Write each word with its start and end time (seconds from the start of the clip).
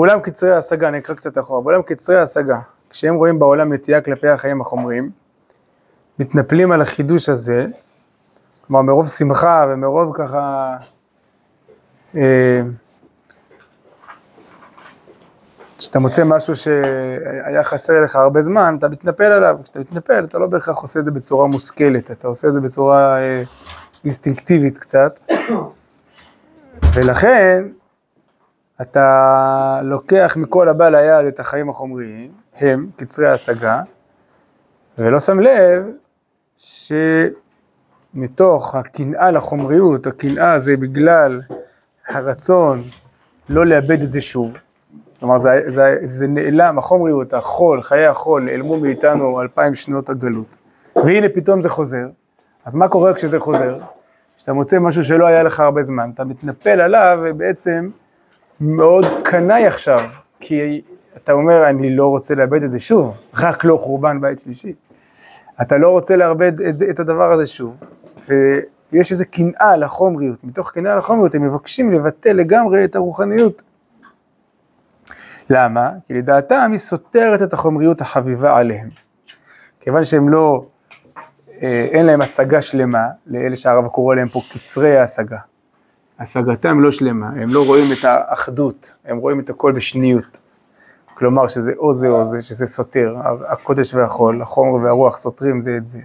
ואולם 0.00 0.20
קצרי 0.20 0.52
ההשגה, 0.52 0.88
אני 0.88 0.98
אקרא 0.98 1.14
קצת 1.14 1.38
אחורה, 1.38 1.60
ואולם 1.60 1.82
קצרי 1.82 2.16
ההשגה, 2.16 2.58
כשהם 2.90 3.14
רואים 3.14 3.38
בעולם 3.38 3.72
נטייה 3.72 4.00
כלפי 4.00 4.28
החיים 4.28 4.60
החומריים, 4.60 5.10
מתנפלים 6.18 6.72
על 6.72 6.82
החידוש 6.82 7.28
הזה, 7.28 7.66
כלומר 8.66 8.82
מרוב 8.82 9.08
שמחה 9.08 9.64
ומרוב 9.68 10.12
ככה, 10.14 10.76
אה, 12.16 12.60
כשאתה 15.78 15.98
מוצא 15.98 16.24
משהו 16.24 16.56
שהיה 16.56 17.64
חסר 17.64 18.00
לך 18.00 18.16
הרבה 18.16 18.42
זמן, 18.42 18.76
אתה 18.78 18.88
מתנפל 18.88 19.32
עליו, 19.32 19.56
כשאתה 19.64 19.80
מתנפל 19.80 20.24
אתה 20.24 20.38
לא 20.38 20.46
בהכרח 20.46 20.78
עושה 20.78 21.00
את 21.00 21.04
זה 21.04 21.10
בצורה 21.10 21.46
מושכלת, 21.46 22.10
אתה 22.10 22.28
עושה 22.28 22.48
את 22.48 22.52
זה 22.52 22.60
בצורה 22.60 23.18
אה, 23.18 23.42
אינסטינקטיבית 24.04 24.78
קצת, 24.78 25.20
ולכן 26.94 27.64
אתה 28.80 29.80
לוקח 29.82 30.34
מכל 30.36 30.68
הבא 30.68 30.88
ליד 30.88 31.26
את 31.26 31.40
החיים 31.40 31.68
החומריים, 31.68 32.30
הם 32.56 32.86
קצרי 32.96 33.28
ההשגה, 33.28 33.82
ולא 34.98 35.18
שם 35.18 35.40
לב 35.40 35.86
שמתוך 38.16 38.74
הקנאה 38.74 39.30
לחומריות, 39.30 40.06
הקנאה 40.06 40.58
זה 40.58 40.76
בגלל 40.76 41.40
הרצון 42.08 42.82
לא 43.48 43.66
לאבד 43.66 44.02
את 44.02 44.12
זה 44.12 44.20
שוב. 44.20 44.56
כלומר, 45.20 45.38
זה, 45.38 45.62
זה, 45.66 45.96
זה 46.02 46.26
נעלם, 46.26 46.78
החומריות, 46.78 47.34
החול, 47.34 47.82
חיי 47.82 48.06
החול, 48.06 48.42
נעלמו 48.42 48.80
מאיתנו 48.80 49.40
אלפיים 49.40 49.74
שנות 49.74 50.08
הגלות. 50.08 50.56
והנה 50.96 51.28
פתאום 51.34 51.62
זה 51.62 51.68
חוזר. 51.68 52.06
אז 52.64 52.74
מה 52.74 52.88
קורה 52.88 53.14
כשזה 53.14 53.40
חוזר? 53.40 53.78
כשאתה 54.36 54.52
מוצא 54.52 54.78
משהו 54.78 55.04
שלא 55.04 55.26
היה 55.26 55.42
לך 55.42 55.60
הרבה 55.60 55.82
זמן, 55.82 56.10
אתה 56.14 56.24
מתנפל 56.24 56.80
עליו 56.80 57.18
ובעצם 57.22 57.90
מאוד 58.60 59.04
קנאי 59.24 59.66
עכשיו, 59.66 60.10
כי 60.40 60.82
אתה 61.16 61.32
אומר, 61.32 61.68
אני 61.68 61.96
לא 61.96 62.06
רוצה 62.06 62.34
לאבד 62.34 62.62
את 62.62 62.70
זה 62.70 62.78
שוב, 62.78 63.18
רק 63.34 63.64
לא 63.64 63.76
חורבן 63.76 64.20
בית 64.20 64.40
שלישי. 64.40 64.74
אתה 65.62 65.76
לא 65.76 65.88
רוצה 65.88 66.16
לאבד 66.16 66.60
את, 66.60 66.74
את 66.90 67.00
הדבר 67.00 67.32
הזה 67.32 67.46
שוב. 67.46 67.76
ויש 68.28 69.12
איזו 69.12 69.24
קנאה 69.30 69.76
לחומריות, 69.76 70.44
מתוך 70.44 70.70
קנאה 70.70 70.96
לחומריות 70.96 71.34
הם 71.34 71.42
מבקשים 71.42 71.92
לבטל 71.92 72.32
לגמרי 72.32 72.84
את 72.84 72.96
הרוחניות. 72.96 73.62
למה? 75.50 75.90
כי 76.04 76.14
לדעתם 76.14 76.68
היא 76.70 76.78
סותרת 76.78 77.42
את 77.42 77.52
החומריות 77.52 78.00
החביבה 78.00 78.56
עליהם. 78.56 78.88
כיוון 79.80 80.04
שהם 80.04 80.28
לא, 80.28 80.66
אה, 81.62 81.88
אין 81.90 82.06
להם 82.06 82.20
השגה 82.20 82.62
שלמה, 82.62 83.08
לאלה 83.26 83.56
שהרב 83.56 83.88
קורא 83.88 84.14
להם 84.14 84.28
פה 84.28 84.40
קצרי 84.52 84.96
ההשגה. 84.96 85.38
השגתם 86.20 86.80
לא 86.80 86.90
שלמה, 86.90 87.28
הם 87.28 87.48
לא 87.48 87.66
רואים 87.66 87.92
את 87.92 88.04
האחדות, 88.04 88.94
הם 89.04 89.18
רואים 89.18 89.40
את 89.40 89.50
הכל 89.50 89.72
בשניות. 89.72 90.40
כלומר 91.14 91.48
שזה 91.48 91.72
או 91.78 91.94
זה 91.94 92.08
או 92.08 92.24
זה, 92.24 92.42
שזה 92.42 92.66
סותר, 92.66 93.16
הקודש 93.48 93.94
והחול, 93.94 94.42
החומר 94.42 94.84
והרוח 94.84 95.16
סותרים 95.16 95.60
זה 95.60 95.76
את 95.76 95.86
זה. 95.86 96.00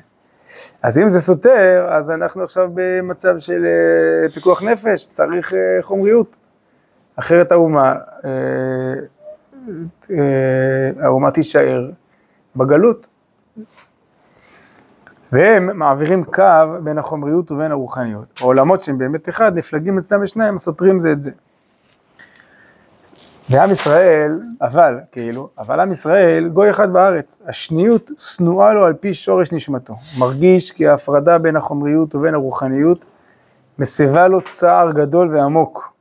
אז 0.83 0.99
אם 0.99 1.09
זה 1.09 1.19
סותר, 1.19 1.87
אז 1.89 2.11
אנחנו 2.11 2.43
עכשיו 2.43 2.69
במצב 2.73 3.37
של 3.37 3.65
אה, 3.65 4.29
פיקוח 4.29 4.63
נפש, 4.63 5.09
צריך 5.09 5.53
אה, 5.53 5.59
חומריות. 5.81 6.35
אחרת 7.15 7.51
האומה, 7.51 7.95
האומה 10.99 11.31
תישאר 11.31 11.89
בגלות. 12.55 13.07
והם 15.31 15.79
מעבירים 15.79 16.23
קו 16.23 16.43
בין 16.83 16.97
החומריות 16.97 17.51
ובין 17.51 17.71
הרוחניות. 17.71 18.25
העולמות 18.41 18.83
שהם 18.83 18.97
באמת 18.97 19.29
אחד, 19.29 19.57
נפלגים 19.57 19.97
אצלם 19.97 20.21
בשניים, 20.21 20.57
סותרים 20.57 20.99
זה 20.99 21.11
את 21.11 21.21
זה. 21.21 21.31
ועם 23.49 23.71
ישראל, 23.71 24.39
אבל, 24.61 24.99
כאילו, 25.11 25.49
אבל 25.57 25.79
עם 25.79 25.91
ישראל, 25.91 26.47
גוי 26.47 26.69
אחד 26.69 26.93
בארץ, 26.93 27.37
השניות 27.47 28.11
שנואה 28.17 28.73
לו 28.73 28.85
על 28.85 28.93
פי 28.93 29.13
שורש 29.13 29.51
נשמתו. 29.51 29.95
מרגיש 30.19 30.71
כי 30.71 30.87
ההפרדה 30.87 31.37
בין 31.37 31.55
החומריות 31.55 32.15
ובין 32.15 32.33
הרוחניות 32.33 33.05
מסבה 33.79 34.27
לו 34.27 34.41
צער 34.41 34.91
גדול 34.91 35.35
ועמוק. 35.35 35.93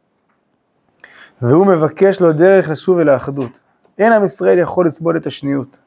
והוא 1.43 1.67
מבקש 1.67 2.21
לו 2.21 2.33
דרך 2.33 2.69
לשוב 2.69 2.99
אל 2.99 3.09
האחדות. 3.09 3.61
אין 3.99 4.13
עם 4.13 4.25
ישראל 4.25 4.59
יכול 4.59 4.87
לסבול 4.87 5.17
את 5.17 5.27
השניות. 5.27 5.79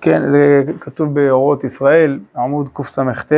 כן, 0.00 0.30
זה 0.30 0.64
כתוב 0.80 1.14
באורות 1.14 1.64
ישראל, 1.64 2.20
עמוד 2.36 2.68
קס"ט, 2.74 3.32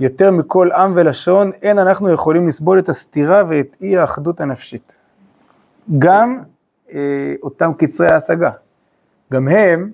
יותר 0.00 0.30
מכל 0.30 0.72
עם 0.72 0.92
ולשון, 0.96 1.52
אין 1.62 1.78
אנחנו 1.78 2.10
יכולים 2.10 2.48
לסבול 2.48 2.78
את 2.78 2.88
הסתירה 2.88 3.42
ואת 3.48 3.76
אי 3.80 3.96
האחדות 3.96 4.40
הנפשית. 4.40 4.94
גם 5.98 6.42
אה, 6.92 7.34
אותם 7.42 7.72
קצרי 7.78 8.08
ההשגה, 8.08 8.50
גם 9.32 9.48
הם, 9.48 9.90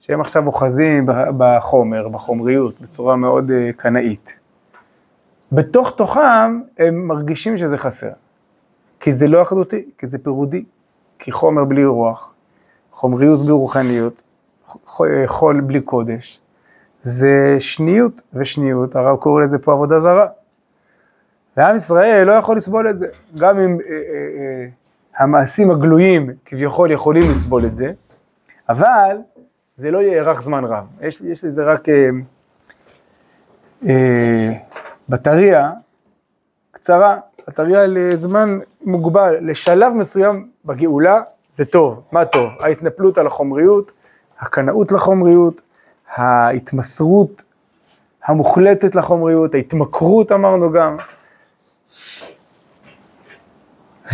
שהם 0.00 0.20
עכשיו 0.20 0.46
אוחזים 0.46 1.06
בחומר, 1.38 2.08
בחומריות, 2.08 2.80
בצורה 2.80 3.16
מאוד 3.16 3.50
אה, 3.50 3.70
קנאית. 3.76 4.38
בתוך 5.52 5.90
תוכם 5.96 6.60
הם 6.78 7.06
מרגישים 7.06 7.56
שזה 7.56 7.78
חסר, 7.78 8.10
כי 9.00 9.12
זה 9.12 9.28
לא 9.28 9.42
אחדותי, 9.42 9.90
כי 9.98 10.06
זה 10.06 10.18
פירודי, 10.18 10.64
כי 11.18 11.32
חומר 11.32 11.64
בלי 11.64 11.84
רוח, 11.84 12.32
חומריות 12.92 13.42
בלי 13.42 13.52
רוחניות, 13.52 14.22
חול 15.26 15.60
בלי 15.60 15.80
קודש, 15.80 16.40
זה 17.00 17.56
שניות 17.58 18.22
ושניות, 18.34 18.96
הרב 18.96 19.16
קורא 19.16 19.42
לזה 19.42 19.58
פה 19.58 19.72
עבודה 19.72 20.00
זרה. 20.00 20.26
ועם 21.56 21.76
ישראל 21.76 22.24
לא 22.26 22.32
יכול 22.32 22.56
לסבול 22.56 22.90
את 22.90 22.98
זה, 22.98 23.06
גם 23.38 23.58
אם 23.58 23.78
אה, 23.80 23.86
אה, 23.90 23.98
אה, 24.38 24.66
המעשים 25.18 25.70
הגלויים 25.70 26.30
כביכול 26.44 26.90
יכולים 26.90 27.22
לסבול 27.30 27.64
את 27.66 27.74
זה, 27.74 27.92
אבל 28.68 29.16
זה 29.76 29.90
לא 29.90 30.02
יארך 30.02 30.42
זמן 30.42 30.64
רב. 30.64 30.84
יש, 31.00 31.20
יש 31.20 31.44
לזה 31.44 31.64
רק 31.64 31.88
אה, 31.88 32.08
אה, 33.88 34.52
בטריה 35.08 35.70
קצרה, 36.70 37.16
בטריה 37.48 37.86
לזמן 37.86 38.58
מוגבל, 38.84 39.36
לשלב 39.40 39.92
מסוים 39.94 40.48
בגאולה 40.64 41.20
זה 41.52 41.64
טוב. 41.64 42.02
מה 42.12 42.24
טוב? 42.24 42.50
ההתנפלות 42.60 43.18
על 43.18 43.26
החומריות, 43.26 43.92
הקנאות 44.40 44.92
לחומריות, 44.92 45.62
ההתמסרות 46.08 47.44
המוחלטת 48.24 48.94
לחומריות, 48.94 49.54
ההתמכרות 49.54 50.32
אמרנו 50.32 50.72
גם, 50.72 50.96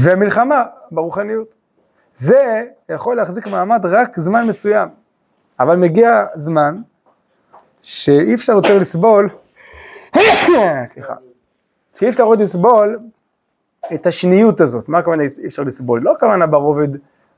והמלחמה 0.03 0.65
ברוחניות. 0.91 1.55
זה 2.15 2.63
יכול 2.89 3.17
להחזיק 3.17 3.47
מעמד 3.47 3.87
רק 3.87 4.21
זמן 4.21 4.47
מסוים, 4.47 4.89
אבל 5.61 5.77
מגיע 5.77 6.27
זמן 6.35 6.81
שאי 7.83 8.35
אפשר 8.35 8.53
יותר 8.53 8.79
לסבול, 8.79 9.29
סליחה, 10.87 11.15
שאי 11.95 12.09
אפשר 12.09 12.23
עוד 12.23 12.41
לסבול 12.41 12.99
את 13.95 14.07
השניות 14.07 14.61
הזאת. 14.61 14.89
מה 14.89 14.99
הכוונה 14.99 15.23
אי 15.23 15.47
אפשר 15.47 15.63
לסבול? 15.63 16.01
לא 16.03 16.13
הכוונה 16.13 16.47
ברובד 16.47 16.89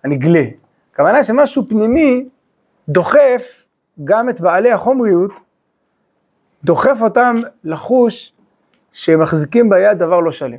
הנגלה, 0.04 0.44
הכוונה 0.92 1.24
שמשהו 1.24 1.68
פנימי 1.68 2.28
דוחף 2.88 3.64
גם 4.04 4.28
את 4.28 4.40
בעלי 4.40 4.72
החומריות, 4.72 5.40
דוחף 6.64 6.98
אותם 7.02 7.36
לחוש 7.64 8.32
שהם 8.92 9.22
מחזיקים 9.22 9.70
ביד 9.70 9.98
דבר 9.98 10.20
לא 10.20 10.32
שלם. 10.32 10.58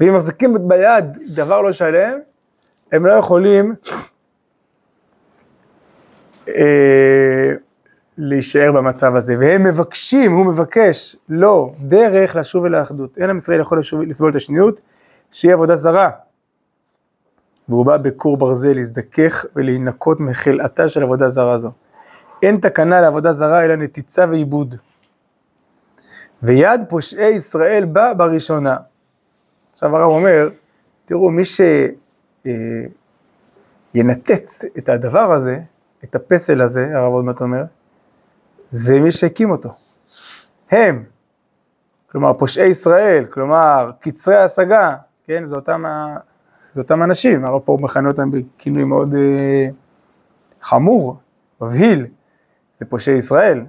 ואם 0.00 0.14
מחזיקים 0.14 0.68
ביד 0.68 1.04
דבר 1.26 1.62
לא 1.62 1.72
שלם, 1.72 2.18
הם 2.92 3.06
לא 3.06 3.12
יכולים 3.12 3.74
אה, 6.48 7.52
להישאר 8.18 8.72
במצב 8.72 9.16
הזה. 9.16 9.36
והם 9.40 9.64
מבקשים, 9.64 10.32
הוא 10.32 10.46
מבקש, 10.46 11.16
לא, 11.28 11.72
דרך 11.80 12.36
לשוב 12.36 12.64
אל 12.64 12.74
האחדות. 12.74 13.18
אין 13.18 13.30
עם 13.30 13.36
ישראל 13.36 13.60
יכול 13.60 13.80
לסבול 14.08 14.30
את 14.30 14.36
השניות, 14.36 14.80
שהיא 15.32 15.52
עבודה 15.52 15.76
זרה. 15.76 16.10
והוא 17.68 17.86
בא 17.86 17.96
בכור 17.96 18.36
ברזל 18.36 18.72
להזדכך 18.72 19.44
ולהינקות 19.56 20.20
מחלאתה 20.20 20.88
של 20.88 21.02
עבודה 21.02 21.28
זרה 21.28 21.58
זו. 21.58 21.72
אין 22.42 22.56
תקנה 22.56 23.00
לעבודה 23.00 23.32
זרה 23.32 23.64
אלא 23.64 23.76
נתיצה 23.76 24.26
ועיבוד. 24.30 24.74
ויד 26.42 26.84
פושעי 26.88 27.30
ישראל 27.30 27.84
בא 27.84 28.12
בראשונה. 28.12 28.76
עכשיו 29.72 29.96
הרב 29.96 30.10
אומר, 30.10 30.48
תראו, 31.04 31.30
מי 31.30 31.42
שינתץ 33.94 34.64
אה, 34.64 34.68
את 34.78 34.88
הדבר 34.88 35.32
הזה, 35.32 35.60
את 36.04 36.14
הפסל 36.14 36.60
הזה, 36.60 36.96
הרב 36.96 37.12
עוד 37.12 37.24
מעט 37.24 37.40
אומר, 37.40 37.64
זה 38.68 39.00
מי 39.00 39.10
שהקים 39.10 39.50
אותו. 39.50 39.74
הם, 40.70 41.04
כלומר 42.10 42.32
פושעי 42.32 42.66
ישראל, 42.66 43.24
כלומר 43.30 43.90
קצרי 44.00 44.36
ההשגה, 44.36 44.96
כן, 45.26 45.46
זה 45.46 45.56
אותם 45.56 45.84
זה 46.76 46.82
אותם 46.82 47.02
אנשים, 47.02 47.44
הרב 47.44 47.60
פה 47.64 47.78
מכנה 47.80 48.08
אותם 48.08 48.30
בכינוי 48.30 48.84
מאוד 48.84 49.14
אה, 49.14 49.68
חמור, 50.60 51.16
מבהיל, 51.60 52.06
זה 52.76 52.86
פושעי 52.86 53.16
ישראל. 53.16 53.64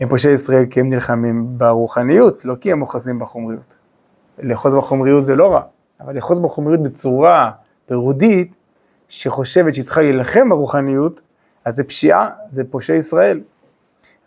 הם 0.00 0.08
פושעי 0.08 0.32
ישראל 0.32 0.66
כי 0.66 0.80
הם 0.80 0.88
נלחמים 0.88 1.58
ברוחניות, 1.58 2.44
לא 2.44 2.54
כי 2.60 2.72
הם 2.72 2.82
אוחזים 2.82 3.18
בחומריות. 3.18 3.76
לאחוז 4.38 4.74
בחומריות 4.74 5.24
זה 5.24 5.36
לא 5.36 5.52
רע, 5.52 5.62
אבל 6.00 6.14
לאחוז 6.14 6.40
בחומריות 6.40 6.82
בצורה 6.82 7.50
פירודית, 7.86 8.56
שחושבת 9.08 9.74
שהיא 9.74 9.84
צריכה 9.84 10.02
להילחם 10.02 10.48
ברוחניות, 10.48 11.20
אז 11.64 11.76
זה 11.76 11.84
פשיעה, 11.84 12.30
זה 12.48 12.64
פושעי 12.64 12.96
ישראל. 12.96 13.40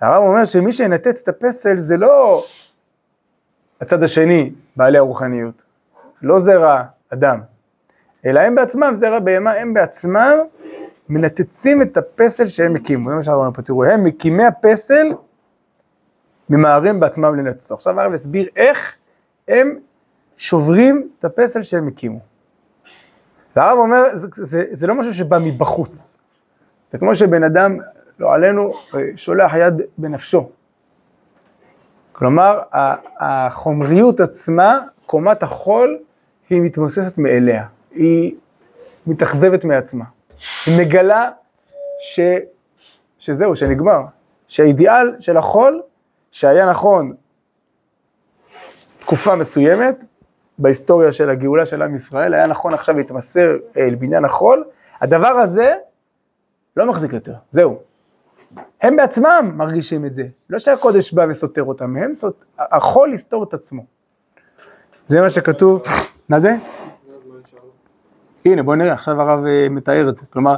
הרב 0.01 0.23
אומר 0.23 0.45
שמי 0.45 0.71
שינתץ 0.71 1.21
את 1.21 1.27
הפסל 1.27 1.77
זה 1.77 1.97
לא 1.97 2.45
הצד 3.81 4.03
השני, 4.03 4.51
בעלי 4.75 4.97
הרוחניות, 4.97 5.63
לא 6.21 6.39
זרע 6.39 6.83
אדם, 7.13 7.39
אלא 8.25 8.39
הם 8.39 8.55
בעצמם, 8.55 8.91
זרע 8.95 9.19
בהמה, 9.19 9.51
הם 9.51 9.73
בעצמם 9.73 10.37
מנתצים 11.09 11.81
את 11.81 11.97
הפסל 11.97 12.47
שהם 12.47 12.75
הקימו, 12.75 13.09
זה 13.21 13.31
מה 13.31 13.37
אומר 13.37 13.51
פה, 13.53 13.61
תראו, 13.61 13.85
הם 13.85 14.03
מקימי 14.03 14.45
הפסל 14.45 15.13
ממהרים 16.49 16.99
בעצמם 16.99 17.35
לנצחו. 17.35 17.73
עכשיו 17.73 18.01
הרב 18.01 18.13
הסביר 18.13 18.47
איך 18.55 18.95
הם 19.47 19.79
שוברים 20.37 21.09
את 21.19 21.25
הפסל 21.25 21.61
שהם 21.61 21.87
הקימו. 21.87 22.19
והרב 23.55 23.77
אומר, 23.77 24.03
זה, 24.13 24.27
זה, 24.31 24.65
זה 24.71 24.87
לא 24.87 24.95
משהו 24.95 25.13
שבא 25.13 25.37
מבחוץ, 25.41 26.17
זה 26.89 26.97
כמו 26.97 27.15
שבן 27.15 27.43
אדם, 27.43 27.77
לא 28.19 28.33
עלינו, 28.33 28.73
שולח 29.15 29.53
יד 29.53 29.81
בנפשו. 29.97 30.49
כלומר, 32.11 32.59
החומריות 33.19 34.19
עצמה, 34.19 34.81
קומת 35.05 35.43
החול, 35.43 35.99
היא 36.49 36.61
מתמוססת 36.61 37.17
מאליה, 37.17 37.65
היא 37.91 38.35
מתאכזבת 39.07 39.65
מעצמה. 39.65 40.05
היא 40.65 40.79
מגלה 40.79 41.29
ש... 41.99 42.19
שזהו, 43.19 43.55
שנגמר. 43.55 44.01
שהאידיאל 44.47 45.15
של 45.19 45.37
החול, 45.37 45.81
שהיה 46.31 46.69
נכון 46.69 47.13
תקופה 48.99 49.35
מסוימת, 49.35 50.03
בהיסטוריה 50.57 51.11
של 51.11 51.29
הגאולה 51.29 51.65
של 51.65 51.81
עם 51.81 51.95
ישראל, 51.95 52.33
היה 52.33 52.47
נכון 52.47 52.73
עכשיו 52.73 52.97
להתמסר 52.97 53.49
אל 53.77 53.95
בניין 53.95 54.25
החול, 54.25 54.63
הדבר 55.01 55.27
הזה 55.27 55.73
לא 56.77 56.85
מחזיק 56.85 57.13
יותר, 57.13 57.33
זהו. 57.51 57.79
הם 58.81 58.95
בעצמם 58.95 59.53
מרגישים 59.55 60.05
את 60.05 60.13
זה, 60.13 60.23
לא 60.49 60.59
שהקודש 60.59 61.13
בא 61.13 61.25
וסותר 61.29 61.63
אותם, 61.63 61.97
הם 61.97 62.13
סות... 62.13 62.45
החול 62.59 63.13
יסתור 63.13 63.43
את 63.43 63.53
עצמו. 63.53 63.85
זה 65.07 65.21
מה 65.21 65.29
שכתוב, 65.29 65.81
מה 66.29 66.39
זה? 66.39 66.55
הנה 68.45 68.63
בוא 68.63 68.75
נראה, 68.75 68.93
עכשיו 68.93 69.21
הרב 69.21 69.45
אה, 69.45 69.69
מתאר 69.69 70.09
את 70.09 70.17
זה, 70.17 70.25
כלומר, 70.25 70.55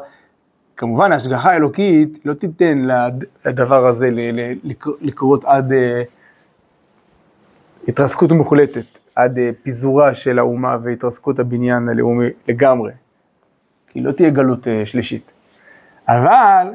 כמובן 0.78 1.12
ההשגחה 1.12 1.52
האלוקית 1.52 2.20
לא 2.26 2.34
תיתן 2.34 2.88
לדבר 3.46 3.88
הזה 3.88 4.10
לקרות 5.02 5.46
עד 5.46 5.74
אה, 5.74 6.04
התרסקות 7.88 8.32
מוחלטת, 8.32 8.86
עד 9.16 9.38
אה, 9.38 9.50
פיזורה 9.64 10.14
של 10.14 10.40
האומה 10.40 10.78
והתרסקות 10.84 11.40
הבניין 11.40 11.90
הלאומי 11.90 12.28
לגמרי, 12.48 12.92
כי 13.88 14.02
לא 14.02 14.12
תהיה 14.12 14.30
גלות 14.30 14.68
שלישית. 14.86 15.34
אבל, 16.08 16.68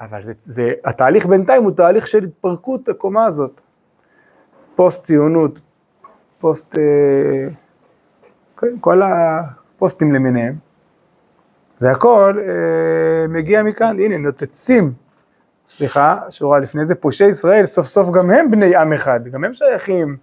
אבל 0.00 0.22
זה, 0.22 0.32
זה, 0.38 0.72
התהליך 0.84 1.26
בינתיים 1.26 1.64
הוא 1.64 1.72
תהליך 1.72 2.06
של 2.06 2.24
התפרקות 2.24 2.88
הקומה 2.88 3.26
הזאת. 3.26 3.60
פוסט 4.74 5.04
ציונות, 5.04 5.60
פוסט, 6.38 6.78
אה, 6.78 7.48
כן, 8.56 8.78
כל 8.80 9.02
הפוסטים 9.02 10.14
למיניהם, 10.14 10.54
זה 11.78 11.90
הכל 11.90 12.38
אה, 12.40 13.28
מגיע 13.28 13.62
מכאן, 13.62 13.96
הנה 14.00 14.18
נוצצים, 14.18 14.92
סליחה, 15.70 16.18
שורה 16.30 16.58
לפני 16.58 16.84
זה, 16.84 16.94
פושעי 16.94 17.28
ישראל, 17.28 17.66
סוף 17.66 17.86
סוף 17.86 18.10
גם 18.10 18.30
הם 18.30 18.50
בני 18.50 18.76
עם 18.76 18.92
אחד, 18.92 19.28
גם 19.28 19.44
הם 19.44 19.54
שייכים 19.54 20.16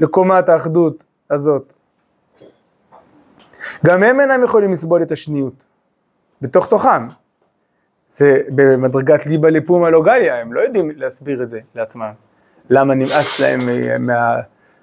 לקומת 0.00 0.48
האחדות 0.48 1.04
הזאת. 1.30 1.72
גם 3.86 4.02
הם 4.02 4.20
אינם 4.20 4.42
יכולים 4.44 4.72
לסבול 4.72 5.02
את 5.02 5.12
השניות, 5.12 5.66
בתוך 6.42 6.66
תוכם. 6.66 7.08
זה 8.08 8.40
במדרגת 8.54 9.26
ליבה 9.26 9.50
לפומה 9.50 9.90
לא 9.90 10.02
גליה, 10.02 10.40
הם 10.40 10.52
לא 10.52 10.60
יודעים 10.60 10.90
להסביר 10.96 11.42
את 11.42 11.48
זה 11.48 11.60
לעצמם. 11.74 12.12
למה 12.70 12.94
נמאס 12.94 13.40
להם 13.40 13.60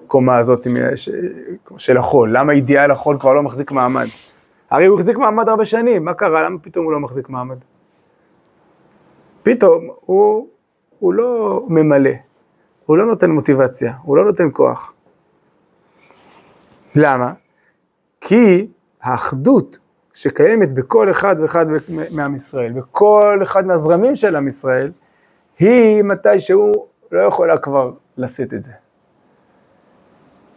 מהקומה 0.03 0.37
הזאת 0.37 0.67
של 1.77 1.97
החול, 1.97 2.37
למה 2.37 2.53
אידיאל 2.53 2.91
החול 2.91 3.19
כבר 3.19 3.33
לא 3.33 3.43
מחזיק 3.43 3.71
מעמד. 3.71 4.07
הרי 4.69 4.85
הוא 4.85 4.95
החזיק 4.95 5.17
מעמד 5.17 5.49
הרבה 5.49 5.65
שנים, 5.65 6.05
מה 6.05 6.13
קרה? 6.13 6.43
למה 6.43 6.59
פתאום 6.59 6.85
הוא 6.85 6.93
לא 6.93 6.99
מחזיק 6.99 7.29
מעמד? 7.29 7.57
פתאום 9.43 9.89
הוא, 10.05 10.47
הוא 10.99 11.13
לא 11.13 11.65
ממלא, 11.69 12.11
הוא 12.85 12.97
לא 12.97 13.05
נותן 13.05 13.31
מוטיבציה, 13.31 13.93
הוא 14.03 14.17
לא 14.17 14.25
נותן 14.25 14.47
כוח. 14.53 14.93
למה? 16.95 17.33
כי 18.21 18.67
האחדות 19.01 19.77
שקיימת 20.13 20.73
בכל 20.73 21.11
אחד 21.11 21.35
ואחד 21.41 21.65
מעם 22.11 22.35
ישראל, 22.35 22.71
בכל 22.71 23.39
אחד 23.43 23.65
מהזרמים 23.65 24.15
של 24.15 24.35
עם 24.35 24.47
ישראל, 24.47 24.91
היא 25.59 26.03
מתי 26.03 26.39
שהוא 26.39 26.87
לא 27.11 27.21
יכולה 27.21 27.57
כבר 27.57 27.91
לשאת 28.17 28.53
את 28.53 28.61
זה. 28.61 28.71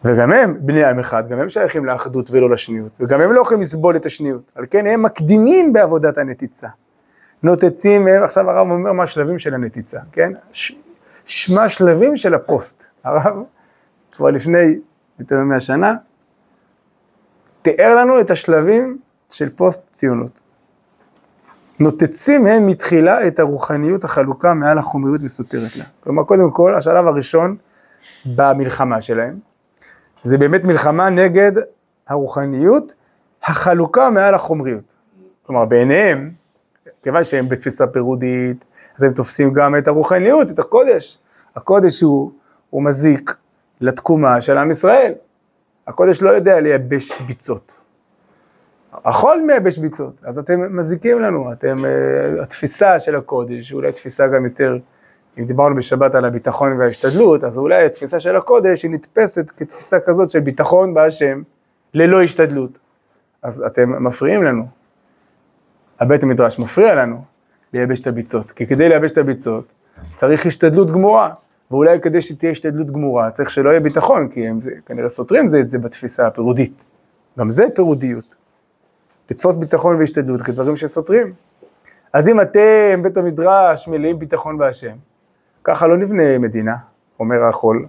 וגם 0.05 0.33
הם 0.33 0.57
בני 0.61 0.85
עם 0.85 0.99
אחד, 0.99 1.29
גם 1.29 1.39
הם 1.39 1.49
שייכים 1.49 1.85
לאחדות 1.85 2.31
ולא 2.31 2.51
לשניות, 2.51 2.99
וגם 3.01 3.21
הם 3.21 3.33
לא 3.33 3.41
יכולים 3.41 3.61
לסבול 3.61 3.97
את 3.97 4.07
השניות, 4.07 4.53
על 4.55 4.65
כן 4.71 4.87
הם 4.87 5.03
מקדימים 5.03 5.73
בעבודת 5.73 6.19
הנתיצה. 6.19 6.69
נותצים, 7.43 8.09
עכשיו 8.25 8.51
הרב 8.51 8.71
אומר 8.71 8.93
מה 8.93 9.03
השלבים 9.03 9.39
של 9.39 9.55
הנתיצה, 9.55 10.01
כן? 10.13 10.33
ש... 10.53 10.73
מה 11.55 11.65
השלבים 11.65 12.17
של 12.17 12.35
הפוסט. 12.35 12.85
הרב, 13.05 13.43
כבר 14.13 14.31
לפני 14.31 14.79
יותר 15.19 15.37
מ-100 15.41 15.61
שנה, 15.61 15.95
תיאר 17.63 17.95
לנו 17.95 18.21
את 18.21 18.31
השלבים 18.31 18.99
של 19.31 19.49
פוסט 19.49 19.83
ציונות. 19.91 20.41
נותצים 21.81 22.47
הם 22.47 22.67
מתחילה 22.67 23.27
את 23.27 23.39
הרוחניות 23.39 24.05
החלוקה 24.05 24.55
מעל 24.55 24.79
החומריות 24.79 25.21
וסותרת 25.25 25.77
לה. 25.77 25.85
כלומר, 26.01 26.25
קודם 26.25 26.51
כל, 26.51 26.75
השלב 26.75 27.07
הראשון 27.07 27.57
במלחמה 28.27 29.01
שלהם, 29.01 29.39
זה 30.23 30.39
באמת 30.39 30.65
מלחמה 30.65 31.11
נגד 31.11 31.53
הרוחניות, 32.09 32.95
החלוקה 33.45 34.11
מעל 34.11 34.35
החומריות. 34.35 34.95
כלומר, 35.43 35.65
בעיניהם, 35.65 36.31
כיוון 37.03 37.25
שהם 37.25 37.49
בתפיסה 37.49 37.87
פירודית, 37.87 38.65
אז 38.99 39.03
הם 39.03 39.13
תופסים 39.13 39.53
גם 39.53 39.79
את 39.79 39.89
הרוחניות, 39.89 40.51
את 40.51 40.59
הקודש. 40.59 41.19
הקודש 41.57 42.01
הוא, 42.01 42.31
הוא 42.71 42.85
מזיק 42.85 43.37
לתקומה 43.81 44.41
של 44.41 44.59
עם 44.59 44.71
ישראל. 44.71 45.13
הקודש 45.87 46.23
לא 46.23 46.31
יודע 46.31 46.61
לייבש 46.61 47.21
ביצות. 47.21 47.75
החול 49.05 49.43
מייבש 49.47 49.79
ביצות, 49.79 50.21
אז 50.25 50.39
אתם 50.39 50.77
מזיקים 50.77 51.21
לנו, 51.21 51.53
אתם, 51.53 51.77
אה, 51.85 52.43
התפיסה 52.43 53.01
של 53.01 53.17
הקודש, 53.17 53.73
אולי 53.73 53.93
תפיסה 53.93 54.27
גם 54.27 54.45
יותר, 54.45 54.79
אם 55.39 55.45
דיברנו 55.45 55.77
בשבת 55.77 56.15
על 56.15 56.25
הביטחון 56.25 56.79
וההשתדלות, 56.79 57.45
אז 57.45 57.59
אולי 57.59 57.85
התפיסה 57.87 58.21
של 58.21 58.37
הקודש 58.37 58.83
היא 58.83 58.91
נתפסת 58.91 59.51
כתפיסה 59.51 60.01
כזאת 60.01 60.31
של 60.31 60.41
ביטחון 60.41 60.95
בהשם, 60.95 61.43
ללא 61.95 62.23
השתדלות. 62.23 62.79
אז 63.43 63.65
אתם 63.67 64.05
מפריעים 64.05 64.45
לנו. 64.45 64.67
הבית 66.01 66.23
המדרש 66.23 66.59
מפריע 66.59 66.95
לנו 66.95 67.25
לייבש 67.73 68.01
את 68.01 68.07
הביצות, 68.07 68.51
כי 68.51 68.67
כדי 68.67 68.89
לייבש 68.89 69.11
את 69.11 69.19
הביצות 69.19 69.73
צריך 70.15 70.47
השתדלות 70.47 70.91
גמורה, 70.91 71.31
ואולי 71.71 72.01
כדי 72.01 72.23
שתהיה 72.23 72.53
השתדלות 72.53 72.91
גמורה 72.91 73.31
צריך 73.31 73.51
שלא 73.51 73.71
יהיה 73.71 73.81
ביטחון, 73.81 74.29
כי 74.29 74.49
הם 74.49 74.61
זה, 74.61 74.71
כנראה 74.87 75.09
סותרים 75.09 75.49
זה 75.49 75.61
את 75.61 75.69
זה 75.69 75.79
בתפיסה 75.79 76.27
הפירודית. 76.27 76.85
גם 77.39 77.51
זה 77.51 77.65
פירודיות. 77.75 78.35
לתפוס 79.31 79.57
ביטחון 79.57 79.97
והשתדלות 79.97 80.43
כדברים 80.43 80.77
שסותרים. 80.77 81.33
אז 82.13 82.29
אם 82.29 82.41
אתם, 82.41 83.03
בית 83.03 83.17
המדרש, 83.17 83.89
מלאים 83.89 84.19
ביטחון 84.19 84.59
בהשם, 84.59 84.97
ככה 85.67 85.87
לא 85.87 85.97
נבנה 85.97 86.39
מדינה, 86.39 86.77
אומר 87.21 87.45
החול. 87.45 87.87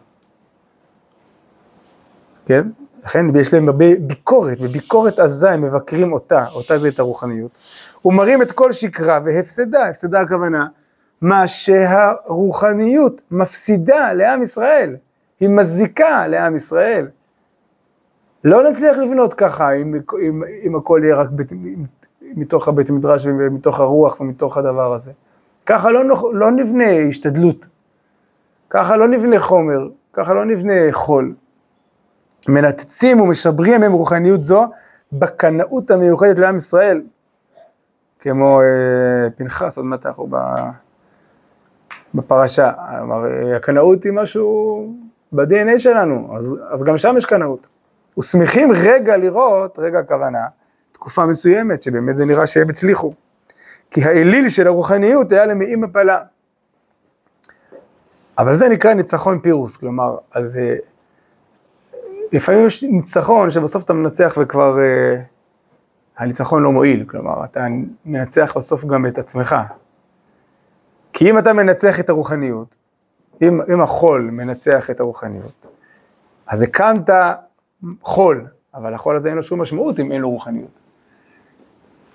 כן? 2.45 2.61
לכן 3.03 3.35
יש 3.35 3.53
להם 3.53 3.67
הרבה 3.67 3.85
ביקורת, 3.99 4.59
בביקורת 4.59 5.19
עזה 5.19 5.51
הם 5.51 5.61
מבקרים 5.61 6.13
אותה, 6.13 6.45
אותה 6.47 6.77
זה 6.77 6.87
את 6.87 6.99
הרוחניות. 6.99 7.57
ומראים 8.05 8.41
את 8.41 8.51
כל 8.51 8.71
שקרה 8.71 9.19
והפסדה, 9.25 9.87
הפסדה 9.87 10.21
הכוונה, 10.21 10.67
מה 11.21 11.47
שהרוחניות 11.47 13.21
מפסידה 13.31 14.13
לעם 14.13 14.41
ישראל, 14.41 14.95
היא 15.39 15.49
מזיקה 15.49 16.27
לעם 16.27 16.55
ישראל. 16.55 17.07
לא 18.43 18.69
נצליח 18.69 18.97
לבנות 18.97 19.33
ככה, 19.33 19.71
אם, 19.71 19.95
אם, 20.21 20.43
אם 20.63 20.75
הכל 20.75 21.01
יהיה 21.03 21.15
רק 21.15 21.29
בית, 21.29 21.51
מתוך 22.21 22.67
הבית 22.67 22.89
מדרש 22.89 23.25
ומתוך 23.25 23.79
הרוח 23.79 24.21
ומתוך 24.21 24.57
הדבר 24.57 24.93
הזה. 24.93 25.11
ככה 25.67 25.91
לא, 25.91 26.31
לא 26.33 26.51
נבנה 26.51 26.89
השתדלות, 27.09 27.67
ככה 28.69 28.97
לא 28.97 29.07
נבנה 29.07 29.39
חומר, 29.39 29.87
ככה 30.13 30.33
לא 30.33 30.45
נבנה 30.45 30.73
חול. 30.91 31.33
מנתצים 32.47 33.21
ומשברים 33.21 33.83
הם 33.83 33.91
רוחניות 33.91 34.43
זו 34.43 34.65
בקנאות 35.11 35.91
המיוחדת 35.91 36.39
לעם 36.39 36.57
ישראל, 36.57 37.01
כמו 38.19 38.61
אה, 38.61 39.29
פנחס, 39.37 39.77
עוד 39.77 39.85
מעט 39.85 40.05
אנחנו 40.05 40.29
בפרשה, 42.13 42.71
כלומר, 42.97 43.25
הקנאות 43.55 44.03
היא 44.03 44.11
משהו 44.11 44.93
ב-DNA 45.31 45.77
שלנו, 45.77 46.37
אז, 46.37 46.55
אז 46.69 46.83
גם 46.83 46.97
שם 46.97 47.15
יש 47.17 47.25
קנאות. 47.25 47.67
ושמחים 48.19 48.69
רגע 48.71 49.17
לראות, 49.17 49.79
רגע 49.79 49.99
הכוונה, 49.99 50.45
תקופה 50.91 51.25
מסוימת 51.25 51.83
שבאמת 51.83 52.15
זה 52.15 52.25
נראה 52.25 52.47
שהם 52.47 52.69
הצליחו. 52.69 53.13
כי 53.91 54.03
האליל 54.03 54.49
של 54.49 54.67
הרוחניות 54.67 55.31
היה 55.31 55.45
למעי 55.45 55.75
מפלה. 55.75 56.19
אבל 58.37 58.55
זה 58.55 58.69
נקרא 58.69 58.93
ניצחון 58.93 59.39
פירוס, 59.39 59.77
כלומר, 59.77 60.17
אז 60.31 60.57
אה, 60.57 60.75
לפעמים 62.33 62.65
יש 62.65 62.83
ניצחון 62.83 63.51
שבסוף 63.51 63.83
אתה 63.83 63.93
מנצח 63.93 64.37
וכבר 64.41 64.79
אה, 64.79 65.21
הניצחון 66.17 66.63
לא 66.63 66.71
מועיל, 66.71 67.05
כלומר, 67.07 67.45
אתה 67.45 67.67
מנצח 68.05 68.57
בסוף 68.57 68.85
גם 68.85 69.05
את 69.05 69.17
עצמך. 69.17 69.55
כי 71.13 71.29
אם 71.29 71.39
אתה 71.39 71.53
מנצח 71.53 71.99
את 71.99 72.09
הרוחניות, 72.09 72.77
אם, 73.41 73.61
אם 73.73 73.81
החול 73.81 74.29
מנצח 74.31 74.89
את 74.89 74.99
הרוחניות, 74.99 75.65
אז 76.47 76.61
הקמת 76.61 77.09
חול, 78.01 78.47
אבל 78.73 78.93
החול 78.93 79.15
הזה 79.15 79.29
אין 79.29 79.35
לו 79.35 79.43
שום 79.43 79.61
משמעות 79.61 79.99
אם 79.99 80.11
אין 80.11 80.21
לו 80.21 80.29
רוחניות. 80.29 80.86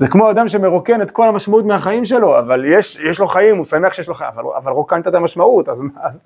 זה 0.03 0.09
כמו 0.09 0.31
אדם 0.31 0.49
שמרוקן 0.49 1.03
את 1.03 1.11
כל 1.11 1.29
המשמעות 1.29 1.65
מהחיים 1.65 2.05
שלו, 2.05 2.39
אבל 2.39 2.65
יש, 2.65 2.99
יש 2.99 3.21
לו 3.21 3.27
חיים, 3.27 3.57
הוא 3.57 3.65
שמח 3.65 3.93
שיש 3.93 4.09
לו 4.09 4.15
חיים, 4.15 4.31
אבל, 4.35 4.45
אבל 4.57 4.73
רוקנת 4.73 5.09
את 5.09 5.15
המשמעות, 5.15 5.69
אז, 5.69 5.83
אז 6.03 6.19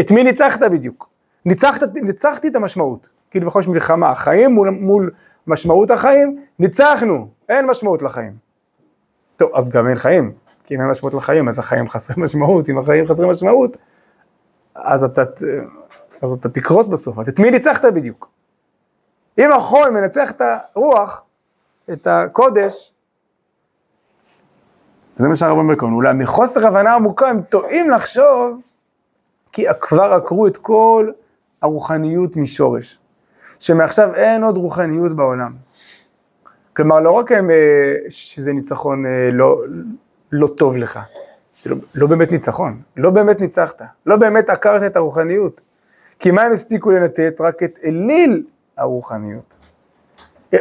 את 0.00 0.10
מי 0.10 0.24
ניצחת 0.24 0.60
בדיוק? 0.60 1.08
ניצחת, 1.44 1.82
ניצחתי 1.94 2.48
את 2.48 2.56
המשמעות, 2.56 3.08
כאילו 3.30 3.46
בכל 3.46 3.60
מלחמה, 3.68 4.14
חיים 4.14 4.50
מול, 4.50 4.70
מול 4.70 5.10
משמעות 5.46 5.90
החיים, 5.90 6.44
ניצחנו, 6.58 7.28
אין 7.48 7.66
משמעות 7.66 8.02
לחיים. 8.02 8.32
טוב, 9.36 9.50
אז 9.54 9.68
גם 9.68 9.88
אין 9.88 9.96
חיים, 9.96 10.32
כי 10.64 10.74
אם 10.74 10.80
אין 10.80 10.90
משמעות 10.90 11.14
לחיים, 11.14 11.48
אז 11.48 11.58
החיים 11.58 11.88
חסרי 11.88 12.16
משמעות, 12.24 12.68
אם 12.68 12.78
החיים 12.78 13.06
חסרי 13.06 13.30
משמעות, 13.30 13.76
אז 14.74 15.04
אתה, 15.04 15.22
אז 16.22 16.32
אתה 16.32 16.48
תקרוס 16.48 16.88
בסוף, 16.88 17.18
אז 17.18 17.28
את 17.28 17.38
מי 17.38 17.50
ניצחת 17.50 17.84
בדיוק? 17.84 18.28
אם 19.38 19.52
החול 19.52 19.90
מנצח 19.90 20.30
את 20.30 20.42
הרוח, 20.74 21.22
את 21.92 22.06
הקודש, 22.06 22.92
זה 25.18 25.28
מה 25.28 25.36
שהרב 25.36 25.58
אומר 25.58 25.76
כאן, 25.76 25.92
אולי 25.92 26.14
מחוסר 26.14 26.66
הבנה 26.66 26.94
עמוקה 26.94 27.28
הם 27.28 27.42
טועים 27.42 27.90
לחשוב 27.90 28.60
כי 29.52 29.64
כבר 29.80 30.12
עקרו 30.12 30.46
את 30.46 30.56
כל 30.56 31.10
הרוחניות 31.62 32.36
משורש, 32.36 32.98
שמעכשיו 33.58 34.14
אין 34.14 34.42
עוד 34.42 34.56
רוחניות 34.56 35.12
בעולם. 35.12 35.52
כלומר, 36.76 37.00
לא 37.00 37.10
רק 37.10 37.32
הם, 37.32 37.50
אה, 37.50 37.94
שזה 38.08 38.52
ניצחון 38.52 39.06
אה, 39.06 39.30
לא, 39.32 39.62
לא 40.32 40.46
טוב 40.46 40.76
לך, 40.76 41.00
זה 41.56 41.70
לא, 41.70 41.76
לא 41.94 42.06
באמת 42.06 42.32
ניצחון, 42.32 42.80
לא 42.96 43.10
באמת 43.10 43.40
ניצחת, 43.40 43.82
לא 44.06 44.16
באמת 44.16 44.50
עקרת 44.50 44.82
את 44.82 44.96
הרוחניות. 44.96 45.60
כי 46.18 46.30
מה 46.30 46.42
הם 46.42 46.52
הספיקו 46.52 46.90
לנתץ? 46.90 47.40
רק 47.40 47.62
את 47.62 47.78
אליל 47.84 48.42
הרוחניות. 48.76 49.56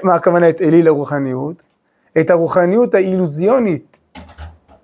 מה 0.04 0.16
הכוונה 0.16 0.50
את 0.50 0.62
אליל 0.62 0.88
הרוחניות? 0.88 1.64
את 2.20 2.30
הרוחניות 2.30 2.96
האילוזיונית, 2.96 4.00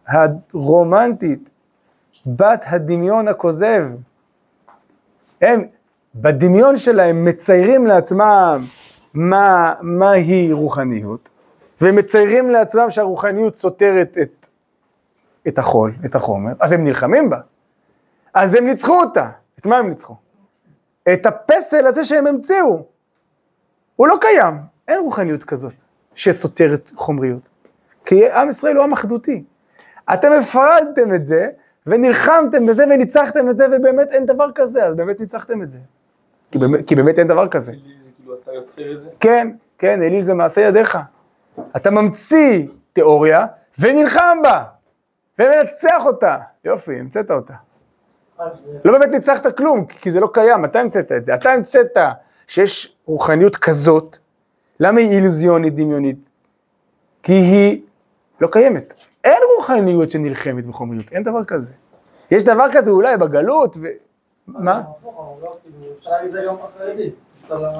הרומנטית, 0.07 1.50
בת 2.25 2.65
הדמיון 2.67 3.27
הכוזב. 3.27 3.83
הם 5.41 5.63
בדמיון 6.15 6.75
שלהם 6.75 7.25
מציירים 7.25 7.88
לעצמם 7.88 8.65
מה, 9.13 9.74
מהי 9.81 10.51
רוחניות, 10.51 11.29
ומציירים 11.81 12.50
לעצמם 12.50 12.89
שהרוחניות 12.89 13.55
סותרת 13.55 14.17
את, 14.22 14.48
את 15.48 15.60
החול, 15.60 15.93
את 16.05 16.15
החומר, 16.15 16.51
אז 16.60 16.74
הם 16.74 16.83
נלחמים 16.83 17.29
בה. 17.29 17.39
אז 18.33 18.55
הם 18.55 18.65
ניצחו 18.65 19.00
אותה. 19.00 19.29
את 19.60 19.65
מה 19.65 19.77
הם 19.77 19.89
ניצחו? 19.89 20.15
את 21.13 21.25
הפסל 21.25 21.88
הזה 21.88 22.05
שהם 22.05 22.27
המציאו. 22.27 22.86
הוא 23.95 24.07
לא 24.07 24.15
קיים, 24.22 24.53
אין 24.88 25.01
רוחניות 25.01 25.43
כזאת 25.43 25.74
שסותרת 26.15 26.91
חומריות. 26.95 27.50
כי 28.05 28.31
עם 28.31 28.50
ישראל 28.50 28.75
הוא 28.75 28.83
עם 28.83 28.93
אחדותי. 28.93 29.43
אתם 30.13 30.31
הפרדתם 30.31 31.13
את 31.13 31.25
זה, 31.25 31.50
ונלחמתם 31.88 32.65
בזה 32.65 32.83
וניצחתם 32.83 33.50
את 33.50 33.57
זה, 33.57 33.65
ובאמת 33.72 34.12
אין 34.12 34.25
דבר 34.25 34.51
כזה, 34.55 34.86
אז 34.86 34.95
באמת 34.95 35.19
ניצחתם 35.19 35.62
את 35.62 35.72
זה. 35.72 35.77
כי 36.51 36.57
באמת, 36.57 36.88
כי 36.88 36.95
באמת 36.95 37.19
אין 37.19 37.27
דבר 37.27 37.48
כזה. 37.48 37.72
אליל 37.72 37.95
זה 38.00 38.10
כאילו 38.15 38.36
אתה 38.43 38.51
יוצר 38.51 38.93
את 38.93 39.01
זה? 39.01 39.10
כן, 39.19 39.51
כן, 39.77 40.01
אליל 40.01 40.22
זה 40.22 40.33
מעשה 40.33 40.62
ידיך. 40.62 40.98
אתה 41.75 41.91
ממציא 41.91 42.67
תיאוריה 42.93 43.45
ונלחם 43.79 44.38
בה, 44.43 44.63
ומנצח 45.39 46.05
אותה. 46.05 46.38
יופי, 46.65 47.00
המצאת 47.00 47.31
אותה. 47.31 47.53
לא 48.86 49.00
באמת 49.00 49.12
ניצחת 49.12 49.57
כלום, 49.57 49.86
כי 49.86 50.12
זה 50.12 50.19
לא 50.19 50.29
קיים, 50.33 50.65
אתה 50.65 50.79
המצאת 50.79 51.12
את 51.12 51.25
זה. 51.25 51.33
אתה 51.33 51.51
המצאת 51.51 51.98
שיש 52.48 52.98
רוחניות 53.05 53.55
כזאת, 53.55 54.17
למה 54.79 55.00
היא 55.00 55.10
אילוזיונית, 55.10 55.75
דמיונית? 55.75 56.17
כי 57.24 57.33
היא 57.33 57.81
לא 58.44 58.48
קיימת. 58.52 58.94
אין 59.24 59.38
רוחניות 59.56 60.12
שנלחמת 60.12 60.66
בחומריות, 60.66 61.06
אין 61.12 61.24
דבר 61.24 61.44
כזה. 61.44 61.74
יש 62.32 62.44
דבר 62.44 62.66
כזה 62.72 62.92
אולי 62.92 63.18
בגלות, 63.18 63.78
ו... 63.82 63.88
מה? 64.48 64.82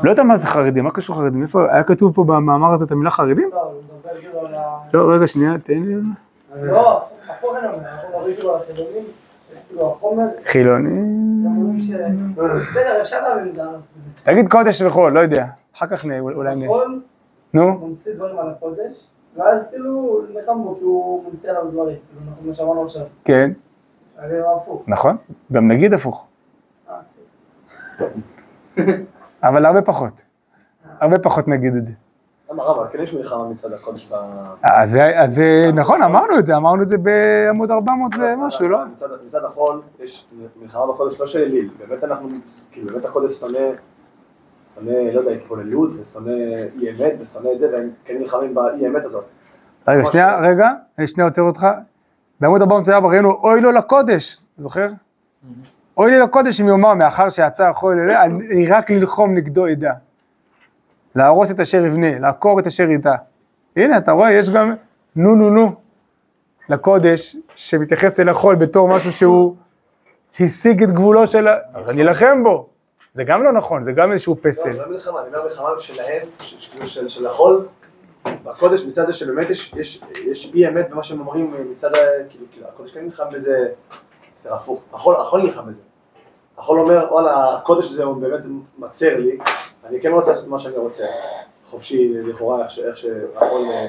לא 0.04 0.10
יודע 0.10 0.24
מה 0.24 0.38
זה 0.38 0.48
חרדים, 0.48 0.84
מה 0.84 0.92
קשור 0.92 1.16
חרדים? 1.16 1.42
איפה, 1.42 1.72
היה 1.72 1.84
כתוב 1.84 2.16
פה 2.16 2.24
במאמר 2.24 2.74
הזה 2.74 2.86
את 2.86 2.92
המילה 2.92 3.10
חרדים? 3.10 3.50
לא, 4.94 5.14
רגע, 5.16 5.28
שנייה, 5.28 5.60
תן 5.60 5.84
לי. 5.84 5.96
לא, 6.56 7.04
הפוך 7.30 7.56
אני 7.58 7.68
אומר, 7.68 7.78
אנחנו 7.78 8.34
כאילו 8.36 8.56
על 8.56 8.62
החילונים, 8.62 9.04
כאילו 9.68 9.92
החומר, 9.92 10.26
חילונים. 10.44 11.46
תגיד 14.24 14.50
קודש 14.50 14.82
וחול, 14.82 15.14
לא 15.14 15.20
יודע. 15.20 15.46
אחר 15.76 15.88
כך 15.88 16.06
אולי 16.06 16.56
נו, 17.54 17.88
ממציא 17.88 18.14
דברים 18.16 18.38
על 18.40 18.50
הקודש, 18.50 19.08
ואז 19.38 19.68
כאילו 19.70 20.22
נלחם 20.34 20.64
בו 20.64 20.76
כי 20.76 20.84
הוא 20.84 21.24
ממציא 21.32 21.50
עליו 21.50 21.64
דברים, 21.72 21.96
כאילו 22.10 22.30
אנחנו 22.30 22.48
מה 22.48 22.54
שאמרנו 22.54 22.84
עכשיו, 22.84 23.02
כן, 23.26 23.52
זה 24.30 24.40
לא 24.40 24.56
הפוך. 24.58 24.84
נכון. 24.88 25.18
גם 25.52 25.68
נגיד 25.68 25.94
הפוך. 25.94 26.26
אה, 26.90 26.96
בסדר. 27.98 28.08
אבל 29.44 29.66
הרבה 29.66 29.82
פחות. 29.82 30.22
הרבה 31.00 31.20
פחות 31.20 31.48
נגיד 31.48 31.76
את 31.76 31.86
זה. 31.86 31.94
למה 32.52 32.64
רב, 32.64 32.88
כן 32.88 33.02
יש 33.02 33.14
מלחמה 33.14 33.48
מצד 33.50 33.72
הקודש 33.74 34.14
ב... 34.14 34.16
אז 34.64 34.92
זה- 34.92 35.20
אז 35.22 35.42
נכון, 35.74 36.02
אמרנו 36.04 36.40
את 36.40 36.46
זה, 36.46 36.56
אמרנו 36.58 36.82
את 36.82 36.88
זה 36.88 36.98
בעמוד 36.98 37.72
400 37.72 38.12
ומשהו, 38.20 38.68
לא? 38.70 38.80
מצד 39.26 39.44
החול 39.46 39.82
יש 40.00 40.28
מלחמה 40.62 40.88
בקודש 40.88 41.20
לא 41.20 41.26
של 41.26 41.40
אליל, 41.40 41.70
באמת 41.80 42.04
אנחנו, 42.04 42.30
כאילו 42.72 42.92
באמת 42.92 43.06
הקודש 43.06 43.32
שונא, 43.40 43.60
שונא, 44.74 44.92
לא 44.92 45.20
יודע, 45.20 45.32
התבוללות 45.32 45.94
ושונא 46.00 46.32
אי 46.82 46.90
אמת 46.90 47.14
ושונא 47.20 47.50
את 47.54 47.60
זה, 47.60 47.70
והם 47.74 47.90
כן 48.06 48.14
נלחמים 48.18 48.56
באי 48.56 48.88
אמת 48.88 49.04
הזאת. 49.04 49.24
רגע, 49.88 50.06
שנייה, 50.06 50.40
רגע, 50.40 50.72
אני 50.98 51.08
שנייה 51.08 51.28
עוצר 51.28 51.42
אותך. 51.42 51.68
בעמוד 52.40 52.62
404 52.62 53.10
ראינו, 53.10 53.32
אוי 53.32 53.62
לו 53.62 53.72
לקודש, 53.72 54.38
זוכר? 54.58 54.88
אוי 55.98 56.12
לי 56.12 56.20
לקודש 56.20 56.62
אם 56.62 56.68
יאמר, 56.68 56.94
מאחר 56.94 57.30
שיצא 57.30 57.70
החול 57.70 58.02
לזה, 58.02 58.24
אני 58.24 58.66
רק 58.68 58.92
ללחום 58.92 59.36
נגדו 59.36 59.66
עדה. 59.66 59.94
להרוס 61.16 61.52
את 61.52 61.60
אשר 61.60 61.86
יבנה, 61.86 62.20
לעקור 62.20 62.60
את 62.60 62.68
אשר 62.68 62.90
ידע. 62.90 63.16
הנה, 63.78 63.98
אתה 63.98 64.12
רואה, 64.12 64.32
יש 64.32 64.50
גם 64.50 64.76
נו 65.16 65.36
נו 65.36 65.50
נו 65.50 65.72
לקודש, 66.70 67.36
שמתייחס 67.56 68.20
אל 68.20 68.30
החול 68.30 68.56
בתור 68.56 68.88
משהו 68.88 69.12
שהוא 69.12 69.56
השיג 70.40 70.84
את 70.84 70.92
גבולו 70.92 71.28
של 71.28 71.48
ה... 71.48 71.56
אז 71.74 71.90
אני 71.90 72.02
אלחם 72.02 72.44
בו. 72.44 72.73
זה 73.14 73.24
גם 73.24 73.44
לא 73.44 73.52
נכון, 73.52 73.84
זה 73.84 73.92
גם 73.92 74.12
איזשהו 74.12 74.36
לא, 74.44 74.50
פסל. 74.50 74.72
זה 74.72 74.78
לא 74.80 74.90
מלחמה, 74.90 75.20
אני 75.22 75.28
אומר 75.28 75.44
מלחמה 75.44 75.70
שלהם, 75.80 76.28
כאילו 76.72 76.88
של 77.10 77.28
החול, 77.28 77.66
בקודש 78.44 78.84
מצד 78.86 79.06
זה 79.06 79.14
שבאמת 79.14 79.50
יש- 79.50 80.52
אי 80.54 80.68
אמת 80.68 80.90
במה 80.90 81.04
שהם 81.04 81.20
אומרים 81.20 81.54
מצד. 81.72 81.90
כאילו, 82.30 82.46
כאילו, 82.52 82.68
הקודש 82.68 82.92
כן 82.92 83.00
נלחם 83.06 83.24
בזה, 83.32 83.68
זה 84.38 84.54
הפוך, 84.54 84.84
החול 84.94 85.16
החול 85.16 85.42
נלחם 85.42 85.62
בזה. 85.68 85.80
החול 86.58 86.80
אומר, 86.80 87.08
וואלה, 87.12 87.56
הקודש 87.56 87.86
הזה 87.92 88.04
הוא 88.04 88.18
באמת 88.18 88.46
מצר 88.78 89.18
לי, 89.20 89.38
אני 89.86 90.02
כן 90.02 90.12
רוצה 90.12 90.32
לעשות 90.32 90.48
מה 90.50 90.60
שאני 90.60 90.78
רוצה, 90.78 91.04
חופשי 91.66 92.14
לכאורה, 92.14 92.62
איך 92.64 92.98
שהחול 92.98 93.62
אה, 93.72 93.88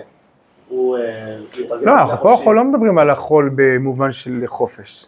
הוא... 0.69 0.99
אה, 0.99 1.37
לא, 1.83 1.93
אנחנו 1.95 2.37
פה 2.45 2.55
לא 2.55 2.65
מדברים 2.65 2.99
על 2.99 3.11
החול 3.11 3.51
במובן 3.57 4.13
של 4.13 4.43
חופש. 4.47 5.07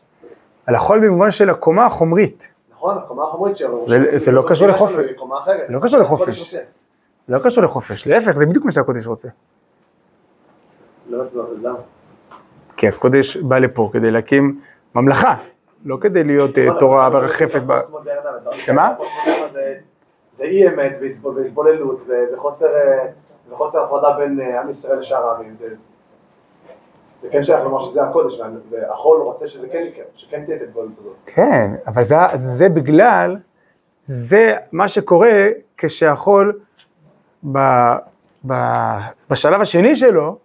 על 0.66 0.74
החול 0.74 1.06
במובן 1.06 1.30
של 1.30 1.50
הקומה 1.50 1.86
החומרית. 1.86 2.55
נכון, 2.86 3.04
הקומה 3.04 3.22
החומרית 3.22 3.56
שלו. 3.56 3.86
זה- 3.88 4.18
זה 4.18 4.32
לא 4.32 4.42
קשור 4.48 4.68
לחופש. 4.68 4.96
לא 5.68 5.78
קשור 5.82 6.00
לחופש. 6.00 6.54
לא 7.28 7.38
קשור 7.38 7.64
לחופש, 7.64 8.06
להפך, 8.06 8.30
זה 8.30 8.46
בדיוק 8.46 8.64
מה 8.64 8.72
שהקודש 8.72 9.06
רוצה. 9.06 9.28
לא? 11.62 11.70
כי 12.76 12.88
הקודש 12.88 13.36
בא 13.36 13.58
לפה 13.58 13.90
כדי 13.92 14.10
להקים 14.10 14.60
ממלכה, 14.94 15.34
לא 15.84 15.98
כדי 16.00 16.24
להיות 16.24 16.58
אה, 16.58 16.66
תורה 16.78 17.10
מרחפת 17.10 17.62
ב... 17.66 17.72
שמה? 18.52 18.94
זה- 20.32 20.44
אי 20.44 20.68
אמת 20.68 20.96
והתב- 21.00 21.26
והתבוללות 21.26 22.00
וחוסר 22.34 22.66
אה, 22.76 23.06
וחוסר 23.50 23.84
הפרדה 23.84 24.10
בין 24.18 24.40
אה, 24.40 24.60
עם 24.60 24.68
ישראל 24.68 24.98
לשאר 24.98 25.26
העמים. 25.30 25.52
זה- 27.20 27.28
כן 27.30 27.42
שייך 27.42 27.64
לומר 27.64 27.78
שזה 27.78 28.02
הקודש, 28.02 28.40
וה- 28.40 28.48
והחול 28.70 29.22
רוצה 29.22 29.46
שזה 29.46 29.68
כן 29.68 29.82
יקרה, 29.88 30.04
שכן 30.14 30.44
תהיה 30.44 30.56
את 30.56 30.60
ההתבוללות 30.62 30.98
הזאת. 30.98 31.16
כן, 31.26 31.70
אבל 31.86 32.04
זה, 32.04 32.16
זה 32.34 32.68
בגלל, 32.68 33.36
זה 34.04 34.56
מה 34.72 34.88
שקורה 34.88 35.46
כשהחול 35.76 36.60
ב, 37.52 37.58
ב, 38.46 38.52
בשלב 39.30 39.60
השני 39.60 39.96
שלו, 39.96 40.38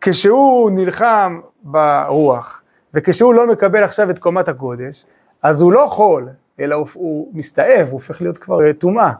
כשהוא 0.00 0.70
נלחם 0.70 1.40
ברוח, 1.62 2.62
וכשהוא 2.94 3.34
לא 3.34 3.46
מקבל 3.46 3.82
עכשיו 3.84 4.10
את 4.10 4.18
קומת 4.18 4.48
הקודש, 4.48 5.04
אז 5.42 5.60
הוא 5.60 5.72
לא 5.72 5.86
חול, 5.88 6.28
אלא 6.60 6.74
הוא, 6.74 6.86
הוא 6.94 7.28
מסתאב, 7.32 7.86
הוא 7.86 7.92
הופך 7.92 8.20
להיות 8.20 8.38
כבר 8.38 8.62
אה, 8.66 8.72
טומאה. 8.72 9.12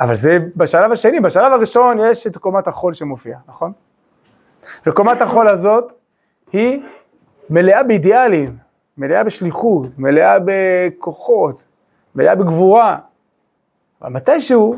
אבל 0.00 0.14
זה 0.14 0.38
בשלב 0.56 0.92
השני, 0.92 1.20
בשלב 1.20 1.52
הראשון 1.52 1.98
יש 2.00 2.26
את 2.26 2.36
קומת 2.36 2.66
החול 2.68 2.94
שמופיע, 2.94 3.38
נכון? 3.48 3.72
וקומת 4.86 5.22
החול 5.22 5.48
הזאת 5.48 5.92
היא 6.52 6.82
מלאה 7.50 7.82
באידיאלים, 7.82 8.56
מלאה 8.98 9.24
בשליחות, 9.24 9.88
מלאה 9.98 10.36
בכוחות, 10.44 11.64
מלאה 12.14 12.34
בגבורה. 12.34 12.98
אבל 14.02 14.10
מתישהו 14.10 14.76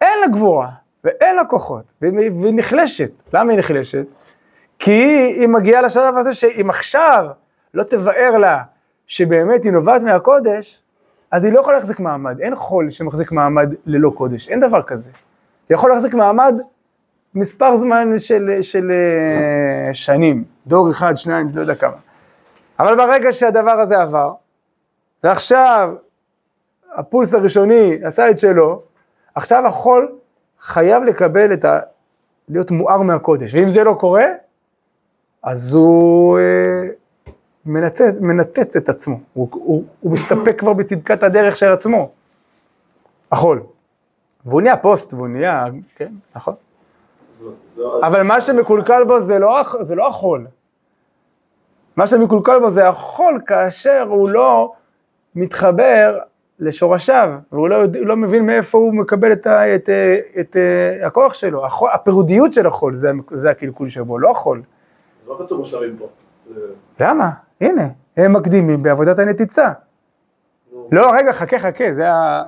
אין 0.00 0.20
לה 0.20 0.28
גבורה 0.28 0.68
ואין 1.04 1.36
לה 1.36 1.44
כוחות, 1.44 1.94
והיא 2.02 2.52
נחלשת. 2.54 3.22
למה 3.32 3.52
היא 3.52 3.58
נחלשת? 3.58 4.06
כי 4.78 4.92
היא 4.92 5.48
מגיעה 5.48 5.82
לשלב 5.82 6.16
הזה 6.16 6.34
שאם 6.34 6.70
עכשיו 6.70 7.26
לא 7.74 7.82
תבאר 7.82 8.38
לה 8.38 8.62
שבאמת 9.06 9.64
היא 9.64 9.72
נובעת 9.72 10.02
מהקודש, 10.02 10.82
אז 11.30 11.44
היא 11.44 11.52
לא 11.52 11.60
יכולה 11.60 11.76
להחזיק 11.76 12.00
מעמד. 12.00 12.40
אין 12.40 12.56
חול 12.56 12.90
שמחזיק 12.90 13.32
מעמד 13.32 13.74
ללא 13.86 14.10
קודש, 14.10 14.48
אין 14.48 14.60
דבר 14.60 14.82
כזה. 14.82 15.10
היא 15.68 15.74
יכולה 15.74 15.94
להחזיק 15.94 16.14
מעמד 16.14 16.60
מספר 17.36 17.76
זמן 17.76 18.18
של, 18.18 18.58
של 18.62 18.90
uh, 18.90 19.94
שנים, 19.94 20.44
דור 20.66 20.90
אחד, 20.90 21.16
שניים, 21.16 21.48
לא 21.54 21.60
יודע 21.60 21.74
כמה. 21.74 21.96
אבל 22.78 22.96
ברגע 22.96 23.32
שהדבר 23.32 23.70
הזה 23.70 24.02
עבר, 24.02 24.32
ועכשיו 25.24 25.94
הפולס 26.94 27.34
הראשוני 27.34 27.98
עשה 28.02 28.30
את 28.30 28.38
שלו, 28.38 28.82
עכשיו 29.34 29.66
החול 29.66 30.12
חייב 30.60 31.02
לקבל 31.02 31.52
את 31.52 31.64
ה... 31.64 31.80
להיות 32.48 32.70
מואר 32.70 33.02
מהקודש, 33.02 33.54
ואם 33.54 33.68
זה 33.68 33.84
לא 33.84 33.96
קורה, 34.00 34.26
אז 35.42 35.74
הוא 35.74 36.38
אה, 36.38 36.88
מנתץ, 37.66 38.18
מנתץ 38.20 38.76
את 38.76 38.88
עצמו, 38.88 39.20
הוא, 39.32 39.48
הוא, 39.52 39.84
הוא 40.00 40.12
מסתפק 40.12 40.58
כבר 40.58 40.72
בצדקת 40.72 41.22
הדרך 41.22 41.56
של 41.56 41.72
עצמו, 41.72 42.10
החול. 43.32 43.62
והוא 44.46 44.60
נהיה 44.60 44.76
פוסט, 44.76 45.14
והוא 45.14 45.28
נהיה, 45.28 45.66
כן, 45.96 46.12
נכון. 46.36 46.54
אבל 48.02 48.22
מה 48.22 48.40
שמקולקל 48.40 49.04
בו 49.04 49.20
זה 49.20 49.38
לא, 49.38 49.62
זה 49.80 49.94
לא 49.94 50.08
החול. 50.08 50.46
מה 51.96 52.06
שמקולקל 52.06 52.58
בו 52.58 52.70
זה 52.70 52.88
החול 52.88 53.40
כאשר 53.46 54.06
הוא 54.08 54.28
לא 54.28 54.72
מתחבר 55.34 56.18
לשורשיו, 56.58 57.30
והוא 57.52 57.68
לא, 57.68 57.82
לא 57.94 58.16
מבין 58.16 58.46
מאיפה 58.46 58.78
הוא 58.78 58.94
מקבל 58.94 59.32
את, 59.32 59.46
ה, 59.46 59.74
את, 59.74 59.88
את, 60.40 60.56
את 60.56 60.56
הכוח 61.06 61.34
שלו. 61.34 61.66
החול, 61.66 61.90
הפירודיות 61.92 62.52
של 62.52 62.66
החול 62.66 62.94
זה, 62.94 63.10
זה 63.32 63.50
הקלקול 63.50 63.88
שבו, 63.88 64.18
לא 64.18 64.30
החול. 64.30 64.62
זה 65.24 65.30
לא 65.30 65.38
כתוב 65.44 65.62
בשלבים 65.62 65.96
פה. 65.98 66.08
למה? 67.00 67.30
הנה, 67.60 67.82
הם 68.16 68.32
מקדימים 68.32 68.82
בעבודת 68.82 69.18
הנתיצה. 69.18 69.72
לא, 70.92 71.12
רגע, 71.14 71.32
חכה, 71.32 71.58
חכה, 71.58 71.92
זה 71.92 72.04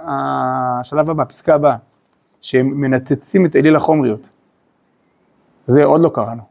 השלב 0.07 1.11
הבא, 1.11 1.23
הפסקה 1.23 1.55
הבאה, 1.55 1.77
שהם 2.41 2.67
מנתצים 2.67 3.47
את 3.47 3.57
אליל 3.57 3.77
החומריות. 3.77 4.31
זה 5.69 5.85
עוד 5.85 6.01
לא 6.01 6.11
קראנו. 6.15 6.43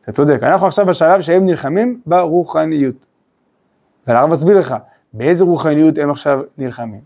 אתה 0.00 0.12
צודק, 0.12 0.42
אנחנו 0.42 0.66
עכשיו 0.66 0.86
בשלב 0.86 1.20
שהם 1.20 1.44
נלחמים 1.44 2.00
ברוחניות. 2.06 3.06
והרב 4.06 4.30
מסביר 4.30 4.58
לך, 4.58 4.74
באיזה 5.12 5.44
רוחניות 5.44 5.98
הם 5.98 6.10
עכשיו 6.10 6.40
נלחמים? 6.58 7.00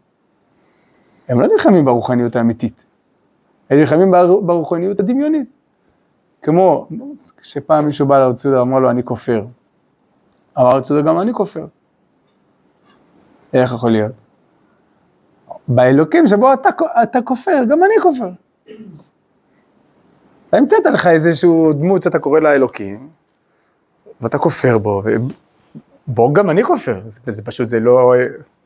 הם 1.28 1.40
לא 1.40 1.46
נלחמים 1.46 1.84
ברוחניות 1.84 2.36
האמיתית, 2.36 2.86
הם 3.70 3.78
נלחמים 3.78 4.10
ברוחניות 4.42 5.00
הדמיונית. 5.00 5.48
כמו 6.42 6.88
כשפעם 7.36 7.86
מישהו 7.86 8.06
בא 8.06 8.18
לרב 8.18 8.34
צודה, 8.34 8.60
אמר 8.60 8.78
לו, 8.78 8.90
אני 8.90 9.04
כופר. 9.04 9.44
אמר 10.58 10.68
רב 10.68 10.82
צודה, 10.82 11.00
גם 11.02 11.20
אני 11.20 11.32
כופר. 11.34 11.66
איך 13.52 13.72
יכול 13.72 13.90
להיות? 13.90 14.12
באלוקים 15.68 16.26
שבו 16.26 16.52
אתה, 16.52 16.68
אתה 17.02 17.22
כופר, 17.22 17.64
גם 17.68 17.78
אני 17.84 18.02
כופר. 18.02 18.30
אתה 20.48 20.56
המצאת 20.56 20.86
לך 20.86 21.06
איזשהו 21.06 21.72
דמות 21.72 22.02
שאתה 22.02 22.18
קורא 22.18 22.40
לה 22.40 22.52
אלוקים, 22.52 23.08
ואתה 24.20 24.38
כופר 24.38 24.78
בו, 24.78 25.02
ובו 26.08 26.32
גם 26.32 26.50
אני 26.50 26.64
כופר, 26.64 27.00
זה, 27.06 27.20
זה 27.26 27.42
פשוט, 27.44 27.68
זה 27.68 27.80
לא 27.80 28.14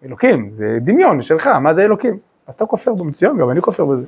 אלוקים, 0.04 0.50
זה 0.50 0.78
דמיון 0.80 1.22
שלך, 1.22 1.46
מה 1.46 1.72
זה 1.72 1.84
אלוקים? 1.84 2.18
אז 2.46 2.54
אתה 2.54 2.66
כופר 2.66 2.94
בו, 2.94 3.04
מצוין, 3.04 3.38
גם 3.38 3.50
אני 3.50 3.62
כופר 3.62 3.84
בזה. 3.84 4.06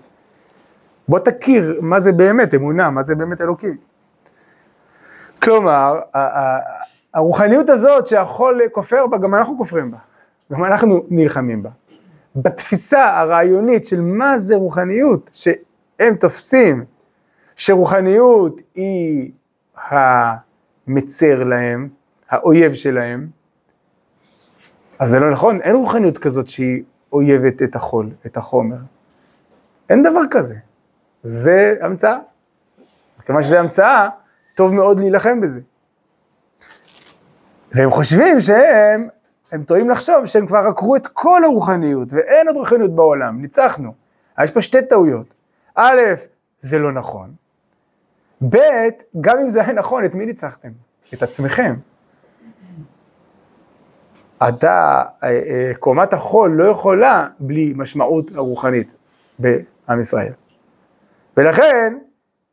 בוא 1.08 1.18
תכיר 1.18 1.78
מה 1.80 2.00
זה 2.00 2.12
באמת 2.12 2.54
אמונה, 2.54 2.90
מה 2.90 3.02
זה 3.02 3.14
באמת 3.14 3.40
אלוקים. 3.40 3.76
כלומר, 5.42 6.00
הרוחניות 7.14 7.68
הזאת 7.68 8.06
שהחול 8.06 8.60
כופר 8.72 9.06
בה, 9.06 9.18
גם 9.18 9.34
אנחנו 9.34 9.58
כופרים 9.58 9.90
בה, 9.90 9.98
גם 10.52 10.64
אנחנו 10.64 11.04
נלחמים 11.10 11.62
בה. 11.62 11.70
בתפיסה 12.36 13.18
הרעיונית 13.20 13.86
של 13.86 14.00
מה 14.00 14.38
זה 14.38 14.56
רוחניות, 14.56 15.30
שהם 15.32 16.14
תופסים 16.20 16.84
שרוחניות 17.56 18.60
היא 18.74 19.32
המצר 19.76 21.44
להם, 21.44 21.88
האויב 22.30 22.74
שלהם, 22.74 23.28
אז 24.98 25.10
זה 25.10 25.18
לא 25.18 25.30
נכון, 25.30 25.60
אין 25.60 25.76
רוחניות 25.76 26.18
כזאת 26.18 26.46
שהיא 26.46 26.82
אויבת 27.12 27.62
את 27.62 27.76
החול, 27.76 28.10
את 28.26 28.36
החומר. 28.36 28.76
אין 29.90 30.02
דבר 30.02 30.20
כזה. 30.30 30.56
זה 31.22 31.76
המצאה. 31.80 32.18
כיוון 33.26 33.42
שזה 33.42 33.60
המצאה, 33.60 34.08
טוב 34.54 34.74
מאוד 34.74 35.00
להילחם 35.00 35.40
בזה. 35.40 35.60
והם 37.72 37.90
חושבים 37.90 38.40
שהם, 38.40 39.08
הם 39.52 39.62
טועים 39.62 39.90
לחשוב 39.90 40.24
שהם 40.24 40.46
כבר 40.46 40.58
עקרו 40.58 40.96
את 40.96 41.06
כל 41.06 41.44
הרוחניות, 41.44 42.12
ואין 42.12 42.48
עוד 42.48 42.56
רוחניות 42.56 42.94
בעולם, 42.94 43.40
ניצחנו. 43.42 43.94
יש 44.42 44.50
פה 44.50 44.60
שתי 44.60 44.82
טעויות. 44.82 45.34
א', 45.74 46.00
זה 46.58 46.78
לא 46.78 46.92
נכון. 46.92 47.43
ב', 48.48 48.56
גם 49.20 49.38
אם 49.38 49.48
זה 49.48 49.62
היה 49.62 49.72
נכון, 49.72 50.04
את 50.04 50.14
מי 50.14 50.26
ניצחתם? 50.26 50.68
את 51.14 51.22
עצמכם. 51.22 51.74
אתה, 54.48 55.02
אה, 55.22 55.28
אה, 55.28 55.72
קומת 55.78 56.12
החול 56.12 56.52
לא 56.52 56.64
יכולה 56.64 57.26
בלי 57.38 57.72
משמעות 57.76 58.30
הרוחנית 58.34 58.96
בעם 59.38 60.00
ישראל. 60.00 60.32
ולכן, 61.36 61.98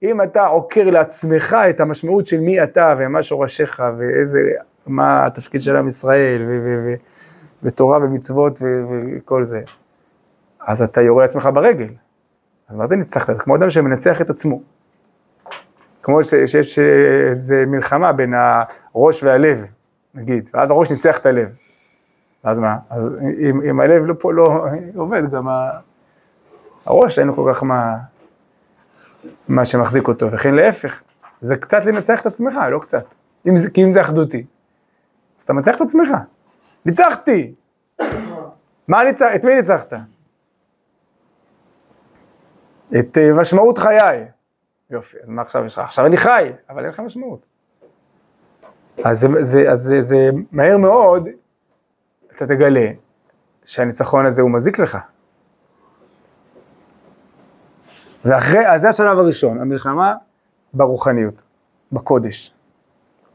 אם 0.04 0.22
אתה 0.22 0.46
עוקר 0.46 0.90
לעצמך 0.90 1.58
את 1.70 1.80
המשמעות 1.80 2.28
של 2.28 2.40
מי 2.40 2.64
אתה 2.64 2.96
ומה 2.98 3.24
שורשיך 3.24 3.84
ואיזה, 3.98 4.40
מה 4.88 5.26
התפקיד 5.26 5.62
של 5.62 5.76
עם 5.76 5.88
ישראל 5.88 6.42
ותורה 7.64 7.98
ומצוות 7.98 8.60
וכל 8.62 9.44
זה, 9.44 9.62
אז 10.68 10.82
אתה 10.82 11.02
יורה 11.02 11.24
לעצמך 11.24 11.50
ברגל. 11.54 11.90
אז 12.70 12.76
מה 12.76 12.88
זה 12.88 12.96
ניצחת? 12.96 13.36
זה 13.36 13.40
כמו 13.40 13.56
אדם 13.56 13.70
שמנצח 13.70 14.22
את 14.22 14.30
עצמו. 14.30 14.62
כמו 16.04 16.24
שיש 16.24 16.80
איזה 17.30 17.64
מלחמה 17.68 18.12
בין 18.12 18.34
הראש 18.94 19.24
והלב, 19.24 19.66
נגיד, 20.16 20.50
ואז 20.54 20.72
הראש 20.72 20.92
ניצח 20.92 21.18
את 21.18 21.26
הלב. 21.26 21.50
אז 22.44 22.60
מה? 22.60 22.78
אז 22.90 23.14
אם, 23.50 23.62
אם 23.70 23.80
הלב 23.80 24.06
לא, 24.06 24.14
פה 24.20 24.34
לא 24.34 24.66
עובד, 24.96 25.32
גם 25.32 25.48
הראש 26.86 27.20
אין 27.20 27.28
לו 27.28 27.36
כל 27.36 27.52
כך 27.54 27.64
מה, 27.64 27.98
מה 29.48 29.66
שמחזיק 29.66 30.08
אותו, 30.08 30.32
וכן 30.32 30.56
להפך, 30.56 31.02
זה 31.42 31.56
קצת 31.56 31.86
לנצח 31.86 32.22
את 32.22 32.26
עצמך, 32.26 32.60
לא 32.72 32.80
קצת. 32.80 33.06
אם 33.48 33.58
זה, 33.58 33.70
כי 33.70 33.84
אם 33.84 33.90
זה 33.90 34.02
אחדותי, 34.02 34.46
אז 35.38 35.44
אתה 35.44 35.54
מנצח 35.54 35.76
את 35.76 35.82
עצמך. 35.82 36.10
ניצחתי! 36.86 37.54
מה 38.88 39.04
ניצח, 39.04 39.28
את 39.36 39.46
מי 39.46 39.56
ניצחת? 39.56 39.94
את 43.00 43.18
uh, 43.18 43.40
משמעות 43.40 43.78
חיי. 43.78 44.28
יופי, 44.92 45.18
אז 45.24 45.30
מה 45.30 45.42
עכשיו 45.42 45.66
יש 45.66 45.74
לך? 45.74 45.80
עכשיו 45.80 46.06
אני 46.06 46.18
חי, 46.18 46.52
אבל 46.70 46.80
אין 46.80 46.90
לך 46.90 47.00
משמעות. 47.00 47.46
אז 49.04 49.20
זה, 49.20 49.28
זה, 49.44 49.72
אז 49.72 49.80
זה, 49.82 50.02
זה 50.02 50.30
מהר 50.52 50.78
מאוד, 50.78 51.28
אתה 52.36 52.48
תגלה 52.48 52.88
שהניצחון 53.66 54.26
הזה 54.26 54.42
הוא 54.42 54.52
מזיק 54.52 54.80
לך. 54.80 54.98
ואחרי, 58.26 58.68
אז 58.68 58.82
זה 58.82 58.90
השלב 58.90 59.20
הראשון, 59.20 59.60
המלחמה 59.60 60.16
ברוחניות, 60.74 61.42
בקודש. 61.92 62.54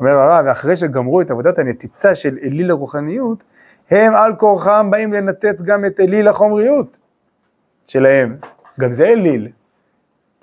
אומר 0.01 0.11
הרב, 0.11 0.45
ואחרי 0.47 0.77
שגמרו 0.77 1.21
את 1.21 1.31
עבודת 1.31 1.59
הנתיצה 1.59 2.15
של 2.15 2.39
אליל 2.43 2.71
הרוחניות, 2.71 3.45
הם 3.91 4.15
על 4.15 4.37
כורחם 4.37 4.91
באים 4.91 5.13
לנתץ 5.13 5.63
גם 5.63 5.85
את 5.85 6.01
אליל 6.01 6.29
החומריות 6.29 6.99
שלהם. 7.87 8.37
גם 8.81 8.93
זה 8.93 9.07
אליל. 9.07 9.49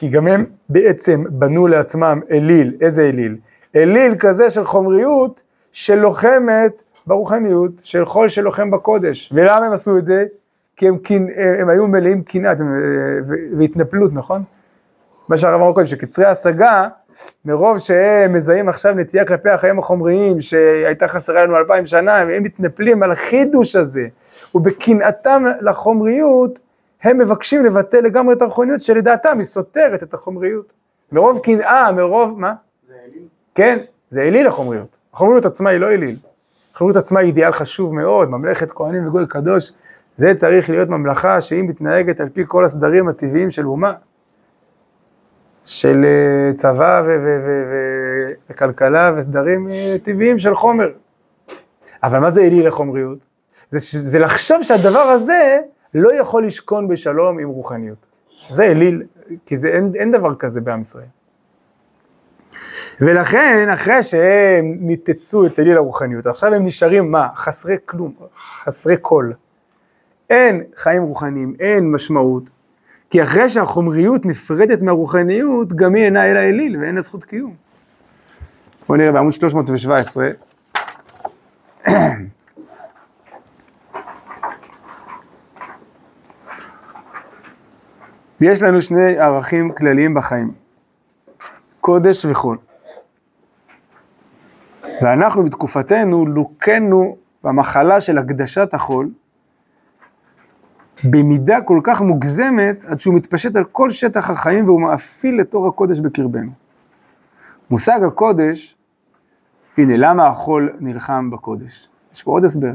כי 0.04 0.10
גם 0.10 0.28
הם 0.28 0.46
בעצם 0.70 1.24
בנו 1.30 1.68
לעצמם 1.68 2.20
אליל, 2.32 2.74
איזה 2.82 3.10
אליל? 3.10 3.38
אליל 3.76 4.16
כזה 4.20 4.50
של 4.50 4.64
חומריות 4.66 5.44
שלוחמת 5.72 6.84
ברוחניות, 7.08 7.72
של 7.84 8.06
חול 8.06 8.30
שלוחם 8.30 8.72
בקודש. 8.72 9.34
ולמה 9.36 9.66
הם 9.66 9.72
עשו 9.74 9.98
את 9.98 10.06
זה? 10.06 10.26
כי 10.76 10.88
הם, 10.88 10.98
קינ... 10.98 11.28
הם 11.60 11.70
היו 11.70 11.88
מלאים 11.88 12.22
קנאה 12.22 12.54
והתנפלות, 13.58 14.14
נכון? 14.14 14.44
מה 15.30 15.38
שהרב 15.38 15.62
אמר 15.62 15.74
קודם, 15.74 15.86
שקצרי 15.86 16.26
השגה, 16.26 16.88
מרוב 17.46 17.78
שהם 17.78 18.34
מזהים 18.34 18.70
עכשיו 18.70 18.94
נטייה 18.94 19.26
כלפי 19.26 19.50
החיים 19.50 19.80
החומריים, 19.80 20.42
שהייתה 20.42 21.08
חסרה 21.08 21.44
לנו 21.44 21.58
אלפיים 21.58 21.86
שנה, 21.86 22.18
הם 22.18 22.44
מתנפלים 22.44 23.04
על 23.04 23.12
החידוש 23.12 23.76
הזה, 23.76 24.08
ובקנאתם 24.56 25.44
לחומריות, 25.62 26.60
הם 27.04 27.18
מבקשים 27.18 27.66
לבטל 27.66 28.02
לגמרי 28.02 28.36
את 28.36 28.42
הרוחניות 28.42 28.82
שלדעתם 28.82 29.38
היא 29.38 29.44
סותרת 29.44 30.04
את 30.04 30.14
החומריות. 30.14 30.74
מרוב 31.12 31.40
קנאה, 31.40 31.92
מרוב, 31.92 32.40
מה? 32.40 32.54
זה 32.88 32.94
אליל? 33.06 33.24
כן, 33.56 33.78
זה 34.10 34.22
אליל 34.22 34.48
החומריות. 34.48 34.98
החומריות 35.14 35.46
עצמה 35.46 35.70
היא 35.70 35.80
לא 35.80 35.92
אליל. 35.92 36.18
החומריות 36.74 36.98
עצמה 36.98 37.20
היא 37.20 37.28
אידיאל 37.28 37.52
חשוב 37.52 37.96
מאוד, 37.96 38.30
ממלכת 38.30 38.72
כהנים 38.72 39.08
וגוי 39.08 39.28
קדוש, 39.28 39.72
זה 40.18 40.34
צריך 40.36 40.70
להיות 40.70 40.90
ממלכה 40.90 41.42
שהיא 41.42 41.64
מתנהגת 41.64 42.20
על 42.20 42.30
פי 42.30 42.44
כל 42.48 42.66
הסדרים 42.66 43.08
הטבעיים 43.08 43.52
של 43.52 43.68
אומה. 43.68 43.94
של 45.66 46.06
אה, 46.06 46.54
צבא 46.54 47.04
וכלכלה 48.50 49.12
וסדרים 49.18 49.70
אה, 49.70 49.96
טבעיים 50.04 50.40
של 50.40 50.56
חומר. 50.56 50.90
אבל 52.04 52.20
מה 52.20 52.32
זה 52.32 52.42
אליל 52.42 52.68
החומריות? 52.68 53.18
זה, 53.70 53.80
זה 54.00 54.20
לחשוב 54.20 54.64
שהדבר 54.64 55.00
הזה 55.00 55.60
לא 55.96 56.14
יכול 56.14 56.46
לשכון 56.46 56.88
בשלום 56.88 57.40
עם 57.40 57.50
רוחניות. 57.50 58.08
זה 58.50 58.64
אליל, 58.64 59.04
כי 59.46 59.58
זה, 59.58 59.68
אין, 59.68 59.92
אין 59.96 60.12
דבר 60.12 60.36
כזה 60.36 60.62
בעם 60.62 60.82
ישראל. 60.82 61.06
ולכן, 63.02 63.70
אחרי 63.74 64.04
שהם 64.04 64.78
ניתצו 64.80 65.46
את 65.46 65.60
אליל 65.60 65.78
הרוחניות, 65.78 66.26
עכשיו 66.28 66.54
הם 66.54 66.66
נשארים 66.66 67.12
מה? 67.12 67.28
חסרי 67.36 67.76
כלום, 67.86 68.14
חסרי 68.36 68.98
קול. 68.98 69.34
אין 70.30 70.64
חיים 70.76 71.04
רוחניים, 71.04 71.56
אין 71.60 71.92
משמעות, 71.92 72.44
כי 73.10 73.24
אחרי 73.24 73.50
שהחומריות 73.50 74.26
נפרדת 74.26 74.82
מהרוחניות, 74.82 75.74
גם 75.74 75.96
היא 75.96 76.04
אינה 76.04 76.32
אלא 76.32 76.40
אליל 76.40 76.78
ואין 76.82 76.96
לה 76.96 77.02
זכות 77.02 77.26
קיום. 77.26 77.56
בואו 78.88 78.98
נראה 78.98 79.12
בעמוד 79.12 79.34
317. 79.34 80.30
יש 88.44 88.62
לנו 88.62 88.82
שני 88.82 89.18
ערכים 89.18 89.72
כלליים 89.72 90.14
בחיים, 90.14 90.52
קודש 91.82 92.26
וחול. 92.26 92.58
ואנחנו 95.02 95.44
בתקופתנו 95.44 96.26
לוקנו 96.26 97.18
במחלה 97.44 98.02
של 98.02 98.18
הקדשת 98.18 98.74
החול, 98.74 99.10
במידה 101.04 101.62
כל 101.62 101.80
כך 101.84 102.02
מוגזמת, 102.02 102.84
עד 102.84 103.00
שהוא 103.00 103.16
מתפשט 103.16 103.56
על 103.56 103.64
כל 103.64 103.92
שטח 103.92 104.30
החיים 104.30 104.66
והוא 104.66 104.82
מאפיל 104.82 105.42
את 105.42 105.54
אור 105.54 105.68
הקודש 105.68 106.00
בקרבנו. 106.00 106.52
מושג 107.70 108.00
הקודש, 108.08 108.76
הנה, 109.78 109.98
למה 109.98 110.28
החול 110.28 110.70
נלחם 110.80 111.30
בקודש? 111.32 111.90
יש 112.14 112.24
פה 112.24 112.32
עוד 112.32 112.46
הסבר, 112.46 112.74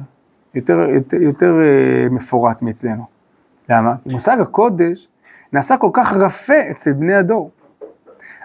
יותר, 0.54 0.78
יותר, 0.78 1.16
יותר 1.16 1.54
uh, 1.54 2.12
מפורט 2.12 2.62
מאצלנו. 2.62 3.04
למה? 3.68 3.94
מושג 4.06 4.40
הקודש 4.40 5.08
נעשה 5.52 5.76
כל 5.76 5.90
כך 5.92 6.12
רפה 6.16 6.70
אצל 6.70 6.92
בני 6.92 7.14
הדור. 7.14 7.50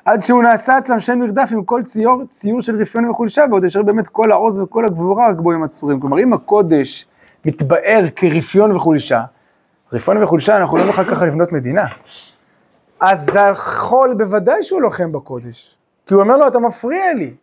עד 0.05 0.21
שהוא 0.21 0.43
נעשה 0.43 0.77
אצלם 0.77 0.99
שם 0.99 1.19
מרדף 1.19 1.49
עם 1.51 1.63
כל 1.63 1.83
ציור, 1.83 2.25
ציור 2.29 2.61
של 2.61 2.81
רפיון 2.81 3.09
וחולשה, 3.09 3.45
ועוד 3.49 3.63
אשר 3.65 3.83
באמת 3.83 4.07
כל 4.07 4.31
העוז 4.31 4.61
וכל 4.61 4.85
הגבורה 4.85 5.29
רק 5.29 5.35
בו 5.35 5.51
הם 5.51 5.63
עצורים. 5.63 5.99
כלומר, 5.99 6.19
אם 6.19 6.33
הקודש 6.33 7.05
מתבאר 7.45 8.03
כרפיון 8.15 8.71
וחולשה, 8.71 9.23
רפיון 9.93 10.23
וחולשה 10.23 10.57
אנחנו 10.57 10.77
לא 10.77 10.85
נוכל 10.85 11.03
ככה 11.03 11.25
לבנות 11.25 11.51
מדינה. 11.51 11.85
אז 12.99 13.29
החול 13.35 14.13
בוודאי 14.17 14.63
שהוא 14.63 14.81
לוחם 14.81 15.11
בקודש, 15.11 15.77
כי 16.05 16.13
הוא 16.13 16.23
אומר 16.23 16.37
לו, 16.37 16.47
אתה 16.47 16.59
מפריע 16.59 17.13
לי. 17.13 17.33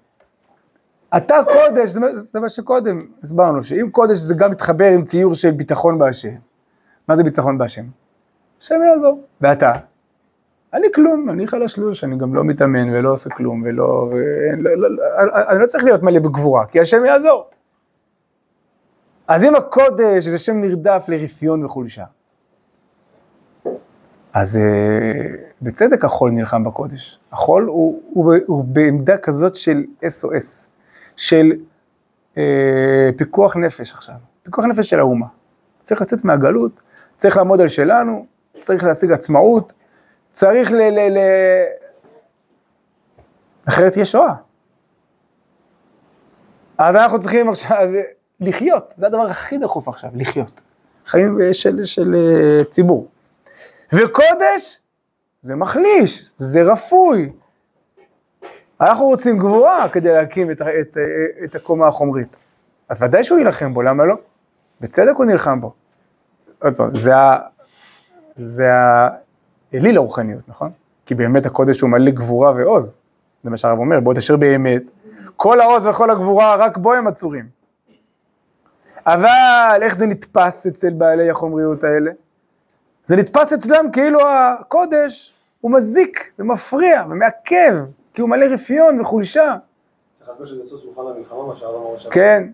אתה 1.16 1.35
קודש, 1.44 1.90
זה 2.12 2.40
מה 2.40 2.49
שקודם 2.49 3.07
הסברנו, 3.23 3.62
שאם 3.62 3.90
קודש 3.90 4.18
זה 4.18 4.35
גם 4.35 4.51
מתחבר 4.51 4.87
עם 4.87 5.05
ציור 5.05 5.35
של 5.35 5.51
ביטחון 5.51 5.99
בהשם. 5.99 6.29
מה 7.09 7.16
זה 7.16 7.23
ביטחון 7.23 7.59
בהשם? 7.59 7.99
השם 8.61 8.81
יעזור. 8.87 9.23
ואתה? 9.40 9.73
אני 10.73 10.87
כלום, 10.94 11.31
אני 11.31 11.46
חלשלוש, 11.46 12.05
אני 12.05 12.16
גם 12.16 12.35
לא 12.35 12.44
מתאמן 12.44 12.90
ולא 12.90 13.12
עושה 13.12 13.31
כלום 13.31 13.62
ולא... 13.66 14.12
לא, 14.59 14.70
לא, 14.77 14.90
לא, 14.96 15.03
אני 15.49 15.61
לא 15.61 15.66
צריך 15.66 15.85
להיות 15.85 16.03
מלא 16.03 16.20
בגבורה, 16.20 16.66
כי 16.66 16.81
השם 16.81 17.05
יעזור. 17.05 17.51
אז 19.29 19.44
אם 19.44 19.57
הקודש 19.57 20.25
זה 20.25 20.38
שם 20.38 20.61
נרדף 20.61 21.05
לרפיון 21.09 21.64
וחולשה, 21.64 22.05
אז 24.33 24.59
uh, 24.59 25.37
בצדק 25.62 26.05
החול 26.05 26.31
נלחם 26.31 26.64
בקודש. 26.64 27.20
החול 27.33 27.64
הוא, 27.64 28.03
הוא, 28.12 28.35
הוא 28.46 28.64
בעמדה 28.64 29.18
כזאת 29.18 29.57
של 29.57 29.85
SOS, 30.05 30.68
של 31.16 31.53
uh, 32.35 32.38
פיקוח 33.16 33.57
נפש 33.57 33.92
עכשיו, 33.92 34.14
פיקוח 34.42 34.64
נפש 34.64 34.90
של 34.90 34.99
האומה. 34.99 35.27
צריך 35.81 36.01
לצאת 36.01 36.25
מהגלות, 36.25 36.81
צריך 37.16 37.37
לעמוד 37.37 37.61
על 37.61 37.68
שלנו, 37.68 38.27
צריך 38.61 38.85
להשיג 38.85 39.12
עצמאות, 39.12 39.73
צריך 40.33 40.73
ל... 40.73 40.77
ל, 40.77 41.18
ל... 41.18 41.18
אחרת 43.68 43.92
תהיה 43.92 44.05
שואה. 44.05 44.35
אז 46.79 46.96
אנחנו 46.96 47.20
צריכים 47.20 47.49
עכשיו 47.49 47.88
לחיות, 48.40 48.94
זה 48.96 49.07
הדבר 49.07 49.27
הכי 49.27 49.59
דחוף 49.59 49.88
עכשיו, 49.88 50.11
לחיות. 50.14 50.61
חיים 51.07 51.38
של, 51.53 51.85
של 51.85 52.14
uh, 52.14 52.64
ציבור. 52.64 53.09
וקודש 53.92 54.81
זה 55.42 55.57
מחליש, 55.57 56.33
זה 56.37 56.62
רפוי. 56.62 57.33
אנחנו 58.81 59.05
רוצים 59.05 59.37
גבוהה 59.37 59.88
כדי 59.88 60.12
להקים 60.12 60.51
את, 60.51 60.62
את, 60.62 60.96
את 61.44 61.55
הקומה 61.55 61.87
החומרית. 61.87 62.37
אז 62.88 63.03
ודאי 63.03 63.25
שהוא 63.25 63.38
יילחם 63.38 63.75
בו, 63.75 63.83
למה 63.83 64.05
לא? 64.05 64.14
בצדק 64.81 65.16
הוא 65.16 65.25
נלחם 65.25 65.61
בו. 65.61 65.73
עוד 66.62 66.77
פעם, 66.77 66.96
זה, 66.96 67.12
זה 68.40 68.70
האליל 69.72 69.96
הרוחניות, 69.96 70.48
נכון? 70.48 70.70
כי 71.07 71.14
באמת 71.14 71.46
הקודש 71.46 71.81
הוא 71.81 71.90
מלא 71.90 72.11
גבורה 72.11 72.53
ועוז. 72.57 72.96
זה 73.42 73.50
מה 73.50 73.57
שהרב 73.57 73.79
אומר, 73.79 74.00
בעוד 74.00 74.16
אשר 74.16 74.37
באמת, 74.37 74.90
כל 75.37 75.61
העוז 75.61 75.87
וכל 75.87 76.11
הגבורה, 76.11 76.57
רק 76.57 76.76
בו 76.76 76.92
הם 76.92 77.07
עצורים. 77.07 77.48
אבל 79.07 79.79
איך 79.83 79.96
זה 79.96 80.07
נתפס 80.07 80.66
אצל 80.66 80.90
בעלי 80.90 81.31
החומריות 81.31 81.85
האלה? 81.85 82.11
זה 83.05 83.16
נתפס 83.16 83.53
אצלם 83.53 83.90
כאילו 83.92 84.20
הקודש 84.29 85.35
הוא 85.61 85.70
מזיק 85.72 86.31
ומפריע 86.38 87.05
ומעכב, 87.11 87.74
כי 88.14 88.20
הוא 88.22 88.31
מלא 88.31 88.46
רפיון 88.46 89.00
וחולשה. 89.00 89.57
צריך 90.14 90.29
להסביר 90.29 90.46
שזה 90.46 90.64
סוס 90.64 90.85
מוכן 90.85 91.03
למלחמה, 91.03 91.46
מה 91.46 91.55
שהרב 91.55 91.87
אמר 91.87 91.96
שם. 91.96 92.11
כן, 92.11 92.48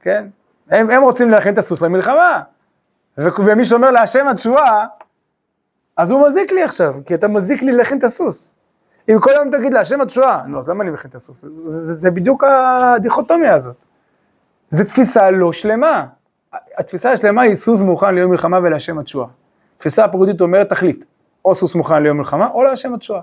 כן. 0.00 0.28
הם, 0.70 0.90
הם 0.90 1.02
רוצים 1.02 1.30
להכין 1.30 1.52
את 1.52 1.58
הסוס 1.58 1.82
למלחמה. 1.82 2.42
ומי 3.18 3.64
שאומר 3.64 3.90
להשם 3.90 4.28
התשועה, 4.28 4.86
אז 5.98 6.10
הוא 6.10 6.28
מזיק 6.28 6.52
לי 6.52 6.62
עכשיו, 6.62 6.94
כי 7.06 7.14
אתה 7.14 7.28
מזיק 7.28 7.62
לי 7.62 7.72
להכין 7.72 7.98
את 7.98 8.04
הסוס. 8.04 8.54
אם 9.08 9.18
כל 9.20 9.30
היום 9.30 9.50
תגיד 9.50 9.74
להשם 9.74 10.00
התשועה, 10.00 10.42
נו, 10.46 10.58
אז 10.58 10.68
למה 10.68 10.82
אני 10.82 10.90
מכין 10.90 11.10
את 11.10 11.14
הסוס? 11.14 11.40
זה, 11.42 11.70
זה, 11.70 11.94
זה, 11.94 12.10
בדיוק 12.10 12.44
הדיכוטומיה 12.44 13.54
הזאת. 13.54 13.76
זו 14.70 14.84
תפיסה 14.84 15.30
לא 15.30 15.52
שלמה. 15.52 16.06
התפיסה 16.78 17.12
השלמה 17.12 17.42
היא 17.42 17.54
סוס 17.54 17.80
מוכן 17.80 18.14
ליום 18.14 18.30
מלחמה 18.30 18.58
ולהשם 18.62 18.98
התשועה. 18.98 19.28
תפיסה 19.76 20.04
הפרודית 20.04 20.40
אומרת 20.40 20.68
תכלית, 20.68 21.04
או 21.44 21.54
סוס 21.54 21.74
מוכן 21.74 22.02
ליום 22.02 22.16
מלחמה, 22.16 22.48
או 22.48 22.62
להשם 22.62 22.94
התשועה. 22.94 23.20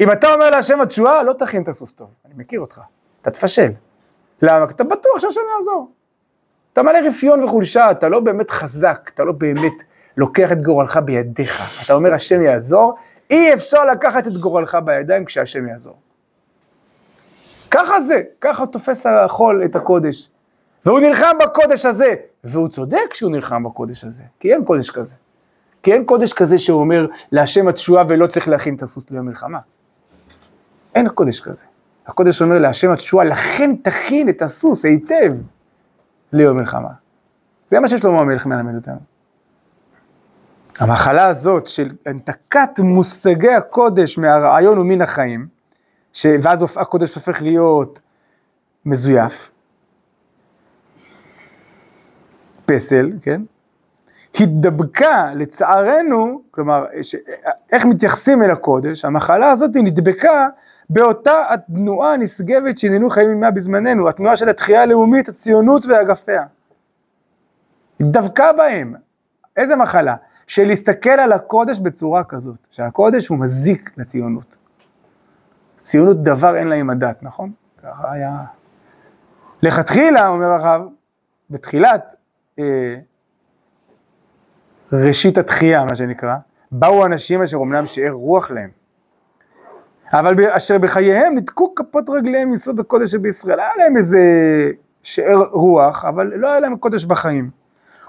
אם 0.00 0.12
אתה 0.12 0.34
אומר 0.34 0.50
להשם 0.50 0.80
התשועה, 0.80 1.22
לא 1.22 1.32
תכין 1.32 1.62
את 1.62 1.68
הסוס 1.68 1.92
טוב, 1.92 2.08
אני 2.24 2.34
מכיר 2.36 2.60
אותך, 2.60 2.80
אתה 3.22 3.30
תפשל. 3.30 3.70
למה? 4.42 4.64
אתה 4.64 4.84
בטוח 4.84 5.18
שהשם 5.18 5.40
יעזור. 5.56 5.90
אתה 6.72 6.82
מלא 6.82 6.98
רפיון 6.98 7.44
וחולשה, 7.44 7.90
אתה 7.90 8.08
לא 8.08 8.20
באמת 8.20 8.50
חזק, 8.50 9.10
אתה 9.14 9.24
לא 9.24 9.32
באמת 9.32 9.72
לוקח 10.16 10.52
את 10.52 10.62
גורלך 10.62 10.96
בידיך. 10.96 11.82
אתה 11.84 11.92
אומר 11.92 12.14
השם 12.14 12.42
יעזור, 12.42 12.94
אי 13.30 13.54
אפשר 13.54 13.84
לקחת 13.84 14.26
את 14.26 14.38
גורלך 14.38 14.78
בידיים 14.84 15.24
כשהשם 15.24 15.68
יעזור. 15.68 15.96
ככה 17.70 18.00
זה, 18.00 18.22
ככה 18.40 18.66
תופס 18.66 19.06
החול 19.06 19.64
את 19.64 19.76
הקודש. 19.76 20.28
והוא 20.86 21.00
נלחם 21.00 21.36
בקודש 21.42 21.86
הזה, 21.86 22.14
והוא 22.44 22.68
צודק 22.68 23.14
שהוא 23.14 23.30
נלחם 23.30 23.64
בקודש 23.64 24.04
הזה, 24.04 24.22
כי 24.40 24.54
אין 24.54 24.64
קודש 24.64 24.90
כזה. 24.90 25.14
כי 25.82 25.92
אין 25.92 26.04
קודש 26.04 26.32
כזה 26.32 26.58
שאומר 26.58 27.06
להשם 27.32 27.68
התשועה 27.68 28.04
ולא 28.08 28.26
צריך 28.26 28.48
להכין 28.48 28.74
את 28.74 28.82
הסוס 28.82 29.10
ליום 29.10 29.26
מלחמה. 29.26 29.58
אין 30.94 31.08
קודש 31.08 31.40
כזה. 31.40 31.64
הקודש 32.06 32.42
אומר 32.42 32.58
להשם 32.58 32.90
התשועה, 32.90 33.24
לכן 33.24 33.76
תכין 33.82 34.28
את 34.28 34.42
הסוס 34.42 34.84
היטב 34.84 35.34
ליום 36.32 36.56
מלחמה. 36.56 36.88
זה 37.66 37.80
מה 37.80 37.88
ששלמה 37.88 38.18
המלך 38.18 38.46
מלמד 38.46 38.74
אותנו. 38.74 39.11
המחלה 40.78 41.26
הזאת 41.26 41.66
של 41.66 41.90
הנתקת 42.06 42.80
מושגי 42.80 43.50
הקודש 43.50 44.18
מהרעיון 44.18 44.78
ומן 44.78 45.02
החיים, 45.02 45.46
ש... 46.12 46.26
ואז 46.42 46.76
הקודש 46.76 47.14
הופך 47.14 47.42
להיות 47.42 48.00
מזויף, 48.86 49.50
פסל, 52.66 53.12
כן? 53.22 53.42
התדבקה, 54.40 55.30
לצערנו, 55.34 56.42
כלומר, 56.50 56.84
ש... 57.02 57.16
איך 57.72 57.84
מתייחסים 57.84 58.42
אל 58.42 58.50
הקודש, 58.50 59.04
המחלה 59.04 59.50
הזאת 59.50 59.70
נדבקה 59.74 60.48
באותה 60.90 61.42
התנועה 61.48 62.12
הנשגבת 62.12 62.78
שהננו 62.78 63.10
חיים 63.10 63.30
עמה 63.30 63.50
בזמננו, 63.50 64.08
התנועה 64.08 64.36
של 64.36 64.48
התחייה 64.48 64.82
הלאומית, 64.82 65.28
הציונות 65.28 65.86
ואגפיה. 65.86 66.42
התדבקה 68.00 68.52
בהם. 68.52 68.94
איזה 69.56 69.76
מחלה? 69.76 70.14
של 70.52 70.66
להסתכל 70.68 71.10
על 71.10 71.32
הקודש 71.32 71.78
בצורה 71.78 72.24
כזאת, 72.24 72.66
שהקודש 72.70 73.28
הוא 73.28 73.38
מזיק 73.38 73.90
לציונות. 73.96 74.56
ציונות 75.80 76.22
דבר 76.22 76.56
אין 76.56 76.68
לה 76.68 76.74
עם 76.74 76.90
הדת, 76.90 77.22
נכון? 77.22 77.52
ככה 77.82 78.12
היה... 78.12 78.44
לכתחילה, 79.62 80.28
אומר 80.28 80.46
הרב, 80.46 80.82
בתחילת 81.50 82.14
אה, 82.58 82.96
ראשית 84.92 85.38
התחייה, 85.38 85.84
מה 85.84 85.96
שנקרא, 85.96 86.36
באו 86.72 87.06
אנשים 87.06 87.42
אשר 87.42 87.56
אומנם 87.56 87.86
שאר 87.86 88.10
רוח 88.10 88.50
להם, 88.50 88.70
אבל 90.12 90.34
אשר 90.50 90.78
בחייהם 90.78 91.34
ניתקו 91.34 91.74
כפות 91.74 92.10
רגליהם 92.10 92.50
מיסוד 92.50 92.80
הקודש 92.80 93.10
שבישראל. 93.10 93.60
היה 93.60 93.70
להם 93.78 93.96
איזה 93.96 94.20
שאר 95.02 95.42
רוח, 95.52 96.04
אבל 96.04 96.32
לא 96.36 96.50
היה 96.50 96.60
להם 96.60 96.76
קודש 96.76 97.04
בחיים. 97.04 97.61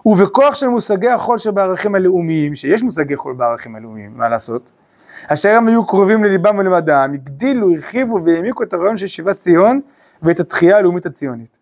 ובכוח 0.05 0.55
של 0.55 0.67
מושגי 0.67 1.09
החול 1.09 1.37
שבערכים 1.37 1.95
הלאומיים, 1.95 2.55
שיש 2.55 2.83
מושגי 2.83 3.17
חול 3.17 3.33
בערכים 3.33 3.75
הלאומיים, 3.75 4.17
מה 4.17 4.29
לעשות? 4.29 4.71
אשר 5.27 5.49
הם 5.49 5.67
היו 5.67 5.85
קרובים 5.85 6.23
לליבם 6.23 6.57
ולמדעם, 6.57 7.13
הגדילו, 7.13 7.73
הרחיבו 7.73 8.23
והעמיקו 8.25 8.63
את 8.63 8.73
הרעיון 8.73 8.97
של 8.97 9.07
שיבת 9.07 9.35
ציון 9.35 9.81
ואת 10.21 10.39
התחייה 10.39 10.77
הלאומית 10.77 11.05
הציונית. 11.05 11.57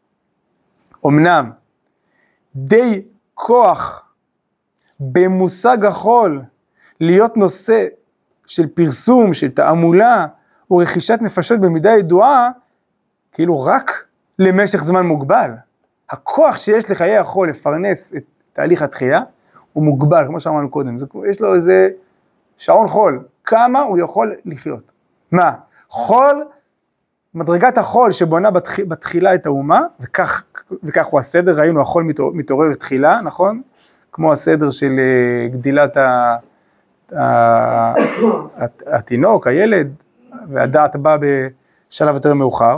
אמנם, 1.08 1.52
די 2.56 3.06
כוח 3.34 4.04
במושג 5.00 5.86
החול 5.86 6.42
להיות 7.00 7.38
נושא 7.38 7.86
של 8.46 8.68
פרסום, 8.68 9.34
של 9.34 9.52
תעמולה 9.52 10.26
ורכישת 10.72 11.20
נפשות 11.22 11.62
במידה 11.62 11.92
ידועה, 11.92 12.50
כאילו 13.32 13.62
רק 13.62 14.06
למשך 14.40 14.84
זמן 14.84 15.06
מוגבל. 15.06 15.52
הכוח 16.12 16.58
שיש 16.58 16.92
לחיי 16.92 17.18
החול 17.18 17.50
לפרנס 17.50 18.14
את 18.18 18.24
תהליך 18.54 18.82
התחייה, 18.82 19.22
הוא 19.74 19.84
מוגבל, 19.84 20.26
כמו 20.28 20.40
שאמרנו 20.40 20.70
קודם, 20.70 21.00
זה, 21.00 21.06
יש 21.30 21.42
לו 21.42 21.56
איזה 21.56 21.90
שעון 22.58 22.88
חול, 22.88 23.24
כמה 23.44 23.82
הוא 23.82 23.98
יכול 23.98 24.36
לחיות. 24.46 24.92
מה? 25.32 25.54
חול, 25.90 26.44
מדרגת 27.34 27.78
החול 27.78 28.12
שבונה 28.12 28.52
בתח, 28.52 28.80
בתחילה 28.80 29.36
את 29.36 29.46
האומה, 29.46 29.82
וכך, 30.00 30.44
וכך 30.84 31.06
הוא 31.06 31.20
הסדר, 31.20 31.60
ראינו 31.60 31.82
החול 31.82 32.04
מתעורר, 32.04 32.34
מתעורר 32.34 32.74
תחילה, 32.74 33.22
נכון? 33.22 33.62
כמו 34.12 34.32
הסדר 34.32 34.70
של 34.70 35.00
אה, 35.00 35.48
גדילת 35.48 35.98
ה, 35.98 36.36
ה, 37.18 37.94
התינוק, 38.88 39.48
הילד, 39.48 39.94
והדעת 40.50 40.96
באה 40.96 41.18
בשלב 41.18 42.16
יותר 42.16 42.34
מאוחר, 42.34 42.78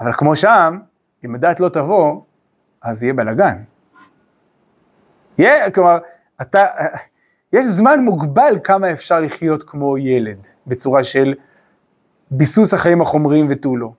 אבל 0.00 0.12
כמו 0.12 0.36
שם, 0.36 0.78
אם 1.24 1.34
הדעת 1.34 1.60
לא 1.60 1.68
תבוא, 1.68 2.20
אז 2.86 3.02
יהיה 3.02 3.14
בלאגן. 3.14 3.56
יהיה, 5.38 5.70
כלומר, 5.70 5.98
אתה, 6.42 6.66
יש 7.52 7.64
זמן 7.64 8.00
מוגבל 8.00 8.58
כמה 8.64 8.92
אפשר 8.92 9.20
לחיות 9.20 9.62
כמו 9.62 9.98
ילד, 9.98 10.46
בצורה 10.66 11.04
של 11.04 11.34
ביסוס 12.30 12.74
החיים 12.74 13.00
החומריים 13.00 13.46
ותו 13.50 13.76
לא. 13.76 13.92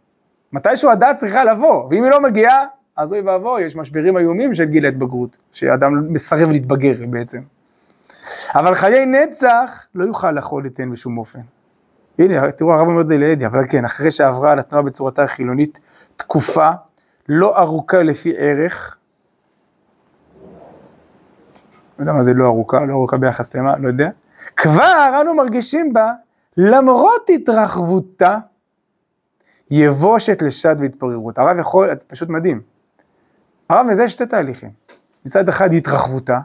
מתישהו 0.54 0.91
הדעת 0.91 1.15
צריכה 1.15 1.43
לבוא, 1.43 1.88
ואם 1.89 2.04
היא 2.04 2.12
לא 2.12 2.21
מגיעה, 2.21 2.65
אז 2.97 3.13
אוי 3.13 3.21
ואבוי, 3.21 3.63
יש 3.63 3.76
משברים 3.76 4.17
איומים 4.17 4.56
של 4.56 4.63
גיל 4.63 4.86
ההתבגרות, 4.86 5.38
שאדם 5.52 6.13
מסרב 6.13 6.50
להתבגר 6.50 6.93
בעצם. 7.10 7.41
אבל 8.56 8.73
חיי 8.73 9.06
נצח 9.06 9.88
לא 9.95 10.06
יוכל 10.06 10.32
לאכול 10.32 10.65
לתן 10.65 10.91
בשום 10.91 11.17
אופן. 11.17 11.39
הנה, 12.19 12.52
תראו, 12.52 12.73
הרב 12.73 12.88
אומר 12.88 13.02
את 13.02 13.08
זה 13.08 13.17
לאדי, 13.17 13.45
אבל 13.45 13.67
כן, 13.69 13.86
אחרי 13.86 14.12
שעברה 14.12 14.52
על 14.52 14.60
התנועה 14.60 14.84
בצורתה 14.84 15.23
החילונית 15.23 15.80
תקופה 16.15 16.69
לא 17.30 17.60
ארוכה 17.60 18.04
לפי 18.04 18.34
ערך, 18.38 18.98
לא 21.98 22.04
יודע 22.04 22.13
מה 22.13 22.24
זה 22.24 22.34
לא 22.34 22.46
ארוכה, 22.46 22.86
לא 22.86 22.94
ארוכה 22.94 23.18
ביחס 23.18 23.56
למה, 23.56 23.78
לא 23.78 23.88
יודע, 23.88 24.10
כבר 24.56 25.22
אנו 25.22 25.34
מרגישים 25.34 25.94
בה, 25.94 26.13
למרות 26.58 27.30
התרחבותה, 27.30 28.38
יבושת 29.72 30.42
לשד 30.42 30.76
והתפוררות. 30.80 31.38
הרב 31.38 31.60
יכול, 31.60 31.90
פשוט 32.08 32.30
מדהים. 32.30 32.62
הרב 33.70 33.86
מזה 33.86 34.10
שתי 34.10 34.26
תהליכים. 34.26 34.70
מצד 35.26 35.50
אחד 35.50 35.74
התרחבותה, 35.74 36.40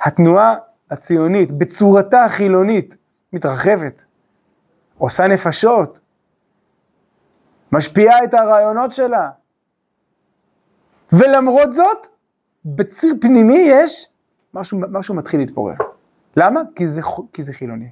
התנועה 0.00 0.56
הציונית 0.90 1.52
בצורתה 1.52 2.24
החילונית 2.24 2.96
מתרחבת, 3.32 4.04
עושה 4.98 5.26
נפשות, 5.26 6.00
משפיעה 7.72 8.24
את 8.24 8.34
הרעיונות 8.34 8.92
שלה. 8.92 9.30
ולמרות 11.12 11.72
זאת, 11.72 12.06
בציר 12.64 13.14
פנימי 13.20 13.58
יש 13.68 14.08
משהו, 14.54 14.78
משהו 14.90 15.14
מתחיל 15.14 15.40
להתפורר. 15.40 15.74
למה? 16.36 16.60
כי 16.74 16.88
זה, 16.88 17.00
כי 17.32 17.42
זה 17.42 17.52
חילוני. 17.52 17.88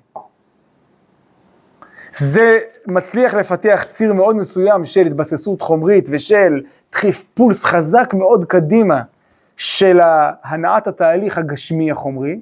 זה 2.12 2.59
מצליח 2.87 3.35
לפתח 3.35 3.85
ציר 3.88 4.12
מאוד 4.12 4.37
מסוים 4.37 4.85
של 4.85 5.00
התבססות 5.00 5.62
חומרית 5.62 6.06
ושל 6.11 6.62
דחיף 6.92 7.24
פולס 7.35 7.64
חזק 7.64 8.14
מאוד 8.14 8.44
קדימה 8.44 9.02
של 9.56 10.00
הנעת 10.42 10.87
התהליך 10.87 11.38
הגשמי 11.38 11.90
החומרי, 11.90 12.40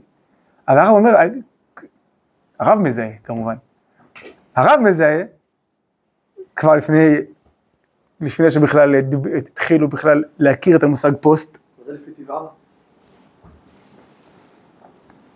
אבל 0.68 0.78
הרב 0.78 0.96
אומר, 0.96 1.16
הרב 2.60 2.78
מזהה 2.78 3.10
כמובן, 3.24 3.54
הרב 4.56 4.80
מזהה 4.80 5.22
כבר 6.56 6.74
לפני, 6.76 7.16
לפני 8.20 8.50
שבכלל 8.50 8.94
התחילו 9.36 9.88
בכלל 9.88 10.24
להכיר 10.38 10.76
את 10.76 10.82
המושג 10.82 11.12
פוסט. 11.20 11.58
זה 11.86 11.92
לפי 11.92 12.10
טבעה? 12.10 12.46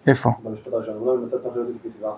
איפה? 0.06 0.30
במשפט 0.42 0.72
הראשון, 0.72 1.28
לפי 1.76 1.88
טבעה. 1.98 2.14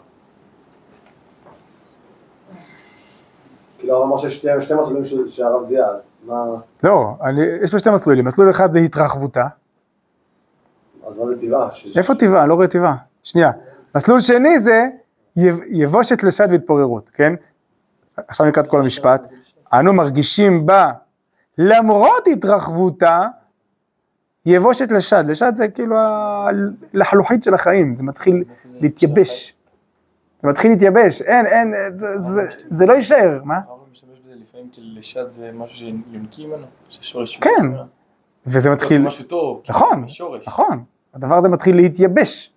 כאילו 3.79 3.96
הרב 3.96 4.05
אמר 4.05 4.16
שיש 4.16 4.37
שתי 4.37 4.74
מסלולים 4.81 5.29
שהרב 5.29 5.62
זיהה, 5.62 5.88
אז 5.88 6.00
מה... 6.27 6.44
לא, 6.85 7.14
יש 7.62 7.70
פה 7.70 7.79
שתי 7.79 7.90
מסלולים, 7.90 8.24
מסלול 8.24 8.50
אחד 8.50 8.70
זה 8.70 8.79
התרחבותה. 8.79 9.46
אז 11.07 11.18
מה 11.18 11.27
זה 11.27 11.40
טבעה? 11.40 11.68
איפה 11.96 12.14
טבעה? 12.14 12.40
אני 12.40 12.48
לא 12.48 12.55
רואה 12.55 12.66
טבעה. 12.66 12.96
שנייה. 13.22 13.50
מסלול 13.94 14.20
שני 14.20 14.59
זה 14.59 14.85
יבושת 15.70 16.22
לשד 16.22 16.48
והתפוררות, 16.50 17.11
כן? 17.14 17.35
עכשיו 18.16 18.46
נקרא 18.46 18.62
את 18.62 18.66
כל 18.66 18.81
המשפט. 18.81 19.27
אנו 19.81 19.93
מרגישים 19.93 20.67
בה, 20.67 20.93
למרות 21.59 22.27
התרחבותה, 22.33 23.29
יבושת 24.47 24.93
לשד. 24.93 25.25
לשד 25.29 25.55
זה 25.55 25.69
כאילו 25.69 25.97
הלחלוחית 26.95 27.43
של 27.43 27.55
החיים, 27.55 27.95
זה 27.95 28.05
מתחיל 28.05 28.45
להתייבש. 28.81 29.55
זה 30.43 30.49
מתחיל 30.49 30.71
להתייבש, 30.71 31.23
אין, 31.23 31.47
אין, 31.47 31.75
זה 32.69 32.87
לא 32.87 32.93
יישאר, 32.93 33.41
מה? 33.45 33.61
לפעמים 34.43 34.69
לשד 34.77 35.31
זה 35.31 35.51
משהו 35.55 35.77
שיונקים 35.77 36.51
ממנו, 36.51 36.67
ששורש... 36.89 37.37
כן, 37.37 37.67
וזה 38.47 38.71
מתחיל... 38.71 39.01
זה 39.01 39.07
משהו 39.07 39.25
טוב, 39.25 39.63
נכון, 39.69 40.05
נכון, 40.47 40.85
הדבר 41.15 41.37
הזה 41.37 41.49
מתחיל 41.49 41.77
להתייבש. 41.77 42.53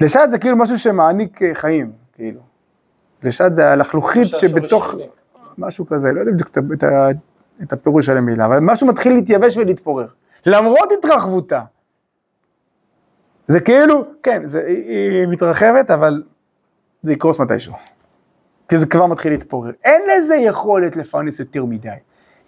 לשד 0.00 0.28
זה 0.30 0.38
כאילו 0.38 0.56
משהו 0.56 0.78
שמעניק 0.78 1.42
אה, 1.42 1.54
חיים, 1.54 1.92
כאילו. 2.12 2.40
לשד 3.22 3.52
זה 3.52 3.72
הלחלוכית 3.72 4.26
שבתוך... 4.26 4.94
משהו 5.60 5.86
כזה, 5.86 6.12
לא 6.12 6.20
יודע 6.20 6.32
בדיוק 6.32 6.50
את 7.62 7.72
הפירוש 7.72 8.06
של 8.06 8.16
המילה, 8.16 8.44
אבל 8.44 8.58
משהו 8.62 8.86
מתחיל 8.86 9.12
להתייבש 9.12 9.56
ולהתפורר. 9.56 10.06
למרות 10.46 10.92
התרחבותה. 10.98 11.60
זה 13.48 13.60
כאילו, 13.60 14.04
כן, 14.22 14.44
זה, 14.44 14.66
היא 14.66 15.26
מתרחבת, 15.26 15.90
אבל 15.90 16.22
זה 17.02 17.12
יקרוס 17.12 17.40
מתישהו. 17.40 17.74
כי 18.68 18.76
זה 18.78 18.86
כבר 18.86 19.06
מתחיל 19.06 19.32
להתפורר. 19.32 19.70
אין 19.84 20.02
לזה 20.10 20.36
יכולת 20.36 20.96
לפרנס 20.96 21.40
יותר 21.40 21.64
מדי. 21.64 21.88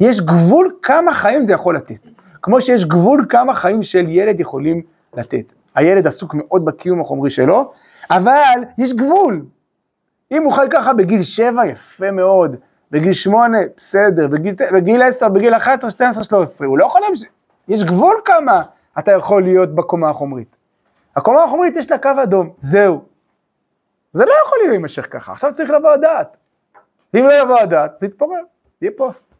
יש 0.00 0.20
גבול 0.20 0.76
כמה 0.82 1.14
חיים 1.14 1.44
זה 1.44 1.52
יכול 1.52 1.76
לתת. 1.76 2.00
כמו 2.42 2.60
שיש 2.60 2.84
גבול 2.84 3.26
כמה 3.28 3.54
חיים 3.54 3.82
של 3.82 4.08
ילד 4.08 4.40
יכולים 4.40 4.82
לתת. 5.14 5.52
הילד 5.74 6.06
עסוק 6.06 6.34
מאוד 6.34 6.64
בקיום 6.64 7.00
החומרי 7.00 7.30
שלו, 7.30 7.72
אבל 8.10 8.60
יש 8.78 8.94
גבול. 8.94 9.44
אם 10.32 10.42
הוא 10.42 10.52
חי 10.52 10.66
ככה 10.70 10.92
בגיל 10.92 11.22
שבע, 11.22 11.66
יפה 11.66 12.10
מאוד. 12.10 12.56
בגיל 12.92 13.12
שמונה, 13.12 13.58
בסדר. 13.76 14.26
בגיל, 14.26 14.54
בגיל 14.74 15.02
עשר, 15.02 15.28
בגיל 15.28 15.56
אחת 15.56 15.78
עשרה, 15.78 15.90
שתיים 15.90 16.10
עשרה, 16.10 16.24
שלוש 16.24 16.48
עשרה. 16.48 16.66
הוא 16.68 16.78
לא 16.78 16.86
יכול 16.86 17.00
להמשיך. 17.00 17.28
יש 17.68 17.84
גבול 17.84 18.20
כמה 18.24 18.62
אתה 18.98 19.12
יכול 19.12 19.42
להיות 19.42 19.74
בקומה 19.74 20.08
החומרית. 20.10 20.56
הקומה 21.16 21.44
החומרית 21.44 21.76
יש 21.76 21.90
לה 21.90 21.98
קו 21.98 22.10
אדום, 22.22 22.50
זהו. 22.58 23.04
זה 24.12 24.24
לא 24.24 24.32
יכול 24.46 24.58
להימשך 24.68 25.12
ככה, 25.12 25.32
עכשיו 25.32 25.52
צריך 25.52 25.70
לבוא 25.70 25.90
הדעת. 25.90 26.36
ואם 27.14 27.24
לא 27.24 27.42
יבוא 27.42 27.58
הדעת, 27.58 27.94
זה 27.94 28.06
יתפורר, 28.06 28.40
יהיה 28.82 28.92
פוסט. 28.96 29.34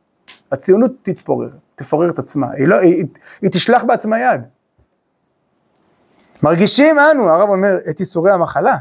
הציונות 0.52 0.90
תתפורר, 1.02 1.48
תפורר 1.74 2.10
את 2.10 2.18
עצמה, 2.18 2.50
היא, 2.50 2.68
לא, 2.68 2.76
היא, 2.76 2.94
היא, 2.94 3.06
היא 3.42 3.50
תשלח 3.50 3.84
בעצמה 3.84 4.20
יד. 4.20 4.40
מרגישים 6.42 6.98
אנו, 6.98 7.30
הרב 7.30 7.48
אומר, 7.48 7.76
את 7.90 8.00
ייסורי 8.00 8.30
המחלה. 8.30 8.76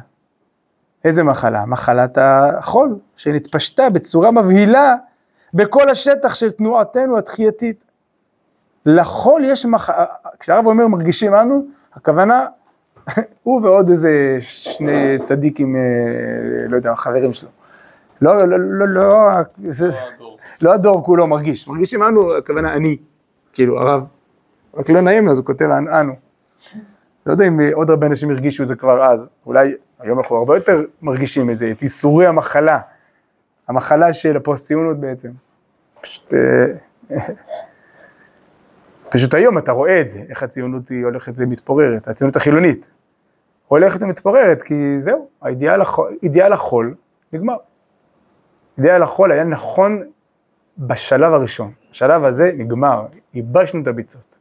איזה 1.06 1.24
מחלה? 1.24 1.66
מחלת 1.66 2.18
החול, 2.22 2.96
שנתפשטה 3.18 3.90
בצורה 3.90 4.32
מבהילה 4.32 4.96
בכל 5.54 5.90
השטח 5.90 6.36
של 6.36 6.52
תנועתנו 6.52 7.18
התחייתית. 7.18 7.86
לחול 8.86 9.42
יש 9.46 9.66
מחלה, 9.66 10.06
כשהרב 10.40 10.66
אומר 10.68 10.88
מרגישים 10.88 11.34
אנו, 11.36 11.66
הכוונה, 11.94 12.46
הוא 13.44 13.62
ועוד 13.66 13.90
איזה 13.90 14.38
שני 14.40 15.20
צדיקים, 15.20 15.76
אה, 15.76 15.82
לא 16.70 16.76
יודע, 16.76 16.96
חברים 16.96 17.34
שלו. 17.34 17.50
לא, 18.22 18.48
לא, 18.48 18.58
לא, 18.60 18.88
לא, 18.88 19.30
זה, 19.68 19.88
לא 19.88 19.94
הדור. 20.16 20.38
לא 20.62 20.74
הדור 20.74 21.04
כולו 21.06 21.28
מרגיש, 21.28 21.68
מרגישים 21.68 22.04
אנו, 22.04 22.38
הכוונה 22.38 22.74
אני, 22.74 22.98
כאילו 23.54 23.80
הרב, 23.80 24.04
רק 24.78 24.90
לא 24.90 25.02
נעים 25.02 25.26
לו, 25.26 25.32
אז 25.32 25.38
הוא 25.38 25.46
כותב 25.46 25.66
"אנ- 25.66 25.88
אנו. 25.90 26.14
לא 27.26 27.32
יודע 27.32 27.48
אם 27.48 27.62
אה, 27.62 27.70
עוד 27.74 27.90
הרבה 27.90 28.08
אנשים 28.08 28.30
הרגישו 28.30 28.64
את 28.64 28.68
זה 28.68 28.76
כבר 28.76 29.04
אז, 29.04 29.28
אולי 29.46 29.76
היום 30.00 30.20
אנחנו 30.20 30.36
הרבה 30.36 30.56
יותר 30.56 30.82
מרגישים 31.02 31.50
את 31.50 31.58
זה, 31.58 31.72
את 31.72 31.82
ייסורי 31.82 32.28
המחלה, 32.28 32.80
המחלה 33.68 34.14
של 34.14 34.38
הפוסט-ציונות 34.38 35.00
בעצם. 35.00 35.30
פשוט, 36.02 36.34
אה, 36.34 37.18
פשוט 39.12 39.34
היום 39.34 39.58
אתה 39.58 39.72
רואה 39.72 40.02
את 40.02 40.10
זה, 40.10 40.22
איך 40.30 40.44
הציונות 40.44 40.90
היא 40.90 41.06
הולכת 41.06 41.34
ומתפוררת, 41.38 42.08
הציונות 42.08 42.36
החילונית. 42.36 42.90
הולכת 43.68 44.04
ומתפוררת, 44.04 44.62
כי 44.62 45.00
זהו, 45.00 45.28
האידיאל 45.42 45.82
החול, 45.82 46.18
אידיאל 46.24 46.54
החול 46.54 46.96
נגמר. 47.34 47.56
אידיאל 48.78 49.04
החול 49.04 49.32
היה 49.32 49.44
נכון 49.44 50.00
בשלב 50.78 51.34
הראשון. 51.34 51.72
השלב 51.92 52.24
הזה 52.24 52.52
נגמר, 52.56 53.06
ייבשנו 53.34 53.82
את 53.82 53.88
הביצות. 53.88 54.38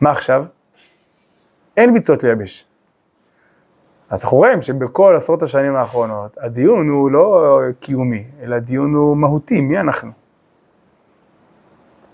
מה 0.00 0.10
עכשיו? 0.10 0.44
אין 1.78 1.94
ביצות 1.94 2.22
לייבש. 2.22 2.64
אז 4.10 4.24
אנחנו 4.24 4.38
רואים 4.38 4.62
שבכל 4.62 5.14
עשרות 5.16 5.42
השנים 5.42 5.76
האחרונות, 5.76 6.36
הדיון 6.40 6.88
הוא 6.88 7.10
לא 7.10 7.60
קיומי, 7.80 8.24
אלא 8.42 8.54
הדיון 8.54 8.94
הוא 8.94 9.16
מהותי, 9.16 9.60
מי 9.60 9.80
אנחנו? 9.80 10.10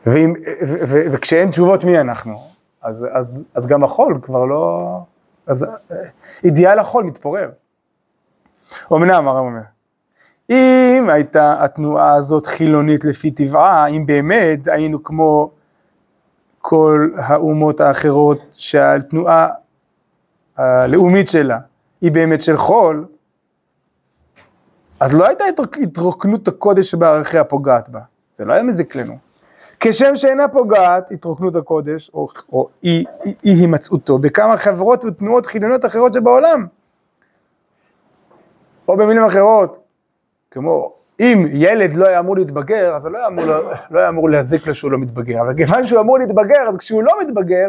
ואם, 0.07 0.35
ו, 0.68 0.74
ו, 0.88 0.98
וכשאין 1.12 1.50
תשובות 1.50 1.85
מי 1.85 2.00
אנחנו, 2.00 2.38
אז, 2.83 3.07
אז, 3.12 3.44
אז 3.55 3.66
גם 3.66 3.85
החול 3.85 4.18
כבר 4.22 4.44
לא... 4.44 4.98
אז 5.46 5.64
אה, 5.64 5.96
אידיאל 6.44 6.79
החול 6.79 7.05
מתפורר. 7.05 7.50
אמנם, 8.92 9.29
הרב 9.29 9.44
אומר, 9.44 9.61
אם 10.50 11.07
הייתה 11.09 11.64
התנועה 11.64 12.14
הזאת 12.14 12.46
חילונית 12.46 13.05
לפי 13.05 13.31
טבעה, 13.31 13.87
אם 13.87 14.07
באמת 14.07 14.68
היינו 14.68 15.03
כמו 15.03 15.50
כל 16.66 17.09
האומות 17.16 17.81
האחרות 17.81 18.38
שהתנועה 18.53 19.48
הלאומית 20.57 21.29
שלה 21.29 21.59
היא 22.00 22.12
באמת 22.12 22.40
של 22.40 22.57
חול, 22.57 23.07
אז 25.00 25.12
לא 25.14 25.27
הייתה 25.27 25.44
התרוק- 25.44 25.79
התרוקנות 25.83 26.48
הקודש 26.48 26.90
שבערכיה 26.90 27.40
הפוגעת 27.40 27.88
בה, 27.88 28.00
זה 28.35 28.44
לא 28.44 28.53
היה 28.53 28.62
מזיק 28.62 28.96
לנו. 28.96 29.18
כשם 29.81 30.16
שאינה 30.16 30.48
פוגעת 30.48 31.11
התרוקנות 31.11 31.57
הקודש, 31.57 32.11
או, 32.14 32.27
או 32.53 32.68
אי, 32.85 33.05
אי, 33.24 33.35
אי 33.44 33.50
הימצאותו, 33.50 34.18
בכמה 34.18 34.57
חברות 34.57 35.05
ותנועות 35.05 35.46
חילוניות 35.46 35.85
אחרות 35.85 36.14
שבעולם. 36.14 36.66
או 38.88 38.96
במילים 38.96 39.24
אחרות, 39.24 39.79
כמו 40.50 40.92
אם 41.20 41.46
ילד 41.53 41.94
לא 41.94 42.07
היה 42.09 42.18
אמור 42.18 42.37
להתבגר, 42.37 42.94
אז 42.96 43.03
זה 43.03 43.11
לא 43.11 43.18
היה 43.18 43.27
אמור, 43.27 43.44
לא 43.90 43.98
היה 44.00 44.09
אמור 44.09 44.31
להזיק 44.31 44.66
לו 44.66 44.74
שהוא 44.74 44.92
לא 44.92 44.98
מתבגר, 44.98 45.40
אבל 45.40 45.57
כיוון 45.57 45.87
שהוא 45.87 46.00
אמור 46.00 46.18
להתבגר, 46.18 46.68
אז 46.68 46.77
כשהוא 46.77 47.03
לא 47.03 47.20
מתבגר, 47.20 47.68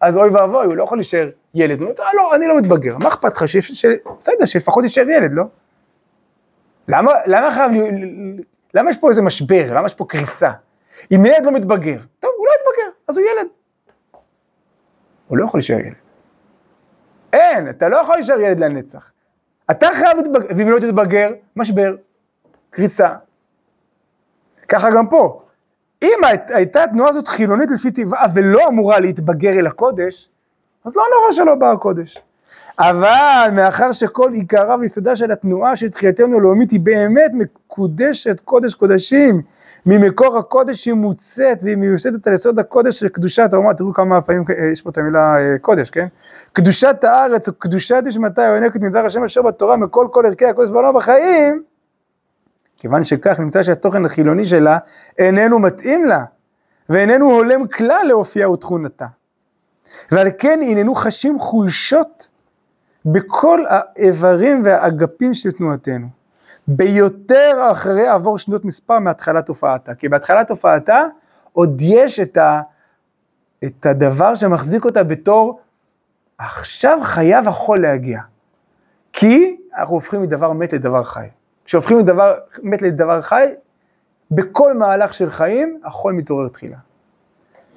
אז 0.00 0.16
אוי 0.16 0.30
ואבוי, 0.30 0.66
הוא 0.66 0.76
לא 0.76 0.82
יכול 0.84 0.98
להישאר 0.98 1.28
ילד. 1.54 1.80
הוא 1.80 1.88
אומר, 1.90 2.02
"אה, 2.02 2.10
לא, 2.14 2.34
אני 2.34 2.46
לא 2.48 2.58
מתבגר, 2.58 2.96
מה 3.02 3.08
אכפת 3.08 3.36
לך? 3.36 3.42
בסדר, 4.20 4.44
שלפחות 4.44 4.82
יישאר 4.82 5.08
ילד, 5.08 5.32
לא? 5.32 5.44
למה, 6.88 7.12
למה 7.26 7.50
חייב, 7.50 7.70
למה 8.74 8.90
יש 8.90 8.98
פה 8.98 9.10
איזה 9.10 9.22
משבר? 9.22 9.74
למה 9.74 9.86
יש 9.86 9.94
פה 9.94 10.04
קריסה? 10.08 10.50
אם 11.12 11.26
ילד 11.26 11.44
לא 11.44 11.52
מתבגר, 11.52 11.98
טוב, 12.20 12.30
הוא 12.36 12.46
לא 12.46 12.52
יתבגר, 12.52 12.98
אז 13.08 13.18
הוא 13.18 13.26
ילד. 13.26 13.46
הוא 15.28 15.38
לא 15.38 15.44
יכול 15.44 15.58
להישאר 15.58 15.78
ילד. 15.80 15.94
אין, 17.32 17.68
אתה 17.68 17.88
לא 17.88 17.96
יכול 17.96 18.14
להישאר 18.14 18.40
ילד 18.40 18.60
לנצח. 18.60 19.12
אתה 19.70 19.88
חייב 19.94 20.16
להתבגר, 20.16 20.46
ואם 20.56 20.70
לא 20.70 20.78
תתבגר, 20.78 21.30
משבר, 21.56 21.96
קריסה. 22.76 23.08
ככה 24.68 24.90
גם 24.90 25.06
פה. 25.06 25.42
אם 26.02 26.18
הי- 26.22 26.36
הייתה 26.54 26.84
התנועה 26.84 27.08
הזאת 27.08 27.28
חילונית 27.28 27.70
לפי 27.70 27.90
טבעה 27.90 28.26
ולא 28.34 28.68
אמורה 28.68 29.00
להתבגר 29.00 29.50
אל 29.58 29.66
הקודש, 29.66 30.28
אז 30.84 30.96
לא 30.96 31.02
נורא 31.14 31.32
שלא 31.32 31.54
בא 31.54 31.72
הקודש. 31.72 32.18
אבל 32.78 33.48
מאחר 33.52 33.92
שכל 33.92 34.30
עיקרה 34.32 34.76
ויסודה 34.80 35.16
של 35.16 35.30
התנועה 35.30 35.76
של 35.76 35.88
תחייתנו 35.88 36.36
הלאומית 36.38 36.70
היא 36.70 36.80
באמת 36.80 37.30
מקודשת 37.34 38.40
קודש 38.40 38.74
קודשים, 38.74 39.42
ממקור 39.86 40.38
הקודש 40.38 40.86
היא 40.86 40.94
מוצאת 40.94 41.62
והיא 41.62 41.76
מיוסדת 41.76 42.26
על 42.26 42.34
יסוד 42.34 42.58
הקודש 42.58 43.00
של 43.00 43.08
קדושת 43.08 43.48
האומה, 43.52 43.74
תראו 43.74 43.92
כמה 43.94 44.20
פעמים 44.22 44.44
אה, 44.58 44.64
יש 44.72 44.82
פה 44.82 44.90
את 44.90 44.98
המילה 44.98 45.36
אה, 45.38 45.58
קודש, 45.60 45.90
כן? 45.90 46.06
קדושת 46.52 47.04
הארץ 47.04 47.48
או 47.48 47.52
קדושת 47.52 48.02
נשמתה 48.06 48.42
היונקת 48.42 48.80
מדבר 48.82 49.06
השם 49.06 49.24
אשר 49.24 49.42
בתורה 49.42 49.76
מכל 49.76 50.08
כל 50.10 50.26
ערכי 50.26 50.46
הקודש 50.46 50.70
בעולם 50.70 50.94
בחיים, 50.94 51.62
כיוון 52.78 53.04
שכך 53.04 53.40
נמצא 53.40 53.62
שהתוכן 53.62 54.04
החילוני 54.04 54.44
שלה 54.44 54.78
איננו 55.18 55.58
מתאים 55.58 56.04
לה, 56.04 56.24
ואיננו 56.88 57.30
הולם 57.30 57.66
כלל 57.66 58.06
לאופייה 58.08 58.50
ותכונתה. 58.50 59.06
ועל 60.10 60.28
כן 60.38 60.60
הננו 60.62 60.94
חשים 60.94 61.38
חולשות 61.38 62.28
בכל 63.04 63.60
האיברים 63.68 64.62
והאגפים 64.64 65.34
של 65.34 65.52
תנועתנו. 65.52 66.06
ביותר 66.68 67.68
אחרי 67.72 68.08
עבור 68.08 68.38
שנות 68.38 68.64
מספר 68.64 68.98
מהתחלת 68.98 69.48
הופעתה. 69.48 69.94
כי 69.94 70.08
בהתחלת 70.08 70.50
הופעתה 70.50 71.04
עוד 71.52 71.80
יש 71.80 72.20
את, 72.20 72.36
ה, 72.36 72.60
את 73.64 73.86
הדבר 73.86 74.34
שמחזיק 74.34 74.84
אותה 74.84 75.02
בתור 75.02 75.60
עכשיו 76.38 76.98
חייב 77.02 77.48
החול 77.48 77.82
להגיע. 77.82 78.20
כי 79.12 79.56
אנחנו 79.76 79.94
הופכים 79.94 80.22
מדבר 80.22 80.52
מת 80.52 80.72
לדבר 80.72 81.04
חי. 81.04 81.28
כשהופכים 81.66 81.98
מדבר 81.98 82.34
מת 82.62 82.82
לדבר 82.82 83.22
חי, 83.22 83.46
בכל 84.30 84.74
מהלך 84.74 85.14
של 85.14 85.30
חיים 85.30 85.80
החול 85.84 86.12
מתעורר 86.12 86.48
תחילה. 86.48 86.76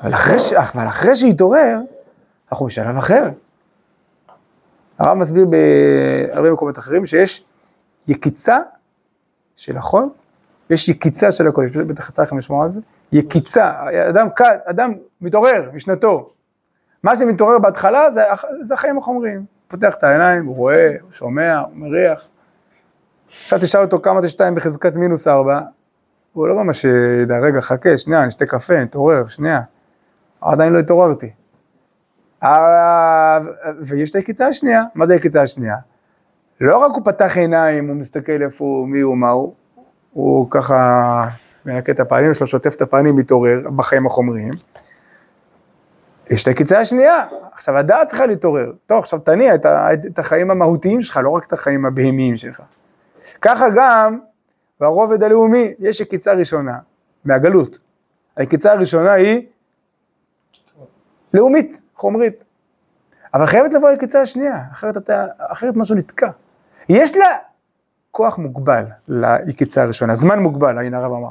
אבל 0.02 0.13
אחרי, 0.13 0.39
ש... 0.39 0.54
אבל 0.54 0.88
אחרי 0.88 1.15
שהתעורר, 1.15 1.80
אנחנו 2.52 2.65
בשלב 2.65 2.97
אחר. 2.97 3.30
הרב 4.99 5.17
מסביר 5.17 5.45
בהרבה 5.45 6.52
מקומות 6.54 6.78
אחרים 6.78 7.06
שיש 7.06 7.43
יקיצה 8.08 8.60
של 9.56 9.78
החול, 9.78 10.10
יש 10.69 10.89
יקיצה 10.89 11.32
של 11.32 11.47
הקודש, 11.47 11.78
בטח 11.78 12.19
לכם 12.19 12.38
לשמוע 12.38 12.63
על 12.63 12.69
זה, 12.69 12.82
יקיצה, 13.12 13.71
אדם, 14.10 14.28
אדם 14.65 14.93
מתעורר 15.21 15.69
משנתו, 15.73 16.30
מה 17.04 17.15
שמתעורר 17.15 17.60
בהתחלה 17.60 18.12
זה, 18.12 18.23
זה 18.62 18.73
החיים 18.73 18.97
החומריים, 18.97 19.45
פותח 19.67 19.95
את 19.95 20.04
העיניים, 20.04 20.45
הוא 20.45 20.56
רואה, 20.56 20.95
הוא 21.02 21.12
שומע, 21.12 21.60
הוא 21.60 21.75
מריח, 21.75 22.28
עכשיו 23.43 23.59
תשאל 23.59 23.81
אותו 23.81 23.99
כמה 23.99 24.21
זה 24.21 24.29
שתיים 24.29 24.55
בחזקת 24.55 24.95
מינוס 24.95 25.27
ארבע, 25.27 25.59
הוא 26.33 26.47
לא 26.47 26.63
ממש 26.63 26.85
ידע, 27.21 27.39
רגע 27.39 27.61
חכה, 27.61 27.97
שנייה, 27.97 28.25
נשתה 28.25 28.45
קפה, 28.45 28.83
נתעורר, 28.83 29.25
שנייה, 29.25 29.61
עדיין 30.41 30.73
לא 30.73 30.79
התעוררתי. 30.79 31.31
אה, 32.43 33.39
ויש 33.79 34.09
את 34.11 34.15
היקיצה 34.15 34.47
השנייה, 34.47 34.83
מה 34.95 35.07
זה 35.07 35.13
היקיצה 35.13 35.41
השנייה? 35.41 35.75
לא 36.61 36.77
רק 36.77 36.91
הוא 36.95 37.05
פתח 37.05 37.37
עיניים, 37.37 37.87
הוא 37.87 37.95
מסתכל 37.95 38.41
איפה 38.41 38.65
הוא, 38.65 38.87
מי 38.87 38.99
הוא, 38.99 39.17
מה 39.17 39.29
הוא, 39.29 39.54
הוא 40.13 40.47
ככה 40.49 41.27
מנקה 41.65 41.91
את 41.91 41.99
הפנים 41.99 42.33
שלו, 42.33 42.47
שוטף 42.47 42.75
את 42.75 42.81
הפנים, 42.81 43.15
מתעורר 43.15 43.69
בחיים 43.75 44.06
החומריים. 44.06 44.51
יש 46.29 46.43
את 46.43 46.47
היקיצה 46.47 46.79
השנייה, 46.79 47.25
עכשיו 47.54 47.77
הדעת 47.77 48.08
צריכה 48.08 48.25
להתעורר. 48.25 48.71
טוב, 48.85 48.99
עכשיו 48.99 49.19
תניע 49.19 49.56
את, 49.56 49.65
את 50.08 50.19
החיים 50.19 50.51
המהותיים 50.51 51.01
שלך, 51.01 51.19
לא 51.23 51.29
רק 51.29 51.45
את 51.45 51.54
החיים 51.54 51.85
הבהמיים 51.85 52.37
שלך. 52.37 52.62
ככה 53.41 53.65
גם 53.75 54.19
ברובד 54.79 55.23
הלאומי 55.23 55.73
יש 55.79 56.01
יקיצה 56.01 56.33
ראשונה, 56.33 56.77
מהגלות. 57.25 57.79
היקיצה 58.35 58.71
הראשונה 58.71 59.11
היא 59.11 59.47
לאומית, 61.33 61.81
חומרית. 61.95 62.43
אבל 63.33 63.45
חייבת 63.45 63.73
לבוא 63.73 63.89
היקיצה 63.89 64.21
השנייה, 64.21 64.63
אחרת, 64.71 64.97
אתה, 64.97 65.25
אחרת 65.37 65.75
משהו 65.75 65.95
נתקע. 65.95 66.29
יש 66.89 67.17
לה 67.17 67.37
כוח 68.11 68.37
מוגבל 68.37 68.83
ליקיצה 69.07 69.83
הראשונה, 69.83 70.15
זמן 70.15 70.39
מוגבל, 70.39 70.77
הנה 70.77 70.97
הרב 70.97 71.11
אמר. 71.11 71.29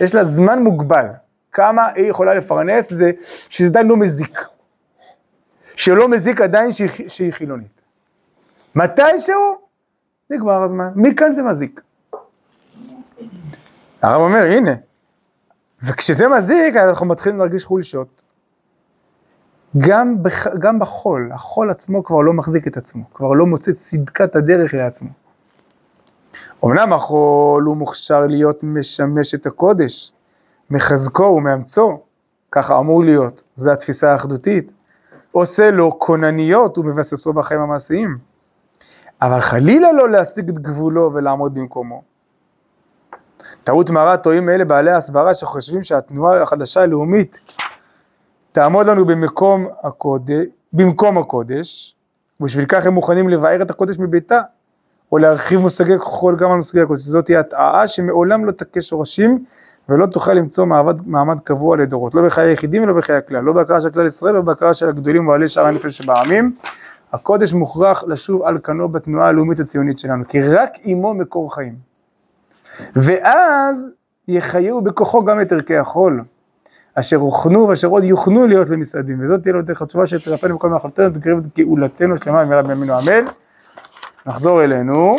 יש 0.00 0.14
לה 0.14 0.24
זמן 0.24 0.62
מוגבל, 0.62 1.06
כמה 1.52 1.86
היא 1.94 2.10
יכולה 2.10 2.34
לפרנס, 2.34 2.92
זה, 2.92 3.10
שזה 3.20 3.68
עדיין 3.68 3.86
לא 3.86 3.96
מזיק. 3.96 4.38
שלא 5.76 6.08
מזיק 6.08 6.40
עדיין 6.40 6.72
שהיא, 6.72 7.08
שהיא 7.08 7.32
חילונית. 7.32 7.80
מתישהו, 8.74 9.58
נגמר 10.30 10.62
הזמן. 10.62 10.88
מכאן 10.96 11.32
זה 11.32 11.42
מזיק. 11.42 11.80
הרב 14.02 14.22
אומר, 14.22 14.42
הנה, 14.42 14.72
וכשזה 15.82 16.28
מזיק, 16.28 16.76
אנחנו 16.76 17.06
מתחילים 17.06 17.38
להרגיש 17.38 17.64
חולשות. 17.64 18.22
גם, 19.78 20.22
בח, 20.22 20.46
גם 20.46 20.78
בחול, 20.78 21.30
החול 21.32 21.70
עצמו 21.70 22.04
כבר 22.04 22.20
לא 22.20 22.32
מחזיק 22.32 22.66
את 22.66 22.76
עצמו, 22.76 23.04
כבר 23.14 23.32
לא 23.32 23.46
מוצא 23.46 23.72
צדקת 23.72 24.36
הדרך 24.36 24.74
לעצמו. 24.74 25.08
אמנם 26.64 26.92
החול 26.92 27.64
הוא 27.64 27.76
מוכשר 27.76 28.26
להיות 28.26 28.62
משמש 28.62 29.34
את 29.34 29.46
הקודש, 29.46 30.12
מחזקו 30.70 31.22
ומאמצו, 31.22 32.00
ככה 32.52 32.78
אמור 32.78 33.04
להיות, 33.04 33.42
זו 33.54 33.72
התפיסה 33.72 34.12
האחדותית. 34.12 34.72
עושה 35.32 35.70
לו 35.70 35.98
כונניות 35.98 36.78
ומבססו 36.78 37.32
בחיים 37.32 37.60
המעשיים. 37.60 38.27
אבל 39.22 39.40
חלילה 39.40 39.92
לא 39.92 40.10
להשיג 40.10 40.48
את 40.48 40.58
גבולו 40.58 41.10
ולעמוד 41.14 41.54
במקומו. 41.54 42.02
טעות 43.64 43.90
מרה 43.90 44.16
טועים 44.16 44.48
אלה 44.48 44.64
בעלי 44.64 44.90
ההסברה 44.90 45.34
שחושבים 45.34 45.82
שהתנועה 45.82 46.42
החדשה 46.42 46.82
הלאומית 46.82 47.40
תעמוד 48.52 48.86
לנו 48.86 49.04
במקום 49.04 49.66
הקודש, 49.82 50.46
במקום 50.72 51.18
הקודש, 51.18 51.96
ובשביל 52.40 52.64
כך 52.68 52.86
הם 52.86 52.92
מוכנים 52.92 53.28
לבאר 53.28 53.62
את 53.62 53.70
הקודש 53.70 53.98
מביתה, 53.98 54.40
או 55.12 55.18
להרחיב 55.18 55.60
מושגי 55.60 55.98
כחול 55.98 56.36
גם 56.36 56.50
על 56.50 56.56
מושגי 56.56 56.80
הקודש. 56.80 57.00
זאת 57.00 57.24
תהיה 57.24 57.40
הטעה 57.40 57.86
שמעולם 57.86 58.44
לא 58.44 58.52
תכה 58.52 58.82
שורשים 58.82 59.44
ולא 59.88 60.06
תוכל 60.06 60.34
למצוא 60.34 60.66
מעמד, 60.66 61.08
מעמד 61.08 61.40
קבוע 61.40 61.76
לדורות, 61.76 62.14
לא 62.14 62.22
בחיי 62.26 62.48
היחידים 62.48 62.82
ולא 62.82 62.94
בחיי 62.94 63.16
הכלל, 63.16 63.40
לא 63.40 63.52
בהכרה 63.52 63.80
של 63.80 63.90
כלל 63.90 64.06
ישראל 64.06 64.32
ולא 64.32 64.42
בהכרה 64.42 64.74
של 64.74 64.88
הגדולים 64.88 65.28
ובעלי 65.28 65.48
שאר 65.48 65.66
הנפש 65.66 65.98
שבעמים. 65.98 66.56
הקודש 67.12 67.52
מוכרח 67.52 68.04
לשוב 68.06 68.42
על 68.42 68.58
כנו 68.62 68.88
בתנועה 68.88 69.28
הלאומית 69.28 69.60
הציונית 69.60 69.98
שלנו, 69.98 70.24
כי 70.28 70.42
רק 70.42 70.70
עמו 70.84 71.14
מקור 71.14 71.54
חיים. 71.54 71.74
ואז 72.96 73.90
יחיו 74.28 74.80
בכוחו 74.82 75.24
גם 75.24 75.40
את 75.40 75.52
ערכי 75.52 75.76
החול, 75.76 76.22
אשר 76.94 77.16
הוכנו 77.16 77.68
ואשר 77.68 77.88
עוד 77.88 78.04
יוכנו 78.04 78.46
להיות 78.46 78.70
למסעדים, 78.70 79.22
וזאת 79.22 79.42
תהיה 79.42 79.52
לו 79.52 79.62
דרך 79.62 79.82
התשובה 79.82 80.06
שתרפאנו 80.06 80.56
בכל 80.56 80.68
מאכלתנו, 80.68 81.10
תקרב 81.10 81.38
את 81.38 81.58
גאולתנו 81.58 82.16
שלמה 82.16 82.44
במהרה 82.44 82.62
בימינו 82.62 82.98
אמן. 82.98 83.24
נחזור 84.26 84.64
אלינו. 84.64 85.16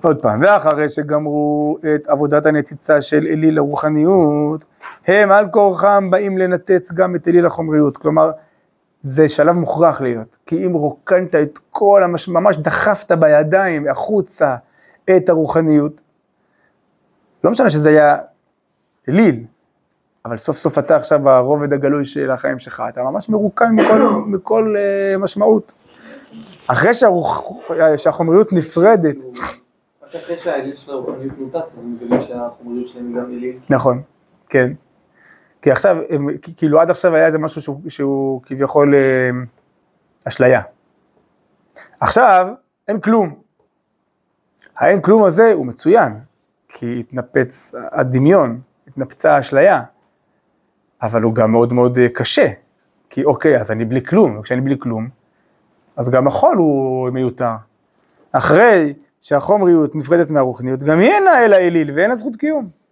עוד 0.00 0.22
פעם, 0.22 0.42
ואחרי 0.42 0.88
שגמרו 0.88 1.78
את 1.94 2.06
עבודת 2.06 2.46
הנציצה 2.46 3.02
של 3.02 3.26
אליל 3.30 3.58
הרוחניות, 3.58 4.64
הם 5.06 5.32
על 5.32 5.48
כורחם 5.50 6.10
באים 6.10 6.38
לנתץ 6.38 6.92
גם 6.92 7.16
את 7.16 7.28
אליל 7.28 7.46
החומריות, 7.46 7.96
כלומר, 7.96 8.30
זה 9.02 9.28
שלב 9.28 9.54
מוכרח 9.56 10.00
להיות, 10.00 10.36
כי 10.46 10.66
אם 10.66 10.72
רוקנת 10.72 11.34
את 11.34 11.58
כל, 11.70 12.02
המש... 12.04 12.28
ממש 12.28 12.56
דחפת 12.56 13.12
בידיים 13.12 13.88
החוצה 13.88 14.56
את 15.16 15.28
הרוחניות, 15.28 16.02
לא 17.44 17.50
משנה 17.50 17.70
שזה 17.70 17.88
היה 17.88 18.18
אליל, 19.08 19.44
אבל 20.24 20.38
סוף 20.38 20.56
סוף 20.56 20.78
אתה 20.78 20.96
עכשיו 20.96 21.20
ברובד 21.22 21.72
הגלוי 21.72 22.04
של 22.04 22.30
החיים 22.30 22.58
שלך, 22.58 22.82
אתה 22.88 23.02
ממש 23.02 23.28
מרוקן 23.28 23.72
מכל, 23.72 23.98
מכל 24.32 24.74
uh, 24.76 25.18
משמעות. 25.18 25.72
אחרי 26.66 26.94
שהרוח, 26.94 27.50
שהחומריות 27.96 28.52
נפרדת, 28.52 29.16
רק 30.02 30.14
אחרי 30.14 30.38
שהאליל 30.38 30.76
של 30.76 30.92
הרוחניות 30.92 31.38
נותץ, 31.38 31.74
אז 31.74 31.84
מגלים 31.84 32.20
שהחומריות 32.20 32.88
שלהם 32.88 33.12
גם 33.12 33.24
אליל. 33.30 33.58
נכון, 33.70 34.02
כן. 34.48 34.72
כי 35.64 35.70
עכשיו, 35.70 35.96
כאילו 36.56 36.80
עד 36.80 36.90
עכשיו 36.90 37.14
היה 37.14 37.26
איזה 37.26 37.38
משהו 37.38 37.62
שהוא, 37.62 37.80
שהוא 37.88 38.42
כביכול 38.42 38.94
אה, 38.94 39.30
אשליה. 40.28 40.62
עכשיו, 42.00 42.48
אין 42.88 43.00
כלום. 43.00 43.34
האין 44.76 45.00
כלום 45.00 45.24
הזה 45.24 45.52
הוא 45.52 45.66
מצוין, 45.66 46.12
כי 46.68 47.00
התנפץ 47.00 47.74
הדמיון, 47.92 48.60
התנפצה 48.88 49.36
האשליה, 49.36 49.82
אבל 51.02 51.22
הוא 51.22 51.34
גם 51.34 51.52
מאוד 51.52 51.72
מאוד 51.72 51.98
אה, 51.98 52.08
קשה, 52.08 52.48
כי 53.10 53.24
אוקיי, 53.24 53.60
אז 53.60 53.70
אני 53.70 53.84
בלי 53.84 54.04
כלום, 54.04 54.38
וכשאני 54.38 54.60
בלי 54.60 54.78
כלום, 54.78 55.08
אז 55.96 56.10
גם 56.10 56.26
החול 56.26 56.56
הוא 56.56 57.10
מיותר. 57.10 57.54
אחרי 58.32 58.94
שהחומריות 59.20 59.94
נפרדת 59.94 60.30
מהרוחניות, 60.30 60.82
גם 60.82 60.98
היא 60.98 61.10
אינה 61.10 61.44
אלא 61.44 61.56
אליל 61.56 61.90
ואין 61.96 62.10
לה 62.10 62.16
זכות 62.16 62.36
קיום. 62.36 62.83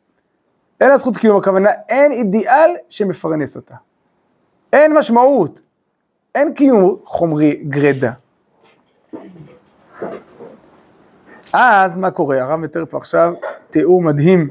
אין 0.82 0.90
לה 0.90 0.98
זכות 0.98 1.16
קיום, 1.16 1.36
הכוונה 1.36 1.70
אין 1.88 2.12
אידיאל 2.12 2.70
שמפרנס 2.88 3.56
אותה. 3.56 3.74
אין 4.72 4.94
משמעות, 4.98 5.60
אין 6.34 6.54
קיום 6.54 6.96
חומרי 7.04 7.64
גרידא. 7.68 8.10
אז 11.52 11.98
מה 11.98 12.10
קורה? 12.10 12.42
הרב 12.42 12.60
מתאר 12.60 12.84
פה 12.90 12.96
עכשיו 12.96 13.34
תיאור 13.70 14.02
מדהים, 14.02 14.48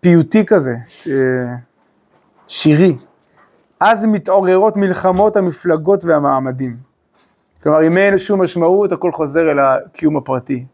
פיוטי 0.00 0.46
כזה, 0.46 0.74
אה, 1.06 1.54
שירי. 2.48 2.96
אז 3.80 4.04
מתעוררות 4.04 4.76
מלחמות 4.76 5.36
המפלגות 5.36 6.04
והמעמדים. 6.04 6.76
כלומר, 7.62 7.86
אם 7.86 7.98
אין 7.98 8.18
שום 8.18 8.42
משמעות, 8.42 8.92
הכל 8.92 9.12
חוזר 9.12 9.50
אל 9.50 9.58
הקיום 9.58 10.16
הפרטי. 10.16 10.66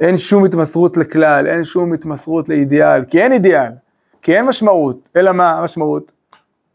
אין 0.00 0.18
שום 0.18 0.44
התמסרות 0.44 0.96
לכלל, 0.96 1.46
אין 1.46 1.64
שום 1.64 1.92
התמסרות 1.92 2.48
לאידיאל, 2.48 3.04
כי 3.04 3.22
אין 3.22 3.32
אידיאל, 3.32 3.70
כי 4.22 4.36
אין 4.36 4.44
משמעות, 4.44 5.08
אלא 5.16 5.32
מה 5.32 5.50
המשמעות? 5.50 6.12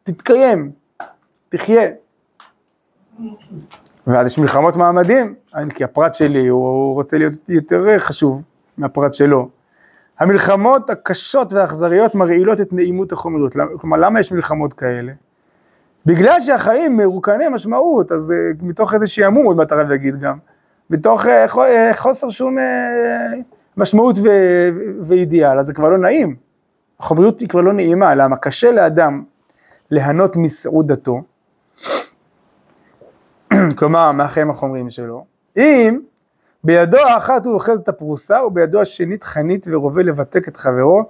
תתקיים, 0.03 0.71
תחיה. 1.49 1.89
ואז 4.07 4.27
יש 4.27 4.39
מלחמות 4.39 4.75
מעמדים, 4.75 5.35
כי 5.75 5.83
הפרט 5.83 6.13
שלי, 6.13 6.47
הוא 6.47 6.93
רוצה 6.93 7.17
להיות 7.17 7.33
יותר 7.49 7.99
חשוב 7.99 8.43
מהפרט 8.77 9.13
שלו. 9.13 9.49
המלחמות 10.19 10.89
הקשות 10.89 11.53
והאכזריות 11.53 12.15
מרעילות 12.15 12.61
את 12.61 12.73
נעימות 12.73 13.11
החומריות. 13.11 13.55
כלומר, 13.77 13.97
למה 13.97 14.19
יש 14.19 14.31
מלחמות 14.31 14.73
כאלה? 14.73 15.11
בגלל 16.05 16.39
שהחיים 16.39 16.97
מרוקני 16.97 17.49
משמעות, 17.49 18.11
אז 18.11 18.31
uh, 18.31 18.65
מתוך 18.65 18.93
איזה 18.93 19.07
שעמום, 19.07 19.45
עוד 19.45 19.57
מעט 19.57 19.71
הרב 19.71 19.91
יגיד 19.91 20.19
גם, 20.19 20.37
מתוך 20.93 21.25
uh, 21.25 21.29
חוסר 21.97 22.29
שום 22.29 22.57
uh, 22.57 22.61
משמעות 23.77 24.17
ו- 24.23 24.69
ואידיאל, 25.05 25.59
אז 25.59 25.65
זה 25.65 25.73
כבר 25.73 25.89
לא 25.89 25.97
נעים. 25.97 26.35
החומריות 26.99 27.39
היא 27.39 27.49
כבר 27.49 27.61
לא 27.61 27.73
נעימה, 27.73 28.15
למה? 28.15 28.37
קשה 28.37 28.71
לאדם 28.71 29.23
ליהנות 29.91 30.37
מסעודתו, 30.37 31.21
כלומר, 33.77 34.11
מהחיים 34.11 34.49
החומריים 34.49 34.89
שלו, 34.89 35.25
אם 35.57 35.99
בידו 36.63 36.97
האחת 36.97 37.45
הוא 37.45 37.53
אוחז 37.53 37.79
את 37.79 37.89
הפרוסה, 37.89 38.43
ובידו 38.43 38.81
השנית 38.81 39.23
חנית 39.23 39.67
ורובה 39.71 40.03
לבתק 40.03 40.47
את 40.47 40.57
חברו, 40.57 41.03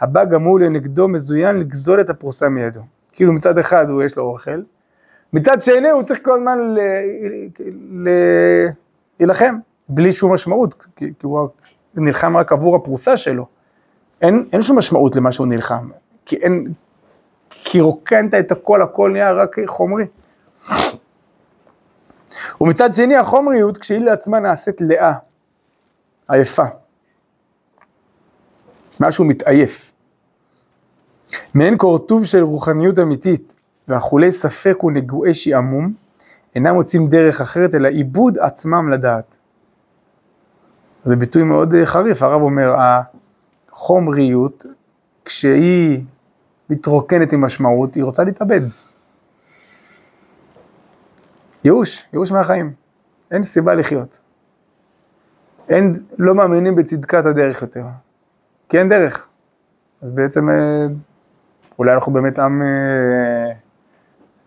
הבא 0.00 0.24
גם 0.24 0.42
הוא 0.42 0.60
לנגדו 0.60 1.08
מזוין 1.08 1.56
לגזול 1.56 2.00
את 2.00 2.10
הפרוסה 2.10 2.48
מידו. 2.48 2.80
כאילו 3.12 3.32
מצד 3.32 3.58
אחד 3.58 3.90
הוא 3.90 4.02
יש 4.02 4.16
לו 4.16 4.22
אוכל, 4.22 4.62
מצד 5.32 5.62
שני 5.62 5.90
הוא 5.90 6.02
צריך 6.02 6.20
כל 6.22 6.34
הזמן 6.34 6.58
להילחם, 9.20 9.54
בלי 9.88 10.12
שום 10.12 10.32
משמעות, 10.32 10.74
כי, 10.96 11.12
כי 11.18 11.26
הוא 11.26 11.48
נלחם 11.94 12.36
רק 12.36 12.52
עבור 12.52 12.76
הפרוסה 12.76 13.16
שלו. 13.16 13.46
אין, 14.20 14.48
אין 14.52 14.62
שום 14.62 14.78
משמעות 14.78 15.16
למה 15.16 15.32
שהוא 15.32 15.46
נלחם, 15.46 15.90
כי 16.26 16.36
אין, 16.36 16.72
כי 17.50 17.80
רוקנת 17.80 18.34
את 18.34 18.52
הכל, 18.52 18.82
הכל 18.82 19.10
נהיה 19.12 19.32
רק 19.32 19.56
חומרי. 19.66 20.04
ומצד 22.60 22.94
שני 22.94 23.16
החומריות, 23.16 23.78
כשהיא 23.78 23.98
לעצמה 23.98 24.40
נעשית 24.40 24.80
לאה, 24.80 25.12
עייפה. 26.28 26.64
משהו 29.00 29.24
מתעייף. 29.24 29.92
מעין 31.54 31.76
קורטוב 31.76 32.24
של 32.24 32.42
רוחניות 32.42 32.98
אמיתית, 32.98 33.54
ואכולי 33.88 34.32
ספק 34.32 34.84
ונגועי 34.84 35.34
שעמום, 35.34 35.92
אינם 36.54 36.74
מוצאים 36.74 37.08
דרך 37.08 37.40
אחרת 37.40 37.74
אלא 37.74 37.88
עיבוד 37.88 38.38
עצמם 38.38 38.88
לדעת. 38.92 39.36
זה 41.02 41.16
ביטוי 41.16 41.42
מאוד 41.42 41.74
אה, 41.74 41.86
חריף, 41.86 42.22
הרב 42.22 42.42
אומר, 42.42 42.74
החומריות, 43.70 44.66
כשהיא 45.24 46.04
מתרוקנת 46.70 47.32
עם 47.32 47.40
משמעות, 47.40 47.94
היא 47.94 48.04
רוצה 48.04 48.24
להתאבד. 48.24 48.60
ייאוש, 51.64 52.04
ייאוש 52.12 52.32
מהחיים. 52.32 52.72
אין 53.30 53.42
סיבה 53.42 53.74
לחיות. 53.74 54.20
אין, 55.68 55.94
לא 56.18 56.34
מאמינים 56.34 56.74
בצדקת 56.74 57.26
הדרך 57.26 57.62
יותר. 57.62 57.84
כי 58.68 58.78
אין 58.78 58.88
דרך. 58.88 59.28
אז 60.02 60.12
בעצם 60.12 60.50
אה, 60.50 60.86
אולי 61.78 61.94
אנחנו 61.94 62.12
באמת 62.12 62.38
עם 62.38 62.62
אה, 62.62 63.52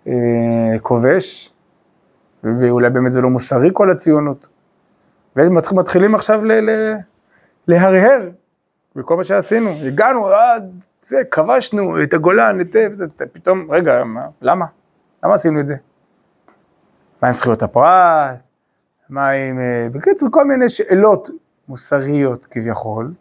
אה, 0.07 0.79
כובש, 0.81 1.52
ואולי 2.43 2.89
באמת 2.89 3.11
זה 3.11 3.21
לא 3.21 3.29
מוסרי 3.29 3.69
כל 3.73 3.91
הציונות. 3.91 4.47
ומתחילים 5.35 6.15
עכשיו 6.15 6.43
ל, 6.43 6.51
ל, 6.51 6.95
להרהר 7.67 8.29
בכל 8.95 9.17
מה 9.17 9.23
שעשינו. 9.23 9.69
הגענו 9.69 10.27
עד 10.27 10.85
זה, 11.01 11.17
כבשנו 11.31 12.03
את 12.03 12.13
הגולן, 12.13 12.61
את 12.61 12.73
זה, 12.73 12.87
פתאום, 13.33 13.71
רגע, 13.71 14.03
מה, 14.03 14.25
למה? 14.41 14.65
למה 15.23 15.33
עשינו 15.33 15.59
את 15.59 15.67
זה? 15.67 15.75
מה 17.21 17.27
עם 17.27 17.33
זכויות 17.33 17.63
הפרט? 17.63 18.39
מה 19.09 19.29
עם... 19.29 19.59
אה, 19.59 19.87
בקיצור, 19.91 20.29
כל 20.31 20.45
מיני 20.45 20.69
שאלות 20.69 21.29
מוסריות 21.67 22.45
כביכול, 22.45 23.13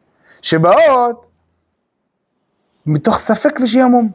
שבאות 0.43 1.31
מתוך 2.87 3.19
ספק 3.19 3.61
ושעמום. 3.63 4.11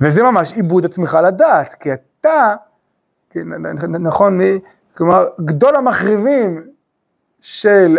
וזה 0.00 0.22
ממש 0.22 0.52
עיבוד 0.52 0.84
עצמך 0.84 1.18
לדעת, 1.26 1.74
כי 1.74 1.92
אתה, 1.92 2.54
נכון, 4.00 4.38
מי- 4.38 4.60
כלומר, 4.96 5.26
גדול 5.40 5.76
המחריבים 5.76 6.64
של, 7.40 7.98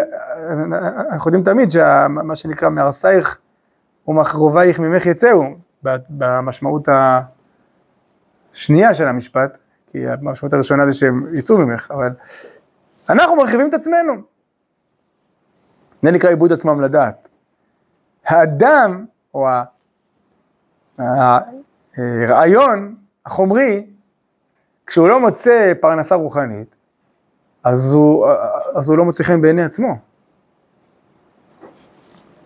אנחנו 1.11 1.29
יודעים 1.29 1.43
תמיד 1.43 1.71
שמה 1.71 2.35
שנקרא 2.35 2.69
מהרסייך 2.69 3.37
ומחרובייך 4.07 4.79
ממך 4.79 5.05
יצאו, 5.05 5.43
במשמעות 6.09 6.87
השנייה 8.53 8.93
של 8.93 9.07
המשפט, 9.07 9.57
כי 9.87 10.07
המשמעות 10.07 10.53
הראשונה 10.53 10.85
זה 10.85 10.93
שהם 10.93 11.35
יצאו 11.35 11.57
ממך, 11.57 11.91
אבל 11.91 12.09
אנחנו 13.09 13.35
מרחיבים 13.35 13.69
את 13.69 13.73
עצמנו. 13.73 14.13
זה 16.01 16.11
נקרא 16.11 16.29
עיבוד 16.29 16.53
עצמם 16.53 16.81
לדעת. 16.81 17.27
האדם, 18.25 19.05
או 19.33 19.47
הרעיון 21.97 22.95
החומרי, 23.25 23.92
כשהוא 24.93 25.07
לא 25.07 25.19
מוצא 25.19 25.73
פרנסה 25.79 26.15
רוחנית, 26.15 26.75
אז 27.63 27.93
הוא, 27.93 28.27
אז 28.75 28.89
הוא 28.89 28.97
לא 28.97 29.05
מוצא 29.05 29.23
חן 29.23 29.41
בעיני 29.41 29.63
עצמו. 29.63 29.97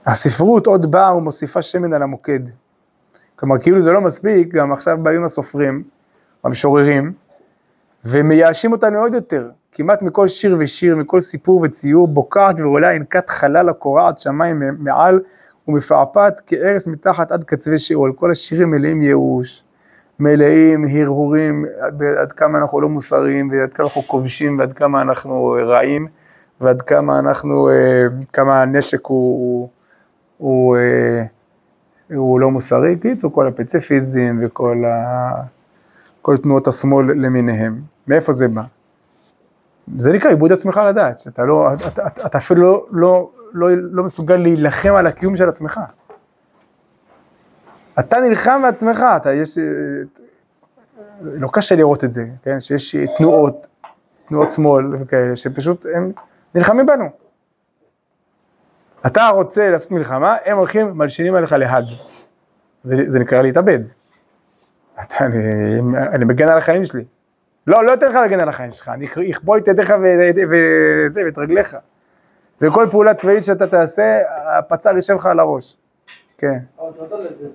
הספרות 0.06 0.68
עוד 0.68 0.92
באה 0.92 1.16
ומוסיפה 1.16 1.62
שמן 1.62 1.94
על 1.94 2.02
המוקד. 2.02 2.40
כלומר, 3.36 3.60
כאילו 3.60 3.82
זה 3.82 3.92
לא 3.92 4.02
מספיק, 4.02 4.54
גם 4.54 4.74
עכשיו 4.74 4.98
באים 5.04 5.24
הסופרים, 5.24 5.84
המשוררים, 6.44 7.14
ומייאשים 8.06 8.72
אותנו 8.72 9.00
עוד 9.00 9.14
יותר. 9.14 9.50
כמעט 9.72 10.02
מכל 10.02 10.28
שיר 10.28 10.56
ושיר, 10.60 10.96
מכל 10.96 11.22
סיפור 11.22 11.62
וציור, 11.62 12.08
בוקעת 12.08 12.60
ועולה 12.60 12.92
ענקת 12.92 13.30
חלל 13.30 13.70
הקורעת 13.70 14.20
שמיים 14.20 14.62
מעל 14.80 15.20
ומפעפעת 15.68 16.42
כארס 16.46 16.88
מתחת 16.88 17.32
עד 17.32 17.44
קצווי 17.44 17.78
שאול. 17.78 18.14
כל 18.16 18.32
השירים 18.32 18.70
מלאים 18.70 19.02
ייאוש, 19.02 19.64
מלאים 20.20 20.86
הרהורים 20.86 21.66
עד, 22.22 22.32
כמה 22.32 22.58
אנחנו 22.58 22.82
לא 22.82 22.90
מוסריים 22.90 23.50
ועד 23.50 23.74
כמה 23.74 23.86
אנחנו 23.86 24.02
כובשים 24.02 24.60
ועד 24.60 24.74
כמה 24.74 25.02
אנחנו 25.02 25.56
רעים 25.68 26.08
ועד 26.62 26.82
כמה 26.82 27.20
אנחנו, 27.20 27.70
אה, 27.70 28.02
כמה 28.34 28.62
הנשק 28.62 29.06
הוא, 29.06 29.38
הוא, 29.40 29.70
הוא, 30.38 30.78
אה, 30.78 31.24
הוא 32.16 32.40
לא 32.40 32.52
מוסרי. 32.52 32.96
קיצור, 32.96 33.34
כל 33.34 33.48
הפציפיזם 33.48 34.40
וכל 34.42 34.84
ה... 34.86 35.58
כל 36.22 36.38
תנועות 36.38 36.68
השמאל 36.68 37.06
למיניהם. 37.06 37.82
מאיפה 38.08 38.34
זה 38.34 38.48
בא? 38.48 38.62
זה 39.98 40.14
נקרא 40.14 40.30
עיבוד 40.30 40.52
עצמך 40.52 40.82
לדעת, 40.90 41.20
שאתה 41.20 41.46
לא, 41.46 41.74
אתה, 41.74 42.08
אתה 42.26 42.38
אפילו 42.38 42.62
לא, 42.62 42.88
לא, 42.92 43.30
לא, 43.54 43.68
לא 43.92 44.04
מסוגל 44.04 44.36
להילחם 44.36 44.96
על 44.96 45.08
הקיום 45.08 45.36
של 45.36 45.50
עצמך. 45.50 45.80
אתה 48.00 48.20
נלחם 48.20 48.62
בעצמך, 48.64 49.06
אתה, 49.18 49.34
יש, 49.34 49.58
לא 51.22 51.50
קשה 51.54 51.76
לראות 51.76 52.04
את 52.04 52.12
זה, 52.12 52.26
כן, 52.44 52.60
שיש 52.60 52.96
תנועות, 53.18 53.68
תנועות 54.26 54.52
שמאל 54.52 54.96
וכאלה, 54.96 55.36
שפשוט 55.36 55.86
הם 55.96 56.12
נלחמים 56.56 56.86
בנו. 56.86 57.06
אתה 59.06 59.28
רוצה 59.28 59.70
לעשות 59.70 59.92
מלחמה, 59.92 60.36
הם 60.46 60.58
הולכים, 60.58 60.92
מלשינים 60.98 61.36
עליך 61.36 61.52
להאג. 61.52 61.86
זה, 62.82 62.96
זה 63.08 63.20
נקרא 63.20 63.42
להתאבד. 63.42 63.80
אתה, 65.02 65.26
אני, 65.26 65.80
אני 66.14 66.26
מגן 66.26 66.48
על 66.48 66.58
החיים 66.58 66.86
שלי. 66.86 67.04
לא, 67.68 67.86
לא 67.86 67.94
אתן 67.94 68.10
לך 68.10 68.16
להגן 68.16 68.40
על 68.40 68.50
החיים 68.50 68.72
שלך, 68.72 68.90
אני 68.90 69.08
אכבול 69.32 69.58
את 69.58 69.68
ידיך 69.68 69.94
וזה, 70.50 71.22
ואת 71.26 71.38
רגליך. 71.38 71.78
וכל 72.62 72.88
פעולה 72.92 73.14
צבאית 73.14 73.44
שאתה 73.44 73.68
תעשה, 73.68 74.20
הפצ"ר 74.58 74.96
יישב 74.96 75.14
לך 75.14 75.26
על 75.26 75.40
הראש. 75.40 75.78
כן. 76.38 76.58
נותן 77.00 77.18
לזה, 77.18 77.48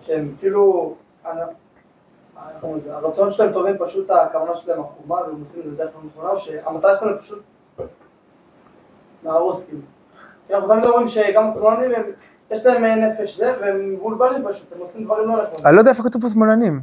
שהם 0.00 0.34
כאילו? 0.38 0.94
הרצון 2.86 3.30
שלהם 3.30 3.52
טובים, 3.52 3.76
פשוט 3.78 4.10
הכוונה 4.10 4.54
שלהם 4.54 4.80
עקומה, 4.80 5.14
והם 5.14 5.40
עושים 5.40 5.62
את 5.62 5.70
זה 5.70 5.76
דרך 5.76 5.90
לא 5.94 6.00
נכונה, 6.06 6.36
שהמטרה 6.36 6.94
שלהם 6.94 7.18
פשוט 7.18 7.42
להרוס 9.24 9.66
כאילו. 9.66 9.80
כי 10.46 10.54
אנחנו 10.54 10.68
תמיד 10.68 10.86
אומרים 10.86 11.08
שגם 11.08 11.46
השמאלנים, 11.46 11.90
יש 12.50 12.66
להם 12.66 12.84
אה, 12.84 12.94
נפש 12.94 13.36
זה, 13.36 13.54
והם 13.60 13.94
מבולבלים 13.94 14.44
פשוט, 14.48 14.72
הם 14.72 14.78
עושים 14.78 15.04
דברים 15.04 15.28
לא 15.28 15.42
נכונים. 15.42 15.66
אני 15.66 15.74
לא 15.74 15.80
יודע 15.80 15.90
איפה 15.90 16.02
כתוב 16.02 16.22
פה 16.22 16.28
שמאלנים. 16.28 16.80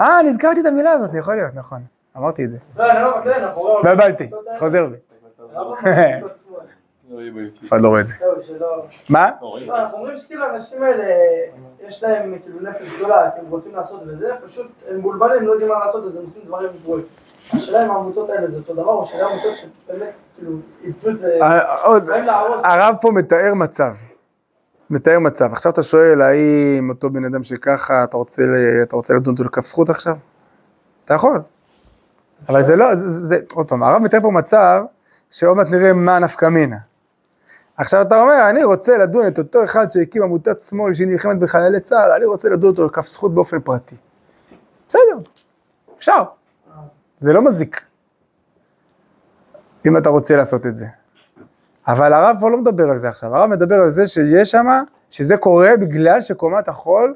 אה, 0.00 0.22
נזכרתי 0.24 0.60
את 0.60 0.66
המילה 0.66 0.90
הזאת, 0.90 1.14
יכול 1.14 1.34
להיות, 1.34 1.54
נכון. 1.54 1.82
אמרתי 2.16 2.44
את 2.44 2.50
זה. 2.50 2.58
לא, 2.76 2.90
אני 2.90 3.02
לא 3.02 3.18
מכיר, 3.20 3.36
אנחנו 3.36 3.62
רואים... 3.62 3.86
התבלבלתי, 3.86 4.30
חוזר 4.58 4.86
בי. 4.86 4.96
לא. 7.20 7.40
אף 7.62 7.68
אחד 7.68 7.80
לא 7.80 7.88
רואה 7.88 8.00
את 8.00 8.06
זה. 8.06 8.14
זהו, 8.18 8.42
שלא... 8.42 8.86
מה? 9.08 9.30
לא. 9.42 9.58
לא, 9.66 9.76
אנחנו 9.78 9.98
אומרים 9.98 10.18
שכאילו 10.18 10.44
האנשים 10.44 10.82
האלה, 10.82 11.04
יש 11.86 12.02
להם 12.02 12.38
כאילו 12.42 12.60
נפש 12.60 12.92
גדולה, 12.96 13.30
הם 13.36 13.44
רוצים 13.50 13.74
לעשות 13.74 14.02
וזה, 14.06 14.30
פשוט 14.46 14.66
הם 14.88 14.98
מבולבלים, 14.98 15.38
הם 15.38 15.46
לא 15.46 15.52
יודעים 15.52 15.70
מה 15.70 15.86
לעשות, 15.86 16.04
אז 16.04 16.16
הם 16.16 16.24
עושים 16.24 16.42
דברים 16.46 16.70
גרועים. 16.82 17.04
השאלה 17.52 17.86
אם 17.86 17.90
העמותות 17.90 18.30
האלה 18.30 18.46
זה 18.46 18.58
אותו 18.58 18.74
דבר, 18.74 18.92
או 18.92 19.06
שאלה 19.06 19.26
עמותות 19.26 19.54
שבאמת, 19.56 20.12
כאילו, 20.36 20.52
איבדו 20.84 21.10
את 21.10 21.18
זה, 21.18 21.38
אה. 21.42 22.74
הרב 22.74 22.94
פה 23.00 23.10
מתאר 23.10 23.54
מצב. 23.54 23.94
מתאר 24.90 25.18
מצב. 25.18 25.52
עכשיו 25.52 25.72
אתה 25.72 25.82
שואל, 25.82 26.22
האם 26.22 26.90
אותו 26.90 27.10
בן 27.10 27.24
אדם 27.24 27.42
שככה, 27.42 28.04
אתה 28.04 28.16
רוצה, 28.16 28.42
אתה 28.82 28.96
רוצה 28.96 29.14
לדון 29.14 29.32
אותו 29.32 29.44
לכף 29.44 29.66
זכות 29.66 29.90
עכשיו? 29.90 30.16
אתה 31.04 31.14
יכול. 31.14 31.40
אבל 32.48 32.62
זה 32.62 32.76
לא, 32.76 32.94
זה, 32.94 33.08
זה, 33.08 33.36
עוד 33.54 33.68
פעם, 33.68 33.82
הרב 33.82 34.02
מתאר 34.02 34.20
פה 34.22 34.30
מצב, 34.30 34.82
שעוד 35.30 35.56
מעט 35.56 35.70
נראה 35.70 35.92
מה 35.92 36.18
נפקא 36.18 36.46
מינה. 36.46 36.76
עכשיו 37.76 38.02
אתה 38.02 38.20
אומר, 38.20 38.48
אני 38.50 38.64
רוצה 38.64 38.98
לדון 38.98 39.26
את 39.26 39.38
אותו 39.38 39.64
אחד 39.64 39.92
שהקים 39.92 40.22
עמותת 40.22 40.60
שמאל 40.60 40.94
שהיא 40.94 41.06
נלחמת 41.06 41.38
בחיילי 41.38 41.80
צה"ל, 41.80 42.12
אני 42.12 42.24
רוצה 42.24 42.48
לדון 42.48 42.70
אותו 42.70 42.86
לכף 42.86 43.06
זכות 43.06 43.34
באופן 43.34 43.60
פרטי. 43.60 43.96
בסדר, 44.88 45.30
אפשר. 45.98 46.22
זה 47.18 47.32
לא 47.32 47.42
מזיק. 47.44 47.80
אם 49.86 49.96
אתה 49.96 50.08
רוצה 50.08 50.36
לעשות 50.36 50.66
את 50.66 50.74
זה. 50.74 50.86
אבל 51.88 52.12
הרב 52.12 52.36
פה 52.40 52.50
לא 52.50 52.56
מדבר 52.56 52.90
על 52.90 52.98
זה 52.98 53.08
עכשיו, 53.08 53.36
הרב 53.36 53.50
מדבר 53.50 53.74
על 53.74 53.88
זה 53.88 54.06
שיש 54.06 54.50
שם, 54.50 54.66
שזה 55.10 55.36
קורה 55.36 55.76
בגלל 55.80 56.20
שקומת 56.20 56.68
החול 56.68 57.12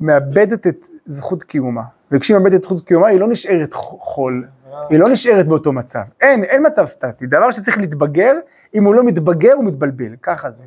מאבדת 0.00 0.66
את 0.66 0.86
זכות 1.06 1.42
קיומה. 1.42 1.82
וכשהיא 2.12 2.36
מאבדת 2.36 2.54
את 2.54 2.64
זכות 2.64 2.80
קיומה, 2.80 3.06
היא 3.06 3.20
לא 3.20 3.28
נשארת 3.28 3.74
חול, 3.74 4.46
היא 4.90 4.98
לא 4.98 5.08
נשארת 5.08 5.48
באותו 5.48 5.72
מצב. 5.72 6.02
אין, 6.20 6.44
אין 6.44 6.66
מצב 6.66 6.86
סטטי. 6.86 7.26
דבר 7.26 7.50
שצריך 7.50 7.78
להתבגר, 7.78 8.32
אם 8.74 8.84
הוא 8.84 8.94
לא 8.94 9.04
מתבגר, 9.04 9.52
הוא 9.52 9.64
מתבלבל. 9.64 10.16
ככה 10.22 10.50
זה. 10.50 10.64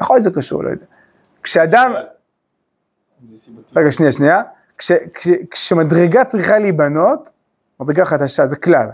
יכול 0.00 0.16
להיות 0.16 0.24
שזה 0.24 0.30
קשור, 0.30 0.64
לא 0.64 0.70
יודע. 0.70 0.86
כשאדם. 1.42 1.92
רגע, 3.76 3.92
שנייה, 3.92 4.12
שנייה. 4.12 4.42
כש, 4.78 4.92
כש, 5.14 5.28
כשמדרגה 5.50 6.24
צריכה 6.24 6.58
להיבנות, 6.58 7.30
מדרגה 7.80 8.04
חדשה, 8.04 8.46
זה 8.46 8.56
כלל. 8.56 8.88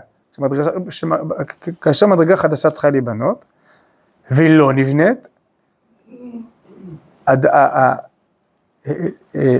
כאשר 1.81 2.07
מדרגה 2.07 2.35
חדשה 2.35 2.69
צריכה 2.69 2.89
להיבנות, 2.89 3.45
והיא 4.31 4.49
לא 4.49 4.73
נבנית, 4.73 5.29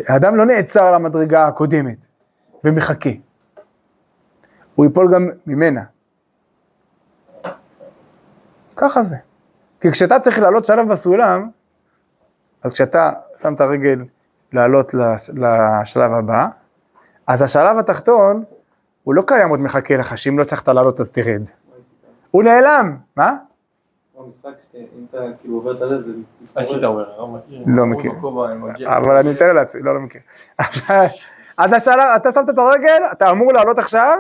האדם 0.08 0.36
לא 0.36 0.46
נעצר 0.46 0.84
על 0.84 0.94
המדרגה 0.94 1.48
הקודמת 1.48 2.08
ומחכה. 2.64 3.10
הוא 4.78 4.86
ייפול 4.86 5.14
גם 5.14 5.30
ממנה. 5.48 5.82
ככה 8.76 9.04
זה. 9.04 9.16
כי 9.82 9.92
כשאתה 9.92 10.20
צריך 10.20 10.40
לעלות 10.40 10.66
שלב 10.66 10.88
בסולם, 10.92 11.50
אז 12.64 12.74
כשאתה 12.74 13.12
שם 13.38 13.54
את 13.54 13.62
הרגל 13.62 14.00
לעלות 14.54 14.94
לש- 14.94 15.30
לשלב 15.30 16.14
הבא, 16.14 16.48
אז 17.28 17.42
השלב 17.42 17.78
התחתון, 17.78 18.44
הוא 19.04 19.16
לא 19.16 19.24
קיים 19.28 19.50
עוד 19.50 19.60
מחכה 19.60 19.98
לך, 19.98 20.18
שאם 20.18 20.38
לא 20.38 20.44
הצלחת 20.44 20.68
לעלות 20.68 21.00
אז 21.00 21.12
תרד. 21.12 21.42
הוא 22.32 22.44
נעלם, 22.44 22.98
מה? 23.16 23.36
במשחק 24.20 24.50
שאם 24.72 24.86
אתה 25.10 25.18
כאילו 25.42 25.56
עובר 25.56 25.72
את 25.72 26.04
זה 26.04 26.12
לא 27.68 27.86
מכיר. 27.86 28.12
לא. 28.12 28.98
אבל 28.98 29.16
אני 29.18 29.30
מתאר 29.32 29.54
לעצמי, 29.54 29.82
לא, 29.82 29.94
לא 29.96 30.00
מכיר. 30.02 30.22
אז 31.58 31.74
השלב, 31.74 32.00
אתה 32.16 32.32
שמת 32.32 32.50
את 32.50 32.58
הרגל, 32.58 33.02
אתה 33.12 33.32
אמור 33.32 33.54
לעלות 33.54 33.78
עכשיו, 33.80 34.18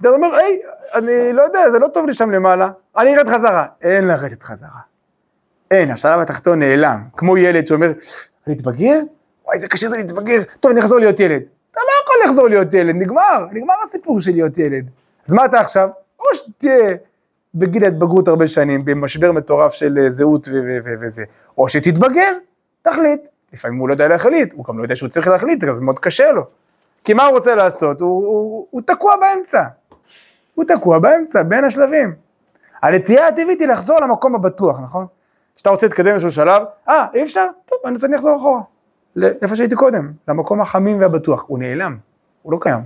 אתה 0.00 0.08
אומר, 0.08 0.34
היי, 0.34 0.60
אני 0.94 1.32
לא 1.32 1.42
יודע, 1.42 1.70
זה 1.70 1.78
לא 1.78 1.88
טוב 1.88 2.06
לי 2.06 2.12
שם 2.12 2.30
למעלה, 2.30 2.70
אני 2.96 3.16
ארד 3.16 3.28
חזרה. 3.28 3.66
אין 3.82 4.06
לרדת 4.06 4.42
חזרה. 4.42 4.80
אין, 5.70 5.90
השלב 5.90 6.20
התחתון 6.20 6.58
נעלם, 6.58 7.02
כמו 7.16 7.38
ילד 7.38 7.66
שאומר, 7.66 7.92
אני 8.46 8.54
אתבגר? 8.54 9.00
וואי, 9.44 9.58
זה 9.58 9.68
קשה 9.68 9.88
זה 9.88 9.96
להתבגר, 9.96 10.42
טוב, 10.60 10.70
אני 10.70 10.80
אחזור 10.80 10.98
להיות 10.98 11.20
ילד. 11.20 11.42
אתה 11.70 11.80
לא 11.80 11.90
יכול 12.02 12.16
לחזור 12.24 12.48
להיות 12.48 12.74
ילד, 12.74 12.94
נגמר, 12.94 13.46
נגמר 13.52 13.74
הסיפור 13.84 14.20
של 14.20 14.32
להיות 14.32 14.58
ילד. 14.58 14.84
אז 15.26 15.32
מה 15.32 15.44
אתה 15.44 15.60
עכשיו? 15.60 15.88
או 16.20 16.34
שתהיה 16.34 16.96
בגיל 17.54 17.84
ההתבגרות 17.84 18.28
הרבה 18.28 18.48
שנים, 18.48 18.84
במשבר 18.84 19.32
מטורף 19.32 19.72
של 19.72 19.98
אה, 19.98 20.10
זהות 20.10 20.48
וזה, 20.84 21.24
או 21.58 21.68
שתתבגר, 21.68 22.32
תחליט. 22.82 23.20
לפעמים 23.52 23.78
הוא 23.78 23.88
לא 23.88 23.94
יודע 23.94 24.08
להחליט, 24.08 24.52
הוא 24.52 24.64
גם 24.64 24.78
לא 24.78 24.82
יודע 24.82 24.96
שהוא 24.96 25.08
צריך 25.08 25.28
להחליט, 25.28 25.64
אז 25.64 25.80
מאוד 25.80 25.98
קשה 25.98 26.32
לו. 26.32 26.42
כי 27.04 27.14
מה 27.14 27.24
הוא 27.24 27.34
רוצה 27.34 27.54
לעשות? 27.54 28.00
הוא, 28.00 28.26
הוא, 28.26 28.66
הוא 28.70 28.82
תקוע 28.86 29.16
באמצע. 29.16 29.62
הוא 30.56 30.64
תקוע 30.64 30.98
באמצע, 30.98 31.42
בין 31.42 31.64
השלבים. 31.64 32.14
הנטייה 32.82 33.28
הטבעית 33.28 33.60
היא 33.60 33.68
לחזור 33.68 34.00
למקום 34.00 34.34
הבטוח, 34.34 34.80
נכון? 34.80 35.06
כשאתה 35.56 35.70
רוצה 35.70 35.86
להתקדם 35.86 36.12
איזשהו 36.12 36.30
שלב, 36.30 36.62
אה, 36.88 37.06
אי 37.14 37.22
אפשר? 37.22 37.46
טוב, 37.66 37.78
אני 37.84 37.96
אני 38.04 38.16
אחזור 38.16 38.36
אחורה. 38.36 38.60
לאיפה 39.16 39.56
שהייתי 39.56 39.74
קודם, 39.74 40.12
למקום 40.28 40.60
החמים 40.60 41.00
והבטוח. 41.00 41.44
הוא 41.48 41.58
נעלם, 41.58 41.96
הוא 42.42 42.52
לא 42.52 42.58
קיים. 42.60 42.80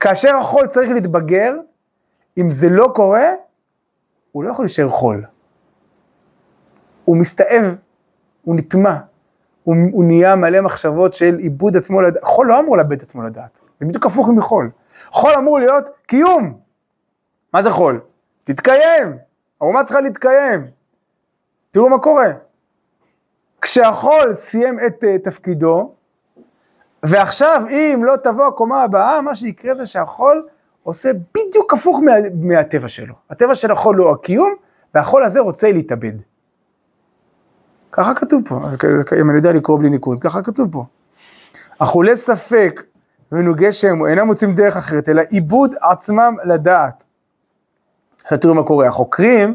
כאשר 0.00 0.36
החול 0.36 0.66
צריך 0.66 0.90
להתבגר, 0.90 1.56
אם 2.38 2.50
זה 2.50 2.68
לא 2.68 2.90
קורה, 2.94 3.28
הוא 4.32 4.44
לא 4.44 4.50
יכול 4.50 4.64
להישאר 4.64 4.88
חול. 4.88 5.24
הוא 7.04 7.16
מסתאב, 7.16 7.76
הוא 8.42 8.56
נטמע, 8.56 8.96
הוא, 9.64 9.76
הוא 9.92 10.04
נהיה 10.04 10.36
מלא 10.36 10.60
מחשבות 10.60 11.14
של 11.14 11.36
איבוד 11.38 11.76
עצמו 11.76 12.00
לדעת. 12.00 12.22
חול 12.22 12.46
לא 12.46 12.60
אמור 12.60 12.76
לאבד 12.76 12.92
את 12.92 13.02
עצמו 13.02 13.22
לדעת, 13.22 13.60
זה 13.78 13.86
בדיוק 13.86 14.06
הפוך 14.06 14.28
מחול. 14.28 14.70
חול 15.06 15.32
אמור 15.38 15.58
להיות 15.58 15.88
קיום. 16.06 16.58
מה 17.52 17.62
זה 17.62 17.70
חול? 17.70 18.00
תתקיים, 18.44 19.18
האומה 19.60 19.84
צריכה 19.84 20.00
להתקיים. 20.00 20.66
תראו 21.70 21.88
מה 21.88 21.98
קורה. 21.98 22.32
כשהחול 23.60 24.34
סיים 24.34 24.78
את 24.86 25.04
uh, 25.04 25.24
תפקידו, 25.24 25.94
ועכשיו 27.02 27.62
אם 27.70 28.00
לא 28.04 28.16
תבוא 28.16 28.46
הקומה 28.46 28.82
הבאה, 28.82 29.20
מה 29.20 29.34
שיקרה 29.34 29.74
זה 29.74 29.86
שהחול 29.86 30.46
עושה 30.82 31.10
בדיוק 31.34 31.72
הפוך 31.72 32.00
מה, 32.04 32.12
מהטבע 32.40 32.88
שלו. 32.88 33.14
הטבע 33.30 33.54
של 33.54 33.70
החול 33.70 33.96
הוא 33.96 34.10
הקיום, 34.10 34.54
והחול 34.94 35.24
הזה 35.24 35.40
רוצה 35.40 35.72
להתאבד. 35.72 36.12
ככה 37.92 38.14
כתוב 38.14 38.42
פה, 38.48 38.60
אם 39.20 39.30
אני 39.30 39.38
יודע 39.38 39.52
לקרוא 39.52 39.78
בלי 39.78 39.90
ניקוד, 39.90 40.20
ככה 40.20 40.42
כתוב 40.42 40.72
פה. 40.72 40.84
אכולי 41.78 42.16
ספק 42.16 42.82
ונוגי 43.34 43.72
שם 43.72 44.06
אינם 44.06 44.26
מוצאים 44.26 44.54
דרך 44.54 44.76
אחרת, 44.76 45.08
אלא 45.08 45.22
עיבוד 45.30 45.74
עצמם 45.80 46.34
לדעת. 46.44 47.04
עכשיו 48.22 48.38
תראו 48.38 48.54
מה 48.54 48.62
קורה, 48.62 48.86
החוקרים 48.88 49.54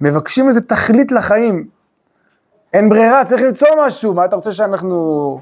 מבקשים 0.00 0.48
איזה 0.48 0.60
תכלית 0.60 1.12
לחיים. 1.12 1.68
אין 2.72 2.88
ברירה, 2.88 3.24
צריך 3.24 3.42
למצוא 3.42 3.68
משהו, 3.86 4.14
מה 4.14 4.24
אתה 4.24 4.36
רוצה 4.36 4.52
שאנחנו 4.52 5.40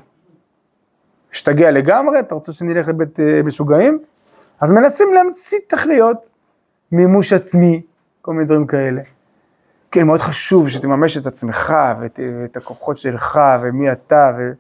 נשתגע 1.33 1.71
לגמרי? 1.71 2.21
אתה 2.21 2.35
רוצה 2.35 2.53
שנלך 2.53 2.89
לבית 2.89 3.19
uh, 3.19 3.47
משוגעים? 3.47 3.99
אז 4.61 4.73
מנסים 4.73 5.09
להמציא 5.15 5.59
תכליות, 5.69 6.29
מימוש 6.93 7.33
עצמי, 7.33 7.83
כל 8.23 8.33
מיני 8.33 8.45
דברים 8.45 8.67
כאלה. 8.67 9.03
כן, 9.91 10.07
מאוד 10.07 10.21
חשוב 10.21 10.69
שתממש 10.69 11.17
את 11.17 11.27
עצמך 11.27 11.75
ואת, 12.01 12.21
ואת 12.43 12.57
הכוחות 12.57 12.97
שלך 12.97 13.41
ומי 13.63 13.93
אתה, 13.93 14.31
ו... 14.37 14.53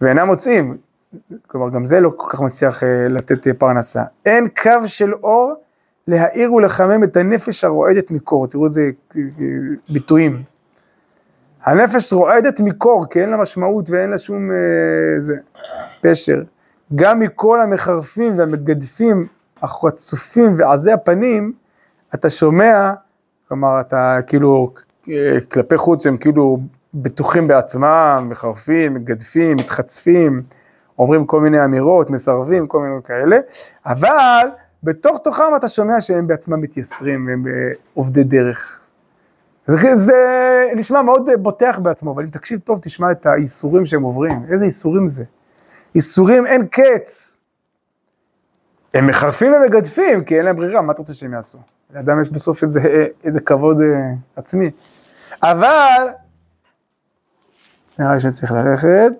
ואינם 0.00 0.26
מוצאים. 0.26 0.76
כלומר, 1.46 1.68
גם 1.70 1.84
זה 1.84 2.00
לא 2.00 2.10
כל 2.16 2.26
כך 2.32 2.40
מצליח 2.40 2.82
uh, 2.82 2.86
לתת 3.08 3.46
uh, 3.46 3.50
פרנסה. 3.58 4.02
אין 4.26 4.48
קו 4.62 4.86
של 4.86 5.12
אור 5.14 5.54
להאיר 6.08 6.52
ולחמם 6.52 7.04
את 7.04 7.16
הנפש 7.16 7.64
הרועדת 7.64 8.10
מקור. 8.10 8.46
תראו 8.46 8.64
איזה 8.64 8.90
uh, 9.12 9.16
ביטויים. 9.88 10.42
הנפש 11.62 12.12
רועדת 12.12 12.60
מקור, 12.60 13.06
כי 13.10 13.20
אין 13.20 13.30
לה 13.30 13.36
משמעות 13.36 13.90
ואין 13.90 14.10
לה 14.10 14.18
שום 14.18 14.50
uh, 14.50 14.54
זה, 15.20 15.36
פשר. 16.00 16.42
גם 16.94 17.20
מכל 17.20 17.60
המחרפים 17.60 18.38
והמגדפים, 18.38 19.26
החצופים 19.62 20.52
ועזי 20.56 20.92
הפנים, 20.92 21.52
אתה 22.14 22.30
שומע 22.30 22.92
כלומר, 23.52 23.80
אתה 23.80 24.18
כאילו, 24.26 24.72
כלפי 25.52 25.76
חוץ 25.76 26.06
הם 26.06 26.16
כאילו 26.16 26.58
בטוחים 26.94 27.48
בעצמם, 27.48 28.26
מחרפים, 28.30 28.94
מתגדפים, 28.94 29.56
מתחצפים, 29.56 30.42
אומרים 31.02 31.26
כל 31.26 31.40
מיני 31.40 31.64
אמירות, 31.64 32.10
מסרבים, 32.10 32.66
כל 32.66 32.80
מיני 32.80 33.02
כאלה, 33.04 33.36
אבל 33.86 34.46
בתוך 34.82 35.18
תוכם 35.24 35.56
אתה 35.56 35.68
שומע 35.68 36.00
שהם 36.00 36.26
בעצמם 36.26 36.60
מתייסרים, 36.60 37.28
הם 37.28 37.46
אה, 37.46 37.52
עובדי 37.94 38.24
דרך. 38.24 38.80
זה, 39.66 39.94
זה 39.94 40.16
נשמע 40.76 41.02
מאוד 41.02 41.30
בוטח 41.38 41.78
בעצמו, 41.82 42.12
אבל 42.12 42.22
אם 42.22 42.28
תקשיב 42.28 42.60
טוב, 42.60 42.78
תשמע 42.82 43.12
את 43.12 43.26
האיסורים 43.26 43.86
שהם 43.86 44.02
עוברים, 44.02 44.46
איזה 44.50 44.64
איסורים 44.64 45.08
זה. 45.08 45.24
איסורים 45.94 46.46
אין 46.46 46.66
קץ. 46.66 47.38
הם 48.94 49.06
מחרפים 49.06 49.52
ומגדפים, 49.52 50.24
כי 50.24 50.36
אין 50.36 50.44
להם 50.44 50.56
ברירה, 50.56 50.82
מה 50.82 50.92
אתה 50.92 51.02
רוצה 51.02 51.14
שהם 51.14 51.32
יעשו? 51.32 51.58
לאדם 51.94 52.22
יש 52.22 52.30
בסוף 52.30 52.62
איזה, 52.62 53.06
איזה 53.24 53.40
כבוד 53.40 53.80
אה, 53.80 54.12
עצמי. 54.36 54.70
אבל, 55.42 56.06
נראה 57.98 58.14
לי 58.14 58.20
שאני 58.20 58.32
צריך 58.32 58.52
ללכת. 58.52 59.12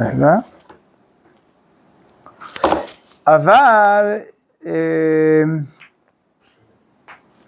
רגע. 0.00 0.34
אבל, 3.26 4.18
אה, 4.66 5.42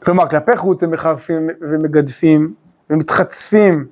כלומר, 0.05 0.29
כלפי 0.29 0.57
חוץ 0.57 0.83
הם 0.83 0.91
מחרפים 0.91 1.49
ומגדפים 1.61 2.55
ומתחצפים 2.91 3.87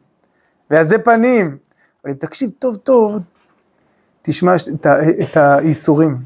ועזי 0.70 0.98
פנים. 0.98 1.58
אבל 2.04 2.12
אם 2.12 2.18
תקשיב 2.18 2.50
טוב 2.58 2.76
טוב, 2.76 3.20
תשמע 4.22 4.52
את 5.22 5.36
האיסורים. 5.36 6.18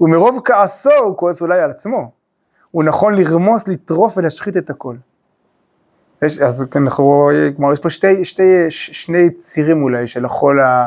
ומרוב 0.00 0.40
כעסו 0.44 0.92
הוא 0.92 1.16
כועס 1.16 1.42
אולי 1.42 1.60
על 1.60 1.70
עצמו. 1.70 2.10
הוא 2.70 2.84
נכון 2.84 3.14
לרמוס, 3.14 3.68
לטרוף 3.68 4.18
ולהשחית 4.18 4.56
את 4.56 4.70
הכל. 4.70 4.96
יש, 6.22 6.40
אז 6.40 6.66
אנחנו 6.76 7.04
רואים, 7.04 7.54
כלומר 7.54 7.72
יש 7.72 7.80
פה 7.80 7.90
שתי, 7.90 8.24
שתי, 8.24 8.66
שני 8.70 9.30
צירים 9.30 9.82
אולי 9.82 10.06
של 10.06 10.24
החול 10.24 10.60
ה, 10.60 10.86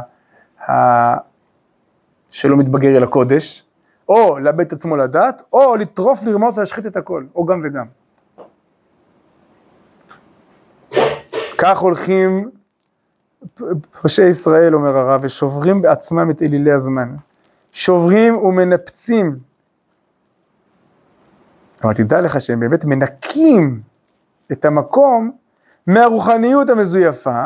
שלא 2.30 2.58
מתבגר 2.58 2.98
אל 2.98 3.04
הקודש, 3.04 3.64
או 4.10 4.40
לאבד 4.40 4.60
את 4.60 4.74
עצמו 4.74 4.98
לדעת, 4.98 5.42
או 5.54 5.76
לטרוף, 5.76 6.24
לרמוס 6.24 6.58
ולהשחית 6.58 6.86
את 6.86 6.96
הכל, 6.96 7.26
או 7.36 7.46
גם 7.46 7.62
וגם. 7.64 7.86
כך 11.58 11.78
הולכים 11.78 12.50
פושעי 14.02 14.30
ישראל, 14.30 14.76
אומר 14.76 14.98
הרב, 14.98 15.22
ושוברים 15.24 15.82
בעצמם 15.82 16.32
את 16.32 16.42
אלילי 16.42 16.72
הזמן. 16.72 17.16
שוברים 17.72 18.38
ומנפצים. 18.38 19.40
אבל 21.84 21.94
תדע 21.94 22.22
לך 22.22 22.42
שהם 22.42 22.60
באמת 22.60 22.86
מנקים 22.86 23.82
את 24.52 24.66
המקום 24.66 25.32
מהרוחניות 25.88 26.70
המזויפה 26.70 27.46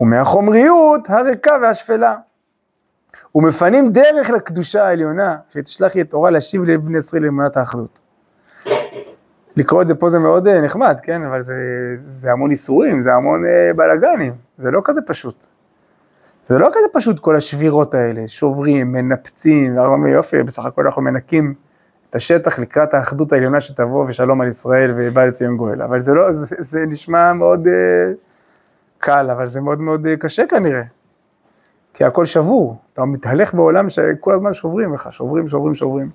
ומהחומריות 0.00 1.10
הריקה 1.10 1.56
והשפלה. 1.62 2.16
ומפנים 3.34 3.88
דרך 3.88 4.30
לקדושה 4.30 4.86
העליונה, 4.86 5.36
שתשלח 5.50 5.94
לי 5.94 6.00
את 6.00 6.10
תורה 6.10 6.30
להשיב 6.30 6.64
לבני 6.64 6.98
ישראל 6.98 7.22
לאמונת 7.22 7.56
האחדות. 7.56 8.00
לקרוא 9.56 9.82
את 9.82 9.88
זה 9.88 9.94
פה 9.94 10.08
זה 10.08 10.18
מאוד 10.18 10.48
אה, 10.48 10.60
נחמד, 10.60 10.98
כן? 11.02 11.22
אבל 11.22 11.42
זה, 11.42 11.54
זה 11.94 12.32
המון 12.32 12.50
איסורים, 12.50 13.00
זה 13.00 13.12
המון 13.12 13.44
אה, 13.44 13.70
בלאגנים, 13.76 14.32
זה 14.58 14.70
לא 14.70 14.80
כזה 14.84 15.00
פשוט. 15.06 15.46
זה 16.48 16.58
לא 16.58 16.68
כזה 16.72 16.86
פשוט 16.92 17.20
כל 17.20 17.36
השבירות 17.36 17.94
האלה, 17.94 18.26
שוברים, 18.26 18.92
מנפצים, 18.92 19.76
והרבה 19.76 20.10
יופי, 20.10 20.42
בסך 20.42 20.64
הכל 20.64 20.86
אנחנו 20.86 21.02
מנקים 21.02 21.54
את 22.10 22.16
השטח 22.16 22.58
לקראת 22.58 22.94
האחדות 22.94 23.32
העליונה 23.32 23.60
שתבוא 23.60 24.04
ושלום 24.08 24.40
על 24.40 24.48
ישראל 24.48 24.92
ובא 24.96 25.24
לציון 25.24 25.56
גואל, 25.56 25.82
אבל 25.82 26.00
זה 26.00 26.14
לא, 26.14 26.32
זה, 26.32 26.56
זה 26.58 26.86
נשמע 26.86 27.32
מאוד 27.32 27.66
uh, 27.66 27.70
קל, 28.98 29.30
אבל 29.30 29.46
זה 29.46 29.60
מאוד 29.60 29.80
מאוד 29.80 30.06
uh, 30.06 30.16
קשה 30.20 30.46
כנראה, 30.46 30.82
כי 31.94 32.04
הכל 32.04 32.26
שבור, 32.26 32.76
אתה 32.92 33.04
מתהלך 33.04 33.54
בעולם 33.54 33.88
שכל 33.88 34.34
הזמן 34.34 34.52
שוברים 34.52 34.94
לך, 34.94 35.12
שוברים, 35.12 35.48
שוברים, 35.48 35.74
שוברים. 35.74 36.10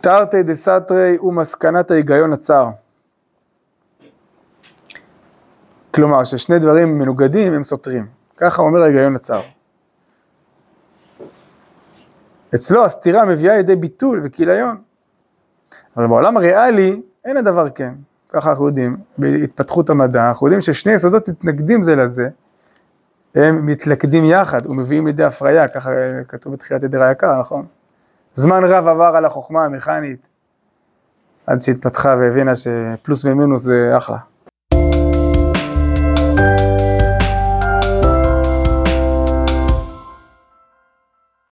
תרתי 0.00 0.42
דסתרי 0.42 1.18
ומסקנת 1.18 1.90
ההיגיון 1.90 2.32
הצר. 2.32 2.68
כלומר, 5.94 6.24
ששני 6.24 6.58
דברים 6.58 6.98
מנוגדים 6.98 7.52
הם 7.52 7.62
סותרים. 7.62 8.06
ככה 8.36 8.62
אומר 8.62 8.82
ההיגיון 8.82 9.16
הצר. 9.16 9.40
אצלו 12.54 12.84
הסתירה 12.84 13.24
מביאה 13.24 13.56
לידי 13.56 13.76
ביטול 13.76 14.20
וכיליון. 14.24 14.82
אבל 15.96 16.06
בעולם 16.06 16.36
הריאלי 16.36 17.02
אין 17.24 17.36
הדבר 17.36 17.70
כן. 17.70 17.94
ככה 18.36 18.50
אנחנו 18.50 18.66
יודעים, 18.66 18.96
בהתפתחות 19.18 19.90
המדע, 19.90 20.28
אנחנו 20.28 20.46
יודעים 20.46 20.60
ששני 20.60 20.92
יסודות 20.92 21.28
מתנגדים 21.28 21.82
זה 21.82 21.96
לזה, 21.96 22.28
הם 23.34 23.66
מתלכדים 23.66 24.24
יחד 24.24 24.66
ומביאים 24.66 25.06
לידי 25.06 25.24
הפריה, 25.24 25.68
ככה 25.68 25.90
כתוב 26.28 26.52
בתחילת 26.52 26.84
עדר 26.84 27.02
היקר, 27.02 27.40
נכון? 27.40 27.66
זמן 28.34 28.64
רב 28.64 28.86
עבר 28.86 29.12
על 29.16 29.24
החוכמה 29.24 29.64
המכנית, 29.64 30.28
עד 31.46 31.60
שהתפתחה 31.60 32.16
והבינה 32.20 32.52
שפלוס 32.54 33.24
ומינוס 33.24 33.62
זה 33.62 33.96
אחלה. 33.96 34.18